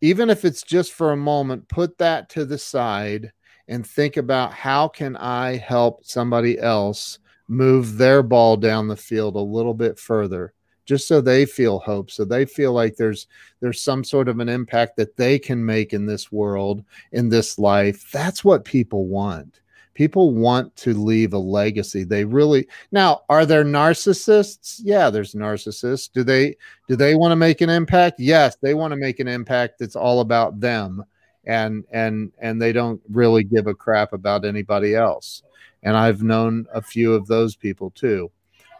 even 0.00 0.30
if 0.30 0.44
it's 0.44 0.62
just 0.62 0.92
for 0.92 1.12
a 1.12 1.16
moment 1.16 1.68
put 1.68 1.98
that 1.98 2.28
to 2.30 2.44
the 2.44 2.58
side 2.58 3.32
and 3.68 3.86
think 3.86 4.16
about 4.16 4.52
how 4.52 4.88
can 4.88 5.16
i 5.16 5.56
help 5.56 6.04
somebody 6.04 6.58
else 6.58 7.18
move 7.48 7.96
their 7.96 8.22
ball 8.22 8.56
down 8.56 8.88
the 8.88 8.96
field 8.96 9.36
a 9.36 9.38
little 9.38 9.74
bit 9.74 9.98
further 9.98 10.52
just 10.88 11.06
so 11.06 11.20
they 11.20 11.44
feel 11.44 11.78
hope 11.78 12.10
so 12.10 12.24
they 12.24 12.46
feel 12.46 12.72
like 12.72 12.96
there's 12.96 13.26
there's 13.60 13.80
some 13.80 14.02
sort 14.02 14.26
of 14.26 14.40
an 14.40 14.48
impact 14.48 14.96
that 14.96 15.16
they 15.16 15.38
can 15.38 15.64
make 15.64 15.92
in 15.92 16.06
this 16.06 16.32
world 16.32 16.82
in 17.12 17.28
this 17.28 17.58
life. 17.58 18.10
That's 18.10 18.44
what 18.44 18.64
people 18.64 19.06
want. 19.06 19.60
People 19.92 20.32
want 20.32 20.74
to 20.76 20.94
leave 20.94 21.32
a 21.32 21.38
legacy. 21.38 22.04
They 22.04 22.24
really 22.24 22.66
now 22.90 23.22
are 23.28 23.44
there 23.44 23.64
narcissists? 23.64 24.80
Yeah 24.82 25.10
there's 25.10 25.34
narcissists. 25.34 26.10
Do 26.10 26.24
they 26.24 26.56
do 26.88 26.96
they 26.96 27.14
want 27.14 27.32
to 27.32 27.36
make 27.36 27.60
an 27.60 27.70
impact? 27.70 28.18
Yes 28.18 28.56
they 28.62 28.72
want 28.72 28.92
to 28.92 28.96
make 28.96 29.20
an 29.20 29.28
impact 29.28 29.78
that's 29.78 29.96
all 29.96 30.20
about 30.20 30.58
them 30.58 31.04
and 31.48 31.84
and 31.90 32.30
and 32.38 32.62
they 32.62 32.72
don't 32.72 33.00
really 33.10 33.42
give 33.42 33.66
a 33.66 33.74
crap 33.74 34.12
about 34.12 34.44
anybody 34.44 34.94
else 34.94 35.42
and 35.82 35.96
i've 35.96 36.22
known 36.22 36.66
a 36.72 36.80
few 36.80 37.12
of 37.14 37.26
those 37.26 37.56
people 37.56 37.90
too 37.90 38.30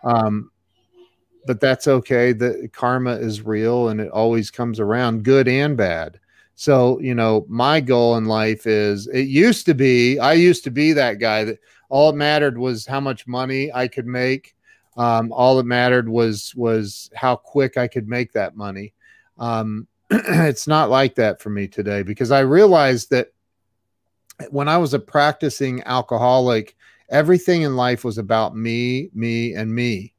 um, 0.04 0.50
but 1.48 1.60
that's 1.60 1.88
okay. 1.88 2.32
The 2.32 2.68
karma 2.72 3.12
is 3.12 3.42
real 3.42 3.88
and 3.88 4.00
it 4.00 4.10
always 4.10 4.50
comes 4.50 4.78
around, 4.78 5.24
good 5.24 5.48
and 5.48 5.76
bad. 5.76 6.20
So, 6.56 7.00
you 7.00 7.14
know, 7.14 7.46
my 7.48 7.80
goal 7.80 8.16
in 8.16 8.26
life 8.26 8.66
is 8.66 9.06
it 9.06 9.28
used 9.28 9.64
to 9.66 9.74
be, 9.74 10.18
I 10.18 10.34
used 10.34 10.62
to 10.64 10.70
be 10.70 10.92
that 10.92 11.20
guy 11.20 11.44
that 11.44 11.58
all 11.88 12.10
it 12.10 12.16
mattered 12.16 12.58
was 12.58 12.84
how 12.84 13.00
much 13.00 13.26
money 13.26 13.72
I 13.72 13.88
could 13.88 14.06
make. 14.06 14.54
Um, 14.98 15.32
all 15.32 15.56
that 15.56 15.64
mattered 15.64 16.08
was 16.08 16.54
was 16.54 17.08
how 17.14 17.36
quick 17.36 17.78
I 17.78 17.86
could 17.86 18.08
make 18.08 18.32
that 18.32 18.56
money. 18.56 18.92
Um, 19.38 19.86
it's 20.10 20.66
not 20.66 20.90
like 20.90 21.14
that 21.16 21.40
for 21.40 21.50
me 21.50 21.68
today 21.68 22.02
because 22.02 22.30
I 22.30 22.40
realized 22.40 23.10
that 23.10 23.28
when 24.50 24.68
I 24.68 24.78
was 24.78 24.94
a 24.94 24.98
practicing 24.98 25.82
alcoholic, 25.84 26.76
everything 27.10 27.62
in 27.62 27.76
life 27.76 28.04
was 28.04 28.18
about 28.18 28.56
me, 28.56 29.10
me, 29.12 29.54
and 29.54 29.74
me. 29.74 30.14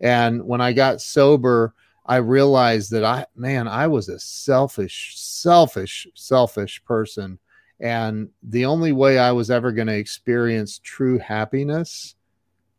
And 0.00 0.44
when 0.44 0.60
I 0.60 0.72
got 0.72 1.00
sober, 1.00 1.74
I 2.06 2.16
realized 2.16 2.90
that 2.90 3.04
I, 3.04 3.26
man, 3.36 3.68
I 3.68 3.86
was 3.86 4.08
a 4.08 4.18
selfish, 4.18 5.14
selfish, 5.16 6.06
selfish 6.14 6.84
person. 6.84 7.38
And 7.78 8.28
the 8.42 8.66
only 8.66 8.92
way 8.92 9.18
I 9.18 9.32
was 9.32 9.50
ever 9.50 9.72
going 9.72 9.86
to 9.86 9.96
experience 9.96 10.80
true 10.80 11.18
happiness 11.18 12.14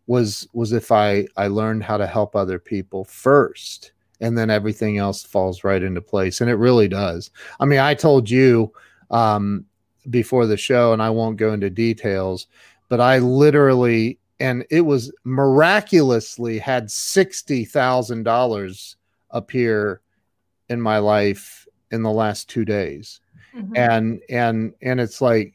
was 0.08 0.48
was 0.52 0.74
if 0.74 0.92
I 0.92 1.26
I 1.38 1.48
learned 1.48 1.84
how 1.84 1.98
to 1.98 2.08
help 2.08 2.36
other 2.36 2.60
people 2.60 3.06
first 3.06 3.94
and 4.22 4.38
then 4.38 4.50
everything 4.50 4.98
else 4.98 5.24
falls 5.24 5.64
right 5.64 5.84
into 5.84 6.02
place 6.02 6.42
and 6.42 6.50
it 6.50 6.56
really 6.56 6.88
does. 6.88 7.32
I 7.60 7.66
mean, 7.66 7.80
I 7.80 7.94
told 7.94 8.30
you 8.30 8.72
um 9.10 9.66
before 10.10 10.46
the 10.48 10.58
show 10.58 10.94
and 10.94 11.02
I 11.02 11.10
won't 11.10 11.38
go 11.38 11.54
into 11.54 11.70
details, 11.70 12.48
but 12.90 13.02
I 13.02 13.20
literally 13.20 14.20
and 14.40 14.66
it 14.72 14.82
was 14.82 15.14
miraculously 15.24 16.58
had 16.58 16.90
sixty 16.90 17.64
thousand 17.66 18.24
dollars 18.24 18.96
appear 19.30 20.02
in 20.70 20.82
my 20.82 20.98
life 20.98 21.68
in 21.92 22.02
the 22.02 22.10
last 22.12 22.50
two 22.50 22.66
days, 22.66 23.20
mm-hmm. 23.56 23.76
and 23.76 24.22
and 24.30 24.74
and 24.82 25.00
it's 25.00 25.22
like, 25.22 25.54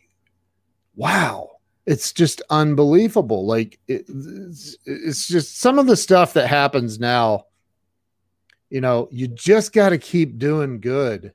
wow, 0.95 1.51
it's 1.87 2.13
just 2.13 2.43
unbelievable. 2.51 3.47
Like 3.47 3.79
it, 3.89 4.05
it's, 4.09 4.77
it's 4.85 5.27
just 5.27 5.59
some 5.59 5.79
of 5.79 5.87
the 5.87 5.97
stuff 5.97 6.35
that 6.35 6.47
happens 6.47 7.01
now. 7.01 7.47
You 8.71 8.81
know, 8.81 9.09
you 9.11 9.29
just 9.29 9.73
got 9.73 9.91
to 9.91 9.99
keep 9.99 10.39
doing 10.39 10.81
good. 10.81 11.33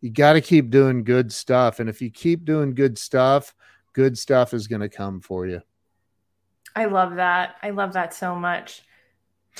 You 0.00 0.10
got 0.10 0.32
to 0.32 0.40
keep 0.40 0.70
doing 0.70 1.04
good 1.04 1.32
stuff, 1.32 1.80
and 1.80 1.88
if 1.88 2.02
you 2.02 2.10
keep 2.10 2.44
doing 2.44 2.74
good 2.74 2.98
stuff, 2.98 3.54
good 3.92 4.18
stuff 4.18 4.54
is 4.54 4.66
going 4.66 4.80
to 4.80 4.88
come 4.88 5.20
for 5.20 5.46
you. 5.46 5.62
I 6.74 6.86
love 6.86 7.16
that. 7.16 7.56
I 7.62 7.70
love 7.70 7.92
that 7.92 8.14
so 8.14 8.34
much. 8.34 8.82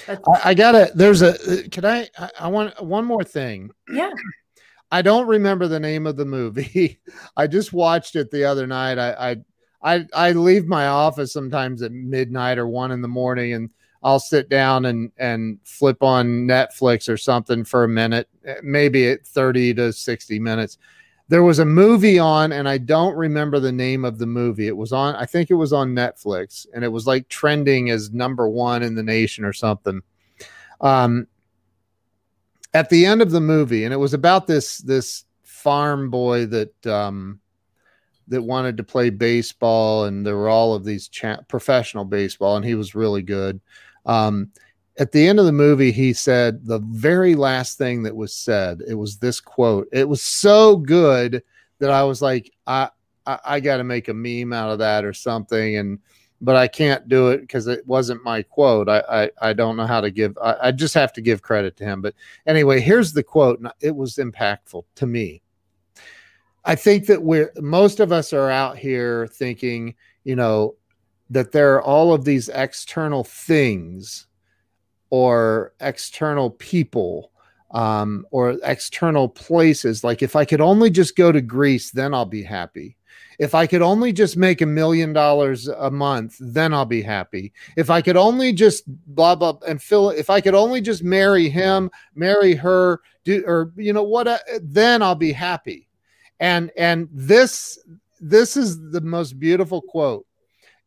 I, 0.08 0.18
I, 0.44 0.54
gotta. 0.54 0.90
There's 0.94 1.22
a. 1.22 1.34
Uh, 1.34 1.68
can 1.70 1.84
I? 1.84 2.08
I 2.40 2.48
want 2.48 2.82
one 2.82 3.04
more 3.04 3.24
thing. 3.24 3.70
Yeah. 3.92 4.10
I 4.90 5.02
don't 5.02 5.26
remember 5.26 5.68
the 5.68 5.80
name 5.80 6.06
of 6.06 6.16
the 6.16 6.24
movie. 6.24 7.00
I 7.36 7.46
just 7.46 7.72
watched 7.72 8.16
it 8.16 8.30
the 8.30 8.44
other 8.44 8.66
night. 8.66 8.98
I, 8.98 9.32
I 9.32 9.36
I 9.82 10.06
I 10.14 10.32
leave 10.32 10.66
my 10.66 10.86
office 10.86 11.32
sometimes 11.32 11.82
at 11.82 11.92
midnight 11.92 12.58
or 12.58 12.66
one 12.66 12.92
in 12.92 13.02
the 13.02 13.08
morning, 13.08 13.52
and 13.52 13.70
I'll 14.02 14.20
sit 14.20 14.48
down 14.48 14.86
and 14.86 15.12
and 15.18 15.58
flip 15.64 16.02
on 16.02 16.46
Netflix 16.46 17.08
or 17.08 17.16
something 17.16 17.64
for 17.64 17.84
a 17.84 17.88
minute, 17.88 18.28
maybe 18.62 19.08
at 19.08 19.26
thirty 19.26 19.72
to 19.74 19.92
sixty 19.92 20.38
minutes, 20.38 20.78
there 21.32 21.42
was 21.42 21.60
a 21.60 21.64
movie 21.64 22.18
on 22.18 22.52
and 22.52 22.68
i 22.68 22.76
don't 22.76 23.16
remember 23.16 23.58
the 23.58 23.72
name 23.72 24.04
of 24.04 24.18
the 24.18 24.26
movie. 24.26 24.66
It 24.66 24.76
was 24.76 24.92
on 24.92 25.14
i 25.14 25.24
think 25.24 25.50
it 25.50 25.54
was 25.54 25.72
on 25.72 25.94
netflix 25.94 26.66
and 26.74 26.84
it 26.84 26.92
was 26.92 27.06
like 27.06 27.26
trending 27.28 27.88
as 27.88 28.12
number 28.12 28.50
one 28.50 28.82
in 28.82 28.94
the 28.94 29.02
nation 29.02 29.42
or 29.42 29.54
something. 29.54 30.02
Um 30.82 31.26
at 32.74 32.90
the 32.90 33.06
end 33.06 33.22
of 33.22 33.30
the 33.30 33.40
movie 33.40 33.84
and 33.84 33.94
it 33.94 33.98
was 33.98 34.12
about 34.12 34.46
this 34.46 34.76
this 34.78 35.24
farm 35.42 36.10
boy 36.10 36.44
that 36.44 36.86
um 36.86 37.40
that 38.28 38.42
wanted 38.42 38.76
to 38.76 38.84
play 38.84 39.08
baseball 39.08 40.04
and 40.04 40.26
there 40.26 40.36
were 40.36 40.50
all 40.50 40.74
of 40.74 40.84
these 40.84 41.08
cha- 41.08 41.40
professional 41.48 42.04
baseball 42.04 42.56
and 42.56 42.64
he 42.64 42.74
was 42.74 42.94
really 42.94 43.22
good 43.22 43.58
um 44.06 44.50
at 44.98 45.12
the 45.12 45.26
end 45.26 45.38
of 45.38 45.46
the 45.46 45.52
movie, 45.52 45.90
he 45.90 46.12
said 46.12 46.66
the 46.66 46.80
very 46.80 47.34
last 47.34 47.78
thing 47.78 48.02
that 48.02 48.14
was 48.14 48.34
said. 48.34 48.82
It 48.86 48.94
was 48.94 49.16
this 49.16 49.40
quote. 49.40 49.88
It 49.90 50.06
was 50.06 50.22
so 50.22 50.76
good 50.76 51.42
that 51.78 51.90
I 51.90 52.04
was 52.04 52.20
like, 52.20 52.52
I 52.66 52.90
I, 53.26 53.38
I 53.44 53.60
got 53.60 53.76
to 53.78 53.84
make 53.84 54.08
a 54.08 54.14
meme 54.14 54.52
out 54.52 54.70
of 54.70 54.78
that 54.80 55.04
or 55.04 55.12
something, 55.12 55.76
and 55.76 55.98
but 56.40 56.56
I 56.56 56.66
can't 56.66 57.08
do 57.08 57.28
it 57.28 57.40
because 57.40 57.68
it 57.68 57.86
wasn't 57.86 58.24
my 58.24 58.42
quote. 58.42 58.88
I, 58.88 59.02
I 59.08 59.30
I 59.50 59.52
don't 59.52 59.76
know 59.76 59.86
how 59.86 60.00
to 60.00 60.10
give. 60.10 60.36
I, 60.42 60.56
I 60.62 60.72
just 60.72 60.94
have 60.94 61.12
to 61.14 61.20
give 61.20 61.42
credit 61.42 61.76
to 61.78 61.84
him. 61.84 62.02
But 62.02 62.14
anyway, 62.46 62.80
here's 62.80 63.12
the 63.12 63.22
quote. 63.22 63.64
It 63.80 63.94
was 63.94 64.16
impactful 64.16 64.84
to 64.96 65.06
me. 65.06 65.42
I 66.64 66.74
think 66.74 67.06
that 67.06 67.22
we're 67.22 67.52
most 67.58 68.00
of 68.00 68.12
us 68.12 68.32
are 68.32 68.50
out 68.50 68.76
here 68.76 69.26
thinking, 69.28 69.94
you 70.24 70.36
know, 70.36 70.76
that 71.32 71.52
there 71.52 71.74
are 71.74 71.82
all 71.82 72.12
of 72.12 72.24
these 72.24 72.48
external 72.50 73.24
things 73.24 74.26
or 75.10 75.72
external 75.80 76.50
people 76.50 77.32
um, 77.70 78.26
or 78.30 78.58
external 78.62 79.28
places. 79.28 80.04
Like 80.04 80.22
if 80.22 80.36
I 80.36 80.44
could 80.44 80.60
only 80.60 80.90
just 80.90 81.16
go 81.16 81.32
to 81.32 81.40
Greece, 81.40 81.90
then 81.90 82.12
I'll 82.12 82.26
be 82.26 82.42
happy. 82.42 82.96
If 83.38 83.54
I 83.54 83.66
could 83.66 83.80
only 83.80 84.12
just 84.12 84.36
make 84.36 84.60
a 84.60 84.66
million 84.66 85.14
dollars 85.14 85.66
a 85.68 85.90
month, 85.90 86.36
then 86.38 86.74
I'll 86.74 86.84
be 86.84 87.02
happy. 87.02 87.52
If 87.76 87.88
I 87.88 88.02
could 88.02 88.16
only 88.16 88.52
just 88.52 88.84
blah 89.14 89.34
blah 89.34 89.56
and 89.66 89.82
fill 89.82 90.10
if 90.10 90.28
I 90.28 90.40
could 90.40 90.54
only 90.54 90.82
just 90.82 91.02
marry 91.02 91.48
him, 91.48 91.90
marry 92.14 92.54
her, 92.54 93.00
do 93.24 93.42
or 93.46 93.72
you 93.76 93.94
know 93.94 94.02
what, 94.02 94.28
uh, 94.28 94.38
then 94.60 95.02
I'll 95.02 95.14
be 95.14 95.32
happy. 95.32 95.88
And 96.40 96.70
and 96.76 97.08
this 97.10 97.78
this 98.20 98.56
is 98.56 98.90
the 98.92 99.00
most 99.00 99.38
beautiful 99.38 99.80
quote. 99.80 100.26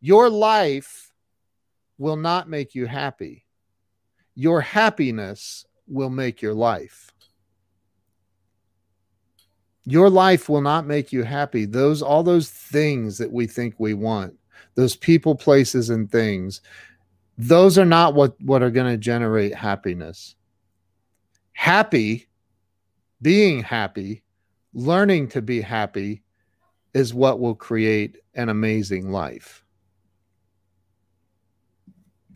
Your 0.02 0.30
life 0.30 1.12
will 1.98 2.18
not 2.18 2.50
make 2.50 2.76
you 2.76 2.86
happy 2.86 3.46
your 4.36 4.60
happiness 4.62 5.66
will 5.88 6.10
make 6.10 6.42
your 6.42 6.54
life. 6.54 7.12
Your 9.86 10.10
life 10.10 10.50
will 10.50 10.62
not 10.62 10.86
make 10.86 11.14
you 11.14 11.24
happy. 11.24 11.66
Those 11.66 12.02
all 12.02 12.24
those 12.24 12.50
things 12.50 13.18
that 13.18 13.32
we 13.32 13.48
think 13.48 13.76
we 13.78 13.94
want, 13.94 14.34
those 14.76 14.96
people, 14.96 15.36
places, 15.36 15.90
and 15.90 16.12
things, 16.12 16.62
those 17.38 17.78
are 17.78 17.86
not 17.86 18.14
what, 18.14 18.40
what 18.42 18.62
are 18.62 18.72
going 18.72 18.92
to 18.92 18.98
generate 18.98 19.56
happiness. 19.56 20.36
Happy, 21.54 22.28
being 23.22 23.62
happy, 23.64 24.24
learning 24.74 25.30
to 25.30 25.42
be 25.42 25.62
happy 25.62 26.24
is 26.94 27.14
what 27.14 27.40
will 27.40 27.56
create 27.56 28.18
an 28.34 28.50
amazing 28.50 29.12
life. 29.12 29.65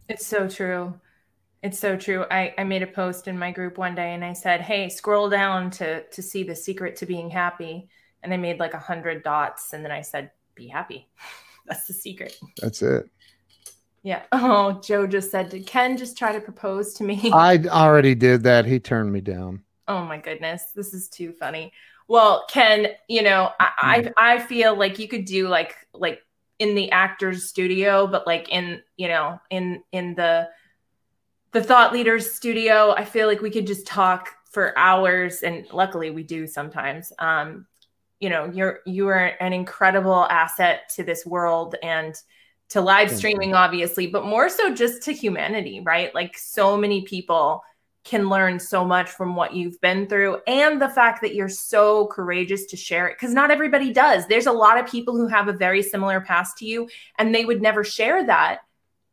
It's 0.10 0.26
so 0.26 0.49
true. 0.49 0.99
It's 1.62 1.78
so 1.78 1.95
true. 1.95 2.26
I, 2.32 2.53
I 2.57 2.64
made 2.64 2.82
a 2.82 2.88
post 2.88 3.28
in 3.28 3.38
my 3.38 3.51
group 3.51 3.78
one 3.78 3.93
day 3.93 4.14
and 4.14 4.26
I 4.26 4.34
said, 4.34 4.60
Hey, 4.60 4.89
scroll 4.89 5.30
down 5.30 5.70
to 5.72 6.03
to 6.03 6.22
see 6.22 6.43
the 6.43 6.55
secret 6.55 6.95
to 6.97 7.05
being 7.05 7.30
happy. 7.30 7.88
And 8.24 8.34
I 8.34 8.38
made 8.38 8.60
like 8.60 8.74
a 8.74 8.80
hundred 8.80 9.24
dots 9.24 9.72
and 9.74 9.86
then 9.86 9.91
I 9.91 10.01
said, 10.01 10.32
Be 10.55 10.68
happy. 10.68 11.07
That's 11.68 11.86
the 11.86 11.93
secret. 11.93 12.38
That's 12.57 12.82
it. 12.82 13.10
Yeah. 14.01 14.24
Oh, 14.32 14.82
Joe 14.84 15.05
just 15.05 15.30
said, 15.30 15.49
Did 15.49 15.68
Ken 15.68 15.95
just 15.95 16.18
try 16.18 16.32
to 16.32 16.41
propose 16.41 16.93
to 16.95 17.03
me? 17.03 17.32
I 17.34 17.57
already 17.68 18.16
did 18.16 18.43
that. 18.43 18.66
He 18.66 18.80
turned 18.80 19.14
me 19.14 19.22
down. 19.22 19.64
Oh 19.88 20.03
my 20.03 20.18
goodness. 20.18 20.72
This 20.76 20.93
is 20.93 21.07
too 21.07 21.34
funny. 21.34 21.72
Well, 22.07 22.45
Ken, 22.49 22.88
you 23.07 23.22
know, 23.22 23.51
I, 23.60 23.72
I 23.82 24.01
mm. 24.01 24.14
I 24.18 24.39
feel 24.39 24.76
like 24.76 24.97
you 24.97 25.07
could 25.07 25.26
do 25.26 25.47
like 25.47 25.76
like 25.93 26.22
in 26.60 26.76
the 26.76 26.91
actor's 26.91 27.45
studio, 27.47 28.05
but 28.05 28.28
like 28.28 28.49
in, 28.49 28.82
you 28.97 29.07
know, 29.07 29.39
in 29.49 29.84
in 29.91 30.16
the 30.16 30.49
the 31.51 31.64
Thought 31.64 31.93
Leaders 31.93 32.32
Studio. 32.32 32.93
I 32.95 33.05
feel 33.05 33.28
like 33.28 33.41
we 33.41 33.49
could 33.49 33.68
just 33.68 33.88
talk 33.88 34.30
for 34.51 34.78
hours, 34.78 35.41
and 35.41 35.66
luckily 35.72 36.12
we 36.12 36.24
do 36.24 36.45
sometimes. 36.45 37.12
Um, 37.20 37.66
you 38.20 38.30
know, 38.30 38.45
you're 38.45 38.80
you 38.86 39.07
are 39.07 39.34
an 39.39 39.53
incredible 39.53 40.26
asset 40.26 40.89
to 40.95 41.03
this 41.03 41.26
world 41.26 41.76
and 41.82 42.16
to 42.70 42.82
live 42.82 43.10
streaming, 43.10 43.55
obviously, 43.55 44.05
but 44.07 44.26
more 44.26 44.47
so 44.47 44.74
just 44.74 45.01
to 45.03 45.12
humanity, 45.12 45.80
right? 45.80 46.14
Like 46.14 46.38
so 46.38 46.78
many 46.78 47.01
people 47.01 47.64
can 48.10 48.28
learn 48.28 48.60
so 48.60 48.84
much 48.84 49.12
from 49.12 49.36
what 49.36 49.53
you've 49.53 49.80
been 49.82 50.07
through 50.07 50.39
and 50.47 50.82
the 50.82 50.89
fact 50.89 51.22
that 51.22 51.36
you're 51.36 51.47
so 51.47 52.07
courageous 52.07 52.66
to 52.66 52.76
share 52.76 53.07
it 53.07 53.16
because 53.20 53.36
not 53.36 53.51
everybody 53.51 53.93
does. 53.93 54.26
There's 54.26 54.47
a 54.47 54.51
lot 54.51 54.80
of 54.80 54.89
people 54.89 55.16
who 55.16 55.28
have 55.28 55.47
a 55.47 55.53
very 55.53 55.84
similar 55.84 56.20
past 56.20 56.57
to 56.57 56.66
you 56.66 56.89
and 57.20 57.34
they 57.34 57.45
would 57.45 57.62
never 57.62 57.84
share 57.84 58.26
that 58.26 58.62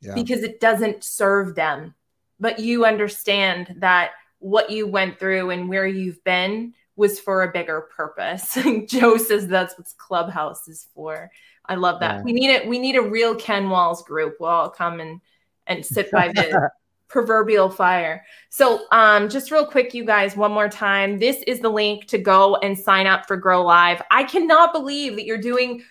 yeah. 0.01 0.15
because 0.15 0.43
it 0.43 0.61
doesn't 0.61 1.05
serve 1.05 1.55
them. 1.55 1.95
But 2.41 2.59
you 2.59 2.87
understand 2.87 3.77
that 3.79 4.13
what 4.39 4.71
you 4.71 4.87
went 4.87 5.19
through 5.19 5.51
and 5.51 5.69
where 5.69 5.87
you've 5.87 6.25
been 6.25 6.73
was 6.97 7.21
for 7.21 7.43
a 7.43 7.53
bigger 7.53 7.83
purpose. 7.95 8.57
Joe 8.87 9.19
says 9.19 9.47
that's 9.47 9.77
what 9.77 9.87
Clubhouse 9.99 10.69
is 10.69 10.89
for. 10.95 11.31
I 11.67 11.75
love 11.75 12.01
that. 12.01 12.17
Yeah. 12.17 12.23
We 12.23 12.33
need 12.33 12.51
it. 12.51 12.67
We 12.67 12.79
need 12.79 12.97
a 12.97 13.03
real 13.03 13.35
Ken 13.35 13.69
Walls 13.69 14.03
group. 14.05 14.37
We'll 14.41 14.49
all 14.49 14.71
come 14.71 15.01
and 15.01 15.21
and 15.67 15.85
sit 15.85 16.11
by 16.11 16.29
the 16.35 16.71
proverbial 17.09 17.71
fire. 17.71 18.25
So, 18.51 18.87
um, 18.91 19.29
just 19.29 19.51
real 19.51 19.67
quick, 19.67 19.95
you 19.95 20.05
guys, 20.05 20.37
one 20.37 20.53
more 20.53 20.69
time. 20.69 21.19
This 21.19 21.43
is 21.47 21.61
the 21.61 21.69
link 21.69 22.07
to 22.07 22.19
go 22.19 22.57
and 22.57 22.79
sign 22.79 23.07
up 23.07 23.27
for 23.27 23.37
Grow 23.37 23.63
Live. 23.63 24.03
I 24.11 24.25
cannot 24.25 24.73
believe 24.73 25.17
that 25.17 25.25
you're 25.25 25.39
doing 25.39 25.83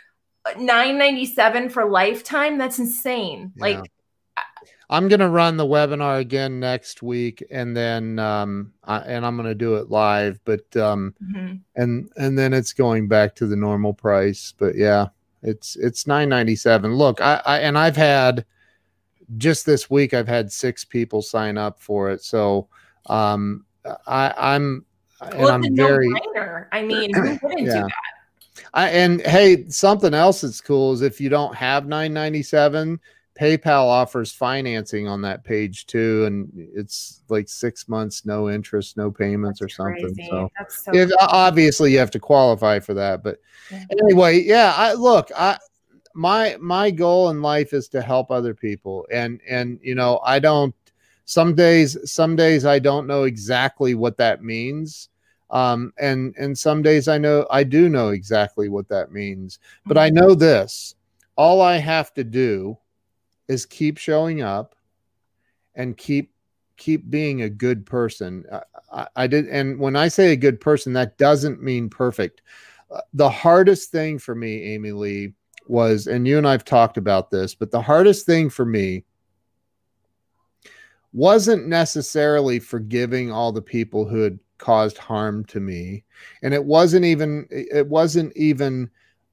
997 0.57 1.70
for 1.70 1.86
lifetime. 1.89 2.57
That's 2.57 2.80
insane. 2.80 3.53
Yeah. 3.55 3.61
Like 3.61 3.91
I'm 4.89 5.07
going 5.07 5.20
to 5.20 5.30
run 5.30 5.57
the 5.57 5.66
webinar 5.66 6.20
again 6.20 6.59
next 6.59 7.01
week 7.01 7.43
and 7.49 7.76
then 7.76 8.20
um 8.20 8.74
I, 8.84 8.99
and 8.99 9.26
I'm 9.26 9.36
going 9.36 9.49
to 9.49 9.55
do 9.55 9.76
it 9.76 9.89
live 9.89 10.39
but 10.45 10.76
um 10.78 11.16
mm-hmm. 11.24 11.55
and 11.76 12.09
and 12.18 12.38
then 12.38 12.53
it's 12.53 12.74
going 12.74 13.07
back 13.07 13.36
to 13.36 13.47
the 13.47 13.55
normal 13.55 13.93
price 13.93 14.53
but 14.57 14.76
yeah 14.76 15.07
it's 15.41 15.76
it's 15.76 16.07
997 16.07 16.93
look 16.93 17.22
I, 17.22 17.41
I 17.45 17.59
and 17.59 17.78
I've 17.78 17.97
had 17.97 18.45
just 19.38 19.65
this 19.65 19.89
week 19.89 20.13
I've 20.13 20.28
had 20.28 20.51
six 20.51 20.86
people 20.86 21.21
sign 21.21 21.57
up 21.57 21.80
for 21.80 22.11
it. 22.11 22.23
So 22.23 22.67
um, 23.07 23.65
I, 24.07 24.34
I'm 24.38 24.86
well, 25.21 25.55
and 25.55 25.65
I'm 25.65 25.76
very. 25.76 26.09
I 26.71 26.84
mean, 26.84 27.13
who 27.13 27.21
wouldn't 27.43 27.67
yeah. 27.67 27.73
do 27.73 27.80
that? 27.82 27.91
I, 28.73 28.89
and 28.89 29.21
hey, 29.21 29.67
something 29.69 30.13
else 30.13 30.41
that's 30.41 30.61
cool 30.61 30.93
is 30.93 31.01
if 31.01 31.21
you 31.21 31.30
don't 31.30 31.55
have 31.55 31.88
997, 31.88 32.99
PayPal 33.39 33.86
offers 33.86 34.32
financing 34.32 35.07
on 35.07 35.21
that 35.21 35.43
page 35.43 35.88
too, 35.88 36.26
and 36.26 36.49
it's 36.73 37.21
like 37.30 37.49
six 37.49 37.88
months, 37.88 38.26
no 38.26 38.49
interest, 38.49 38.97
no 38.97 39.11
payments 39.11 39.59
that's 39.59 39.73
or 39.73 39.76
something. 39.76 40.15
Crazy. 40.15 40.30
So, 40.30 40.49
so 40.69 40.91
if, 40.93 41.09
obviously 41.19 41.91
you 41.91 41.99
have 41.99 42.11
to 42.11 42.19
qualify 42.19 42.80
for 42.80 42.93
that. 42.93 43.23
But 43.23 43.39
anyway, 44.01 44.41
yeah, 44.41 44.73
I 44.76 44.93
look, 44.93 45.32
I 45.36 45.57
my 46.16 46.55
my 46.61 46.89
goal 46.89 47.30
in 47.30 47.41
life 47.41 47.74
is 47.74 47.89
to 47.89 48.01
help 48.01 48.32
other 48.32 48.53
people. 48.53 49.05
And 49.11 49.41
and 49.47 49.80
you 49.84 49.95
know 49.95 50.20
i 50.24 50.39
don't 50.39 50.74
some 51.26 51.53
days 51.53 51.97
some 52.09 52.36
days 52.36 52.66
i 52.66 52.80
don't 52.80 53.05
know 53.05 53.24
exactly 53.24 53.93
what 53.93 54.18
that 54.18 54.41
means. 54.41 55.09
Um 55.49 55.93
and 55.99 56.34
and 56.38 56.57
some 56.57 56.82
days 56.82 57.07
i 57.07 57.18
know 57.18 57.45
i 57.51 57.63
do 57.63 57.89
know 57.89 58.09
exactly 58.09 58.70
what 58.70 58.88
that 58.89 59.11
means. 59.11 59.59
But 59.86 59.97
i 59.97 60.09
know 60.09 60.34
this 60.34 60.95
all 61.36 61.61
i 61.61 61.76
have 61.76 62.13
to 62.13 62.24
do 62.24 62.78
is 63.49 63.66
keep 63.66 63.97
showing 63.97 64.41
up 64.41 64.76
and 65.76 65.97
keep 65.97 66.32
keep 66.78 67.09
being 67.09 67.41
a 67.41 67.49
good 67.49 67.86
person. 67.86 68.45
I, 68.91 69.07
I 69.18 69.28
did 69.28 69.47
and 69.49 69.78
when 69.78 69.97
i 69.97 70.07
say 70.07 70.32
a 70.32 70.38
good 70.38 70.61
person 70.61 70.93
that 70.93 71.18
doesn't 71.18 71.61
mean 71.61 71.89
perfect. 71.89 72.41
Uh, 72.89 73.01
the 73.13 73.30
hardest 73.30 73.91
thing 73.91 74.18
for 74.20 74.36
me 74.36 74.63
amy 74.74 74.91
lee 74.91 75.34
was, 75.68 76.07
and 76.07 76.28
you 76.28 76.38
and 76.38 76.47
I've 76.47 76.66
talked 76.66 76.97
about 76.97 77.32
this, 77.32 77.55
but 77.55 77.72
the 77.72 77.82
hardest 77.82 78.26
thing 78.26 78.49
for 78.49 78.66
me 78.66 79.03
wasn't 81.13 81.68
necessarily 81.68 82.59
forgiving 82.59 83.32
all 83.32 83.51
the 83.51 83.61
people 83.61 84.05
who 84.05 84.22
had 84.22 84.38
caused 84.57 84.97
harm 84.97 85.45
to 85.45 85.59
me. 85.59 86.03
And 86.43 86.53
it 86.53 86.63
wasn't 86.63 87.05
even, 87.05 87.47
it 87.49 87.88
wasn't 87.88 88.36
even, 88.36 88.89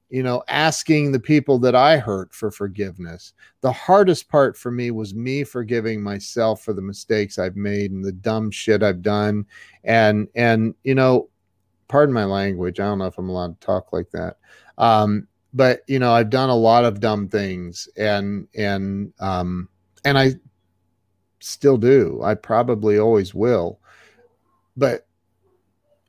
you 0.09 0.23
know, 0.23 0.43
asking 0.47 1.11
the 1.11 1.19
people 1.19 1.59
that 1.59 1.75
I 1.75 1.97
hurt 1.97 2.33
for 2.33 2.51
forgiveness. 2.51 3.33
The 3.61 3.71
hardest 3.71 4.29
part 4.29 4.55
for 4.55 4.71
me 4.71 4.91
was 4.91 5.13
me 5.13 5.43
forgiving 5.43 6.01
myself 6.01 6.63
for 6.63 6.71
the 6.71 6.81
mistakes 6.81 7.37
I've 7.37 7.57
made 7.57 7.91
and 7.91 8.03
the 8.03 8.11
dumb 8.11 8.51
shit 8.51 8.83
I've 8.83 9.01
done. 9.01 9.45
And, 9.83 10.27
and, 10.35 10.75
you 10.83 10.95
know, 10.95 11.29
pardon 11.87 12.13
my 12.13 12.25
language. 12.25 12.79
I 12.79 12.85
don't 12.85 12.99
know 12.99 13.07
if 13.07 13.17
I'm 13.17 13.29
allowed 13.29 13.59
to 13.59 13.65
talk 13.65 13.91
like 13.91 14.09
that. 14.11 14.37
Um, 14.77 15.27
but 15.53 15.81
you 15.87 15.99
know 15.99 16.11
i've 16.13 16.29
done 16.29 16.49
a 16.49 16.55
lot 16.55 16.85
of 16.85 16.99
dumb 16.99 17.27
things 17.27 17.87
and 17.97 18.47
and 18.55 19.13
um 19.19 19.69
and 20.05 20.17
i 20.17 20.33
still 21.43 21.77
do. 21.77 22.21
I 22.23 22.35
probably 22.35 22.97
always 22.97 23.33
will. 23.33 23.79
But 24.77 25.05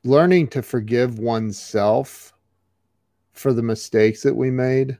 learning 0.03 0.47
to 0.47 0.61
forgive 0.61 1.19
oneself 1.19 2.33
for 3.33 3.51
the 3.51 3.61
mistakes 3.61 4.23
that 4.23 4.33
we 4.35 4.49
made 4.49 4.97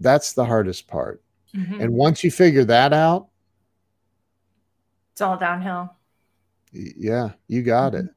that's 0.00 0.32
the 0.32 0.44
hardest 0.44 0.88
part. 0.88 1.22
Mm-hmm. 1.54 1.82
and 1.82 1.92
once 1.92 2.24
you 2.24 2.30
figure 2.30 2.64
that 2.64 2.94
out 2.94 3.28
it's 5.12 5.20
all 5.20 5.36
downhill. 5.36 5.94
Yeah 6.72 7.32
you 7.46 7.62
got 7.62 7.92
mm-hmm. 7.92 8.06
it 8.06 8.14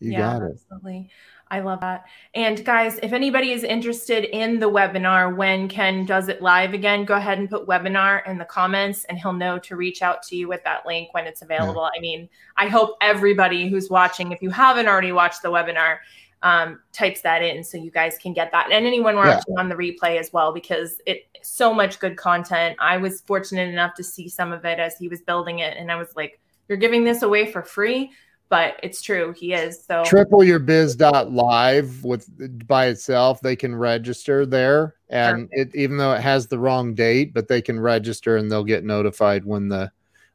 you 0.00 0.12
yeah, 0.12 0.18
got 0.18 0.42
it. 0.42 0.52
absolutely 0.54 1.10
I 1.50 1.60
love 1.60 1.80
that. 1.80 2.04
And 2.34 2.64
guys, 2.64 2.98
if 3.02 3.12
anybody 3.12 3.52
is 3.52 3.64
interested 3.64 4.24
in 4.24 4.58
the 4.58 4.70
webinar 4.70 5.34
when 5.34 5.68
Ken 5.68 6.04
does 6.04 6.28
it 6.28 6.42
live 6.42 6.74
again, 6.74 7.04
go 7.04 7.14
ahead 7.14 7.38
and 7.38 7.48
put 7.48 7.66
webinar 7.66 8.26
in 8.26 8.38
the 8.38 8.44
comments 8.44 9.04
and 9.04 9.18
he'll 9.18 9.32
know 9.32 9.58
to 9.60 9.76
reach 9.76 10.02
out 10.02 10.22
to 10.24 10.36
you 10.36 10.48
with 10.48 10.62
that 10.64 10.86
link 10.86 11.14
when 11.14 11.26
it's 11.26 11.42
available. 11.42 11.82
Yeah. 11.82 11.98
I 11.98 12.00
mean, 12.00 12.28
I 12.56 12.68
hope 12.68 12.96
everybody 13.00 13.68
who's 13.68 13.88
watching, 13.88 14.32
if 14.32 14.42
you 14.42 14.50
haven't 14.50 14.88
already 14.88 15.12
watched 15.12 15.42
the 15.42 15.50
webinar, 15.50 15.98
um, 16.42 16.80
types 16.92 17.20
that 17.22 17.42
in 17.42 17.64
so 17.64 17.78
you 17.78 17.90
guys 17.90 18.16
can 18.18 18.32
get 18.32 18.52
that. 18.52 18.70
And 18.70 18.86
anyone 18.86 19.16
watching 19.16 19.54
yeah. 19.54 19.60
on 19.60 19.68
the 19.68 19.74
replay 19.74 20.20
as 20.20 20.32
well, 20.32 20.52
because 20.52 21.00
it 21.06 21.26
so 21.42 21.72
much 21.72 21.98
good 21.98 22.16
content. 22.16 22.76
I 22.78 22.96
was 22.96 23.22
fortunate 23.22 23.68
enough 23.68 23.94
to 23.94 24.04
see 24.04 24.28
some 24.28 24.52
of 24.52 24.64
it 24.64 24.78
as 24.78 24.96
he 24.96 25.08
was 25.08 25.20
building 25.22 25.60
it. 25.60 25.76
And 25.76 25.90
I 25.90 25.96
was 25.96 26.14
like, 26.14 26.38
you're 26.68 26.78
giving 26.78 27.04
this 27.04 27.22
away 27.22 27.50
for 27.50 27.62
free 27.62 28.12
but 28.48 28.78
it's 28.82 29.02
true 29.02 29.32
he 29.32 29.52
is 29.52 29.84
so. 29.84 30.04
Triple 30.04 30.42
your 30.42 30.58
biz 30.58 30.96
dot 30.96 31.32
live 31.32 32.04
with 32.04 32.28
by 32.66 32.86
itself 32.86 33.40
they 33.40 33.56
can 33.56 33.74
register 33.74 34.46
there 34.46 34.94
and 35.08 35.50
Perfect. 35.50 35.74
it 35.74 35.78
even 35.78 35.96
though 35.96 36.12
it 36.12 36.20
has 36.20 36.46
the 36.46 36.58
wrong 36.58 36.94
date 36.94 37.34
but 37.34 37.48
they 37.48 37.62
can 37.62 37.78
register 37.78 38.36
and 38.36 38.50
they'll 38.50 38.64
get 38.64 38.84
notified 38.84 39.44
when 39.44 39.68
the 39.68 39.90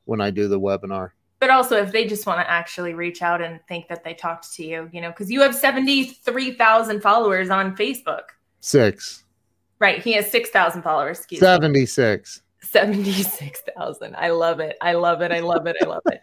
when 0.05 0.22
i 0.22 0.30
do 0.30 0.47
the 0.47 0.59
webinar. 0.59 1.11
But 1.39 1.49
also 1.49 1.76
if 1.78 1.91
they 1.91 2.07
just 2.07 2.26
want 2.26 2.39
to 2.39 2.49
actually 2.49 2.93
reach 2.93 3.22
out 3.22 3.41
and 3.41 3.59
think 3.68 3.88
that 3.89 4.03
they 4.03 4.14
talked 4.14 4.53
to 4.53 4.66
you 4.66 4.89
you 4.91 5.01
know 5.01 5.09
because 5.09 5.32
you 5.32 5.41
have 5.41 5.55
73000 5.55 7.01
followers 7.01 7.49
on 7.49 7.76
facebook. 7.76 8.24
Six. 8.59 9.24
Right 9.80 10.01
he 10.01 10.14
has 10.14 10.30
6000 10.32 10.82
followers 10.82 11.26
76 11.30 12.38
me. 12.38 12.43
76,000. 12.64 14.16
I 14.16 14.30
love 14.30 14.59
it. 14.59 14.78
I 14.82 14.93
love 14.93 15.22
it. 15.22 15.32
I 15.32 15.39
love 15.41 15.68
it. 15.68 15.76
I 15.82 15.86
love 15.86 16.03
it. 16.07 16.22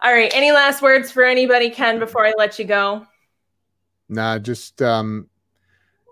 All 0.00 0.12
right. 0.12 0.32
Any 0.34 0.52
last 0.52 0.82
words 0.82 1.10
for 1.10 1.24
anybody, 1.24 1.70
Ken, 1.70 1.98
before 1.98 2.26
I 2.26 2.32
let 2.36 2.58
you 2.58 2.64
go? 2.64 3.06
Nah, 4.08 4.38
just 4.38 4.82
um, 4.82 5.28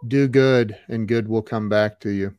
do 0.07 0.29
good 0.29 0.77
and 0.89 1.09
good 1.09 1.29
will 1.29 1.43
come 1.43 1.69
back 1.69 2.01
to 2.01 2.11
you. 2.11 2.35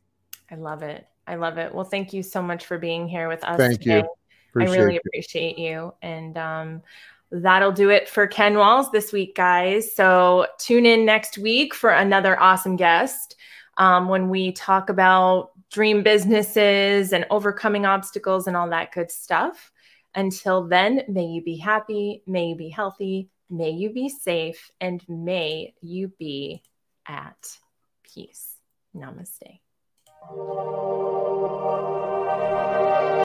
I 0.50 0.56
love 0.56 0.82
it. 0.82 1.06
I 1.26 1.36
love 1.36 1.58
it. 1.58 1.74
Well, 1.74 1.84
thank 1.84 2.12
you 2.12 2.22
so 2.22 2.42
much 2.42 2.66
for 2.66 2.78
being 2.78 3.08
here 3.08 3.28
with 3.28 3.44
us. 3.44 3.56
Thank 3.56 3.80
today. 3.80 3.98
you. 3.98 4.08
Appreciate 4.50 4.74
I 4.74 4.82
really 4.82 4.96
appreciate 4.98 5.58
you. 5.58 5.94
And 6.02 6.36
um, 6.36 6.82
that'll 7.30 7.72
do 7.72 7.90
it 7.90 8.08
for 8.08 8.26
Ken 8.26 8.56
Walls 8.56 8.90
this 8.90 9.12
week, 9.12 9.34
guys. 9.34 9.94
So 9.94 10.46
tune 10.58 10.84
in 10.84 11.06
next 11.06 11.38
week 11.38 11.74
for 11.74 11.90
another 11.90 12.38
awesome 12.40 12.76
guest 12.76 13.36
um, 13.78 14.08
when 14.08 14.28
we 14.28 14.52
talk 14.52 14.90
about 14.90 15.51
dream 15.72 16.02
businesses 16.02 17.12
and 17.12 17.26
overcoming 17.30 17.86
obstacles 17.86 18.46
and 18.46 18.56
all 18.56 18.68
that 18.68 18.92
good 18.92 19.10
stuff. 19.10 19.72
Until 20.14 20.68
then, 20.68 21.02
may 21.08 21.24
you 21.24 21.42
be 21.42 21.56
happy, 21.56 22.22
may 22.26 22.48
you 22.48 22.56
be 22.56 22.68
healthy, 22.68 23.30
may 23.48 23.70
you 23.70 23.90
be 23.90 24.08
safe, 24.10 24.70
and 24.80 25.02
may 25.08 25.74
you 25.80 26.12
be 26.18 26.62
at 27.08 27.58
peace. 28.04 28.56
Namaste. 28.94 29.60